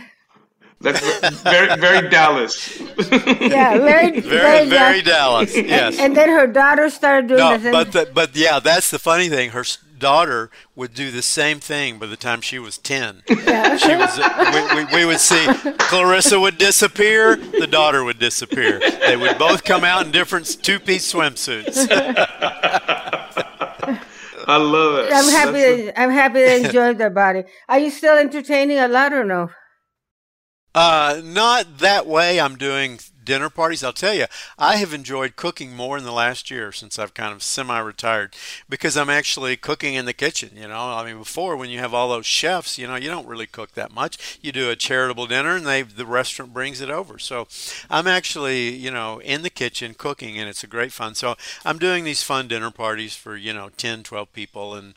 That's 0.81 1.01
very, 1.41 1.75
very 1.75 2.09
Dallas. 2.09 2.79
yeah, 2.79 3.77
very, 3.79 4.19
very, 4.21 4.21
very, 4.21 4.69
very 4.69 5.01
Dallas. 5.01 5.53
Yes. 5.53 5.95
And, 5.95 6.05
and, 6.05 6.17
then 6.17 6.29
her 6.29 6.47
daughter 6.47 6.89
started 6.89 7.27
doing 7.27 7.39
no, 7.39 7.57
the 7.57 7.71
but 7.71 7.91
the, 7.91 8.09
but 8.13 8.35
yeah, 8.35 8.59
that's 8.59 8.89
the 8.89 8.99
funny 8.99 9.27
thing. 9.27 9.49
Her 9.49 9.65
daughter 9.99 10.49
would 10.75 10.93
do 10.93 11.11
the 11.11 11.21
same 11.21 11.59
thing 11.59 11.99
by 11.99 12.05
the 12.07 12.17
time 12.17 12.41
she 12.41 12.59
was 12.59 12.77
10. 12.77 13.23
Yeah. 13.49 13.77
She 13.77 13.95
was, 13.95 14.17
we, 14.53 14.83
we, 14.83 14.95
we, 14.95 15.05
would 15.05 15.19
see 15.19 15.47
Clarissa 15.79 16.39
would 16.39 16.59
disappear, 16.59 17.35
the 17.35 17.65
daughter 17.65 18.03
would 18.03 18.19
disappear. 18.19 18.79
They 18.79 19.17
would 19.17 19.39
both 19.39 19.63
come 19.63 19.83
out 19.83 20.05
in 20.05 20.11
different 20.11 20.61
two 20.61 20.79
piece 20.79 21.11
swimsuits. 21.11 21.87
I 24.49 24.57
love 24.57 25.05
it. 25.05 25.13
I'm 25.13 25.29
happy. 25.29 25.83
To, 25.83 25.99
I'm 25.99 26.11
happy 26.11 26.39
they 26.39 26.63
enjoyed 26.65 26.97
their 26.97 27.09
body. 27.09 27.43
Are 27.67 27.79
you 27.79 27.91
still 27.91 28.17
entertaining 28.17 28.79
a 28.79 28.87
lot 28.87 29.13
or 29.13 29.23
no? 29.23 29.49
Uh, 30.73 31.21
not 31.23 31.79
that 31.79 32.07
way. 32.07 32.39
I'm 32.39 32.55
doing 32.55 32.99
dinner 33.29 33.49
parties. 33.51 33.83
I'll 33.83 33.93
tell 33.93 34.15
you, 34.15 34.25
I 34.57 34.77
have 34.77 34.91
enjoyed 34.91 35.35
cooking 35.35 35.75
more 35.75 35.99
in 35.99 36.03
the 36.03 36.11
last 36.11 36.49
year 36.49 36.71
since 36.71 36.97
I've 36.97 37.13
kind 37.13 37.31
of 37.31 37.43
semi-retired 37.43 38.35
because 38.67 38.97
I'm 38.97 39.09
actually 39.09 39.55
cooking 39.55 39.93
in 39.93 40.05
the 40.05 40.13
kitchen. 40.13 40.49
You 40.55 40.67
know, 40.67 40.79
I 40.79 41.05
mean, 41.05 41.19
before 41.19 41.55
when 41.55 41.69
you 41.69 41.77
have 41.77 41.93
all 41.93 42.09
those 42.09 42.25
chefs, 42.25 42.79
you 42.79 42.87
know, 42.87 42.95
you 42.95 43.07
don't 43.07 43.27
really 43.27 43.45
cook 43.45 43.73
that 43.73 43.93
much. 43.93 44.39
You 44.41 44.51
do 44.51 44.71
a 44.71 44.75
charitable 44.75 45.27
dinner, 45.27 45.55
and 45.55 45.67
they 45.67 45.83
the 45.83 46.07
restaurant 46.07 46.55
brings 46.55 46.81
it 46.81 46.89
over. 46.89 47.19
So 47.19 47.47
I'm 47.87 48.07
actually, 48.07 48.69
you 48.69 48.89
know, 48.89 49.19
in 49.19 49.43
the 49.43 49.51
kitchen 49.51 49.93
cooking, 49.93 50.39
and 50.39 50.49
it's 50.49 50.63
a 50.63 50.67
great 50.67 50.91
fun. 50.91 51.13
So 51.13 51.35
I'm 51.63 51.77
doing 51.77 52.05
these 52.05 52.23
fun 52.23 52.47
dinner 52.47 52.71
parties 52.71 53.15
for 53.15 53.37
you 53.37 53.53
know 53.53 53.69
10, 53.77 54.01
12 54.01 54.33
people, 54.33 54.73
and 54.73 54.95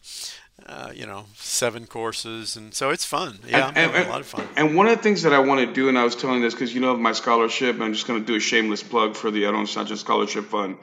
uh, 0.67 0.91
you 0.95 1.07
know, 1.07 1.25
seven 1.35 1.87
courses, 1.87 2.57
and 2.57 2.75
so 2.75 2.91
it's 2.91 3.05
fun. 3.05 3.39
Yeah, 3.47 3.69
and, 3.69 3.93
and, 3.93 4.07
a 4.07 4.11
lot 4.11 4.21
of 4.21 4.27
fun. 4.27 4.47
And 4.57 4.77
one 4.77 4.87
of 4.87 4.97
the 4.97 5.03
things 5.03 5.23
that 5.23 5.33
I 5.33 5.41
want 5.41 5.67
to 5.67 5.73
do, 5.73 5.89
and 5.89 5.99
I 5.99 6.05
was 6.05 6.17
telling 6.17 6.43
this 6.43 6.55
because 6.55 6.75
you 6.75 6.81
know 6.81 6.93
of 6.93 7.01
my 7.01 7.13
scholarship, 7.13 7.81
I'm 7.81 7.93
just 7.93 8.07
going 8.07 8.21
to 8.21 8.27
do 8.27 8.37
a 8.37 8.41
shameless 8.41 8.83
plug 8.83 9.17
for 9.17 9.31
the 9.31 9.45
Aarón 9.45 9.69
Sanchez 9.69 10.01
Scholarship 10.01 10.47
Fund. 10.47 10.77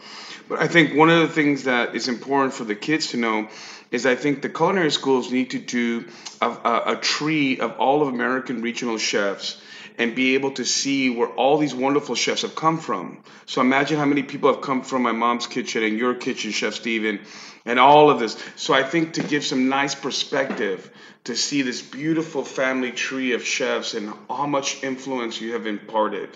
But 0.48 0.60
I 0.60 0.68
think 0.68 0.96
one 0.96 1.10
of 1.10 1.20
the 1.22 1.28
things 1.28 1.64
that 1.64 1.96
is 1.96 2.08
important 2.08 2.54
for 2.54 2.64
the 2.64 2.76
kids 2.76 3.08
to 3.08 3.18
know 3.18 3.50
is 3.92 4.06
I 4.06 4.16
think 4.16 4.42
the 4.42 4.50
culinary 4.50 4.92
schools 4.92 5.32
need 5.32 5.52
to 5.52 5.60
do 5.60 6.06
a, 6.42 6.50
a, 6.50 6.84
a 6.94 6.96
tree 6.96 7.60
of 7.60 7.80
all 7.80 8.02
of 8.02 8.08
American 8.08 8.62
regional 8.62 8.98
chefs 8.98 9.62
and 10.00 10.16
be 10.16 10.34
able 10.34 10.52
to 10.52 10.66
see 10.66 11.10
where 11.10 11.28
all 11.28 11.58
these 11.58 11.76
wonderful 11.76 12.16
chefs 12.16 12.44
have 12.44 12.56
come 12.56 12.80
from. 12.80 13.22
So 13.46 13.60
imagine 13.60 13.98
how 13.98 14.06
many 14.06 14.24
people 14.24 14.52
have 14.52 14.62
come 14.62 14.82
from 14.82 15.04
my 15.04 15.12
mom's 15.12 15.46
kitchen 15.46 15.84
and 15.84 15.98
your 15.98 16.16
kitchen, 16.16 16.52
Chef 16.52 16.74
Stephan, 16.74 17.20
and 17.66 17.78
all 17.78 18.10
of 18.10 18.18
this. 18.18 18.42
So 18.56 18.74
I 18.74 18.82
think 18.82 19.14
to 19.16 19.24
give 19.24 19.44
some 19.44 19.68
nice 19.68 19.94
perspective 19.94 20.90
to 21.26 21.36
see 21.36 21.64
this 21.64 21.82
beautiful 21.82 22.46
family 22.46 22.94
tree 22.94 23.34
of 23.34 23.46
chefs 23.46 23.94
and 23.94 24.14
how 24.30 24.48
much 24.48 24.82
influence 24.84 25.42
you 25.42 25.52
have 25.54 25.68
imparted. 25.68 26.30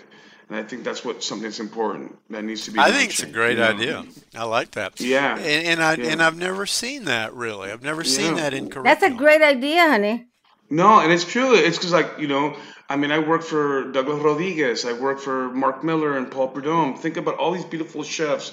And 0.50 0.58
I 0.58 0.62
think 0.62 0.84
that's 0.84 1.02
what 1.02 1.24
something 1.24 1.44
that's 1.44 1.58
important 1.58 2.18
that 2.28 2.44
needs 2.44 2.66
to 2.66 2.70
be. 2.70 2.78
I 2.78 2.90
think 2.92 3.12
it's 3.12 3.22
a 3.22 3.26
great 3.26 3.52
you 3.52 3.64
know? 3.64 3.70
idea. 3.70 4.04
I 4.36 4.44
like 4.44 4.72
that. 4.72 5.00
Yeah, 5.00 5.38
and, 5.38 5.66
and 5.66 5.82
I 5.82 5.94
yeah. 5.94 6.10
and 6.10 6.22
I've 6.22 6.36
never 6.36 6.66
seen 6.66 7.06
that 7.06 7.32
really. 7.32 7.70
I've 7.70 7.82
never 7.82 8.04
seen 8.04 8.34
that 8.34 8.52
in 8.52 8.64
curriculum. 8.68 8.84
That's 8.84 9.02
a 9.02 9.16
great 9.16 9.40
idea, 9.40 9.88
honey. 9.88 10.26
No, 10.70 11.00
and 11.00 11.12
it's 11.12 11.24
true. 11.24 11.54
It's 11.54 11.76
because 11.76 11.92
like 11.92 12.18
you 12.18 12.26
know, 12.26 12.56
I 12.88 12.96
mean, 12.96 13.12
I 13.12 13.18
work 13.18 13.42
for 13.42 13.90
Douglas 13.92 14.22
Rodriguez. 14.22 14.84
I 14.84 14.92
work 14.92 15.20
for 15.20 15.50
Mark 15.50 15.84
Miller 15.84 16.16
and 16.16 16.30
Paul 16.30 16.48
Prudhomme. 16.48 16.96
Think 16.96 17.16
about 17.16 17.36
all 17.36 17.52
these 17.52 17.64
beautiful 17.64 18.02
chefs 18.02 18.52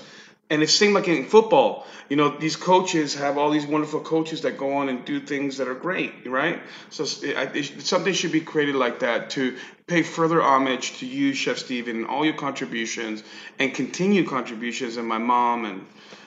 and 0.51 0.61
it's 0.61 0.73
same 0.73 0.93
like 0.93 1.07
in 1.07 1.25
football. 1.25 1.87
You 2.09 2.17
know, 2.17 2.37
these 2.37 2.57
coaches 2.57 3.15
have 3.15 3.37
all 3.37 3.51
these 3.51 3.65
wonderful 3.65 4.01
coaches 4.01 4.41
that 4.41 4.57
go 4.57 4.73
on 4.73 4.89
and 4.89 5.05
do 5.05 5.21
things 5.21 5.57
that 5.57 5.69
are 5.69 5.73
great, 5.73 6.27
right? 6.27 6.61
So 6.89 7.05
it, 7.23 7.81
something 7.81 8.13
should 8.13 8.33
be 8.33 8.41
created 8.41 8.75
like 8.75 8.99
that 8.99 9.29
to 9.31 9.57
pay 9.87 10.03
further 10.03 10.41
homage 10.41 10.99
to 10.99 11.05
you, 11.05 11.33
Chef 11.33 11.57
Stephan, 11.57 11.95
and 11.95 12.05
all 12.05 12.25
your 12.25 12.33
contributions 12.33 13.23
and 13.59 13.73
continued 13.73 14.27
contributions, 14.27 14.97
and 14.97 15.07
my 15.07 15.19
mom, 15.19 15.63
and 15.63 15.85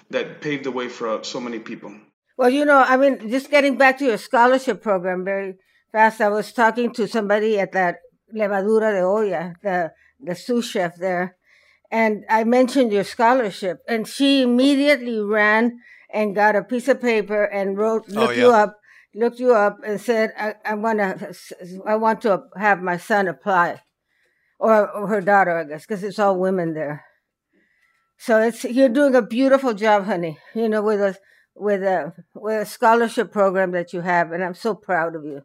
that 0.08 0.40
paved 0.40 0.64
the 0.64 0.72
way 0.72 0.88
for 0.88 1.22
so 1.22 1.38
many 1.38 1.58
people. 1.58 1.94
Well, 2.38 2.50
you 2.50 2.64
know, 2.64 2.78
I 2.78 2.96
mean, 2.96 3.30
just 3.30 3.50
getting 3.50 3.76
back 3.76 3.98
to 3.98 4.06
your 4.06 4.18
scholarship 4.18 4.82
program 4.82 5.26
very 5.26 5.56
fast. 5.94 6.20
I 6.20 6.28
was 6.28 6.52
talking 6.52 6.92
to 6.94 7.06
somebody 7.06 7.58
at 7.60 7.72
that 7.72 7.94
Levadura 8.34 8.90
de 8.92 9.02
Olla, 9.02 9.54
the 9.62 9.92
the 10.26 10.34
sous 10.34 10.66
chef 10.66 10.96
there 10.96 11.36
and 11.94 12.24
I 12.28 12.42
mentioned 12.42 12.92
your 12.92 13.04
scholarship, 13.04 13.78
and 13.86 14.08
she 14.08 14.42
immediately 14.42 15.20
ran 15.20 15.78
and 16.12 16.34
got 16.34 16.56
a 16.56 16.64
piece 16.64 16.88
of 16.88 17.00
paper 17.00 17.44
and 17.44 17.78
wrote, 17.78 18.06
oh, 18.10 18.14
looked 18.14 18.32
oh, 18.32 18.34
yeah. 18.34 18.42
you 18.42 18.50
up, 18.50 18.80
looked 19.14 19.38
you 19.38 19.54
up, 19.54 19.78
and 19.86 20.00
said, 20.00 20.32
I, 20.36 20.54
I 20.64 20.74
want 20.74 20.98
to, 20.98 21.34
I 21.86 21.94
want 21.94 22.22
to 22.22 22.46
have 22.56 22.82
my 22.82 22.96
son 22.96 23.28
apply, 23.28 23.82
or, 24.58 24.90
or 24.90 25.06
her 25.06 25.20
daughter, 25.20 25.56
I 25.56 25.62
guess, 25.62 25.86
because 25.86 26.02
it's 26.02 26.18
all 26.18 26.36
women 26.36 26.74
there. 26.74 27.04
So 28.18 28.40
it's 28.40 28.64
you're 28.64 28.88
doing 28.88 29.14
a 29.14 29.22
beautiful 29.22 29.72
job, 29.72 30.06
honey. 30.06 30.38
You 30.52 30.68
know, 30.68 30.82
with 30.82 31.00
a 31.00 31.16
with 31.54 31.82
a 31.84 32.12
with 32.34 32.62
a 32.62 32.66
scholarship 32.66 33.30
program 33.30 33.70
that 33.70 33.92
you 33.92 34.00
have, 34.00 34.32
and 34.32 34.42
I'm 34.42 34.54
so 34.54 34.74
proud 34.74 35.14
of 35.14 35.24
you. 35.24 35.42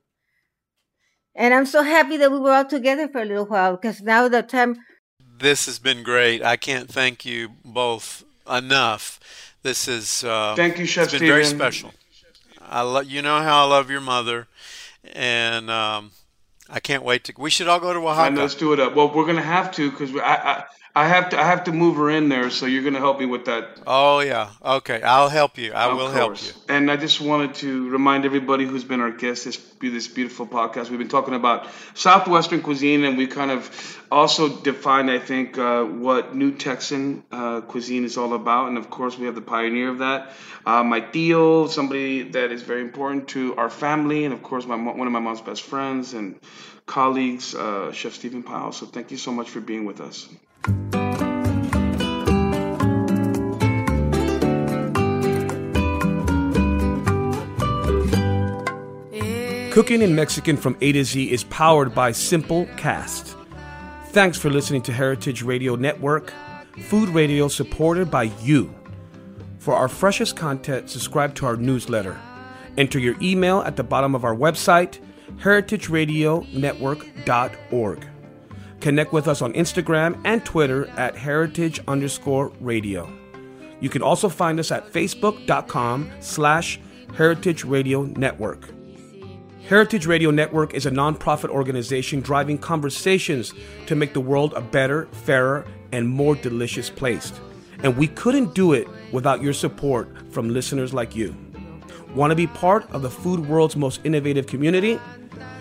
And 1.40 1.54
I'm 1.54 1.66
so 1.66 1.84
happy 1.84 2.18
that 2.18 2.34
we 2.34 2.38
were 2.38 2.52
all 2.52 2.66
together 2.66 3.08
for 3.08 3.22
a 3.22 3.26
little 3.26 3.46
while 3.46 3.78
because 3.78 4.02
now 4.02 4.28
the 4.28 4.44
time 4.44 4.76
this 5.40 5.68
has 5.68 5.80
been 5.80 6.04
great. 6.04 6.44
I 6.44 6.58
can't 6.58 6.90
thank 6.90 7.26
you 7.26 7.52
both 7.64 8.26
enough. 8.52 9.22
This 9.64 9.88
is 9.88 10.26
uh, 10.26 10.54
thank 10.58 10.78
you, 10.78 10.86
Chef. 10.86 11.06
It's 11.06 11.14
been 11.14 11.20
Stephan. 11.20 11.28
very 11.30 11.46
special. 11.46 11.94
I 12.62 12.82
lo- 12.82 13.00
you 13.00 13.22
know 13.22 13.42
how 13.42 13.66
I 13.66 13.70
love 13.70 13.90
your 13.90 14.02
mother, 14.02 14.48
and 15.14 15.72
um, 15.72 16.12
I 16.70 16.82
can't 16.82 17.04
wait 17.04 17.24
to. 17.24 17.34
We 17.38 17.50
should 17.50 17.70
all 17.70 17.80
go 17.80 17.94
to 17.94 18.00
Oaxaca. 18.00 18.36
let's 18.36 18.56
do 18.56 18.74
it 18.74 18.82
up. 18.82 18.96
Well, 18.96 19.10
we're 19.10 19.26
gonna 19.26 19.42
have 19.42 19.72
to 19.76 19.90
because 19.90 20.14
I, 20.18 20.20
I 20.20 20.64
I 20.96 21.08
have 21.08 21.30
to 21.30 21.40
I 21.40 21.44
have 21.44 21.66
to 21.66 21.72
move 21.72 21.98
her 21.98 22.10
in 22.10 22.30
there, 22.30 22.50
so 22.50 22.66
you're 22.66 22.84
gonna 22.84 23.00
help 23.00 23.20
me 23.20 23.26
with 23.26 23.46
that. 23.46 23.80
Oh 23.86 24.20
yeah, 24.20 24.50
okay, 24.64 25.02
I'll 25.02 25.30
help 25.30 25.58
you. 25.58 25.72
I 25.72 25.86
of 25.86 25.98
will 25.98 26.12
course. 26.12 26.50
help 26.50 26.68
you. 26.70 26.76
And 26.76 26.92
I 26.92 26.98
just 26.98 27.22
wanted 27.22 27.56
to 27.56 27.90
remind 27.90 28.26
everybody 28.26 28.66
who's 28.66 28.84
been 28.84 29.00
our 29.00 29.12
guest 29.12 29.46
this 29.46 29.58
this 29.80 30.08
beautiful 30.08 30.48
podcast. 30.48 30.90
We've 30.90 31.00
been 31.00 31.08
talking 31.08 31.36
about 31.36 31.68
southwestern 31.94 32.62
cuisine, 32.62 33.04
and 33.06 33.18
we 33.18 33.28
kind 33.28 33.52
of 33.52 33.70
also 34.12 34.50
defined, 34.50 35.12
I 35.12 35.20
think, 35.20 35.58
uh, 35.58 35.84
what 35.84 36.36
New 36.36 36.54
Texan 36.54 37.24
uh, 37.32 37.62
cuisine 37.62 38.04
is 38.04 38.18
all 38.18 38.34
about. 38.34 38.68
And 38.70 38.78
of 38.78 38.90
course, 38.90 39.18
we 39.18 39.28
have 39.28 39.36
the 39.36 39.42
pioneer 39.42 39.90
of 39.90 40.00
that, 40.00 40.32
uh, 40.66 40.84
my 40.84 41.02
tío, 41.02 41.70
somebody 41.70 42.24
that 42.32 42.52
is 42.52 42.64
very 42.64 42.82
important 42.82 43.30
to 43.30 43.56
our 43.56 43.70
family, 43.70 44.26
and 44.26 44.34
of 44.34 44.42
course, 44.44 44.66
my 44.66 44.76
one 44.76 45.08
of 45.08 45.14
my 45.14 45.20
mom's 45.20 45.42
best 45.42 45.62
friends 45.62 46.14
and 46.14 46.40
colleagues, 46.86 47.54
uh, 47.54 47.92
Chef 47.92 48.14
Stephan 48.16 48.44
Pyles. 48.44 48.78
So 48.78 48.88
thank 48.88 49.12
you 49.12 49.18
so 49.18 49.32
much 49.32 49.50
for 49.50 49.62
being 49.62 49.86
with 49.86 50.02
us. 50.02 50.28
Cooking 59.72 60.02
in 60.02 60.14
Mexican 60.14 60.58
from 60.58 60.76
A 60.82 60.92
to 60.92 61.06
Z 61.06 61.32
is 61.32 61.46
powered 61.46 61.96
by 61.96 62.12
Simple 62.12 62.66
Cast. 62.76 63.38
Thanks 64.08 64.38
for 64.38 64.50
listening 64.50 64.82
to 64.82 64.92
Heritage 64.92 65.42
Radio 65.42 65.76
Network, 65.76 66.34
food 66.82 67.08
radio 67.10 67.48
supported 67.48 68.12
by 68.12 68.24
you. 68.42 68.76
For 69.60 69.76
our 69.76 69.88
freshest 69.88 70.36
content, 70.36 70.90
subscribe 70.90 71.34
to 71.36 71.46
our 71.46 71.56
newsletter. 71.56 72.20
Enter 72.78 73.00
your 73.00 73.16
email 73.22 73.62
at 73.62 73.78
the 73.78 73.84
bottom 73.84 74.16
of 74.16 74.26
our 74.26 74.36
website, 74.36 75.00
heritageradionetwork.org. 75.38 78.08
Connect 78.80 79.12
with 79.12 79.28
us 79.28 79.42
on 79.42 79.54
Instagram 79.54 80.20
and 80.24 80.44
Twitter 80.46 80.88
at 80.92 81.16
heritage 81.16 81.80
underscore 81.88 82.52
radio. 82.62 83.12
You 83.80 83.90
can 83.90 84.02
also 84.02 84.30
find 84.30 84.60
us 84.60 84.72
at 84.72 84.92
facebook.com 84.92 86.12
slash 86.20 86.80
heritage 87.16 87.64
radio 87.64 88.04
network. 88.04 88.70
Heritage 89.68 90.08
Radio 90.08 90.32
Network 90.32 90.74
is 90.74 90.88
a 90.88 90.92
nonprofit 90.92 91.50
organization 91.50 92.22
driving 92.22 92.58
conversations 92.58 93.54
to 93.86 93.96
make 93.96 94.14
the 94.14 94.20
world 94.20 94.54
a 94.54 94.62
better, 94.62 95.06
fairer, 95.12 95.64
and 95.92 96.10
more 96.10 96.34
delicious 96.36 96.90
place. 96.90 97.32
And 97.84 97.96
we 97.96 98.08
couldn't 98.08 98.56
do 98.56 98.74
it 98.74 98.88
without 99.12 99.44
your 99.44 99.54
support 99.54 100.10
from 100.32 100.50
listeners 100.50 100.92
like 100.92 101.16
you. 101.16 101.36
Want 102.16 102.32
to 102.32 102.36
be 102.36 102.48
part 102.48 102.90
of 102.92 103.04
the 103.04 103.12
food 103.12 103.48
world's 103.48 103.76
most 103.76 104.02
innovative 104.04 104.48
community? 104.48 105.00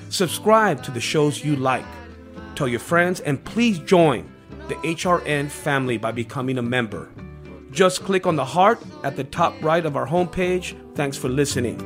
Subscribe 0.08 0.82
to 0.84 0.90
the 0.90 1.00
shows 1.00 1.44
you 1.44 1.56
like 1.56 1.84
tell 2.58 2.68
your 2.68 2.80
friends, 2.80 3.20
and 3.20 3.42
please 3.44 3.78
join 3.78 4.28
the 4.66 4.74
HRN 4.76 5.48
family 5.48 5.96
by 5.96 6.10
becoming 6.10 6.58
a 6.58 6.62
member. 6.62 7.08
Just 7.70 8.02
click 8.02 8.26
on 8.26 8.34
the 8.34 8.44
heart 8.44 8.82
at 9.04 9.14
the 9.14 9.22
top 9.22 9.54
right 9.62 9.86
of 9.86 9.94
our 9.96 10.08
homepage. 10.08 10.74
Thanks 10.94 11.16
for 11.16 11.28
listening. 11.28 11.78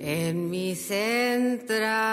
en 0.00 0.50
mis 0.50 0.90
entrañas. 0.90 2.08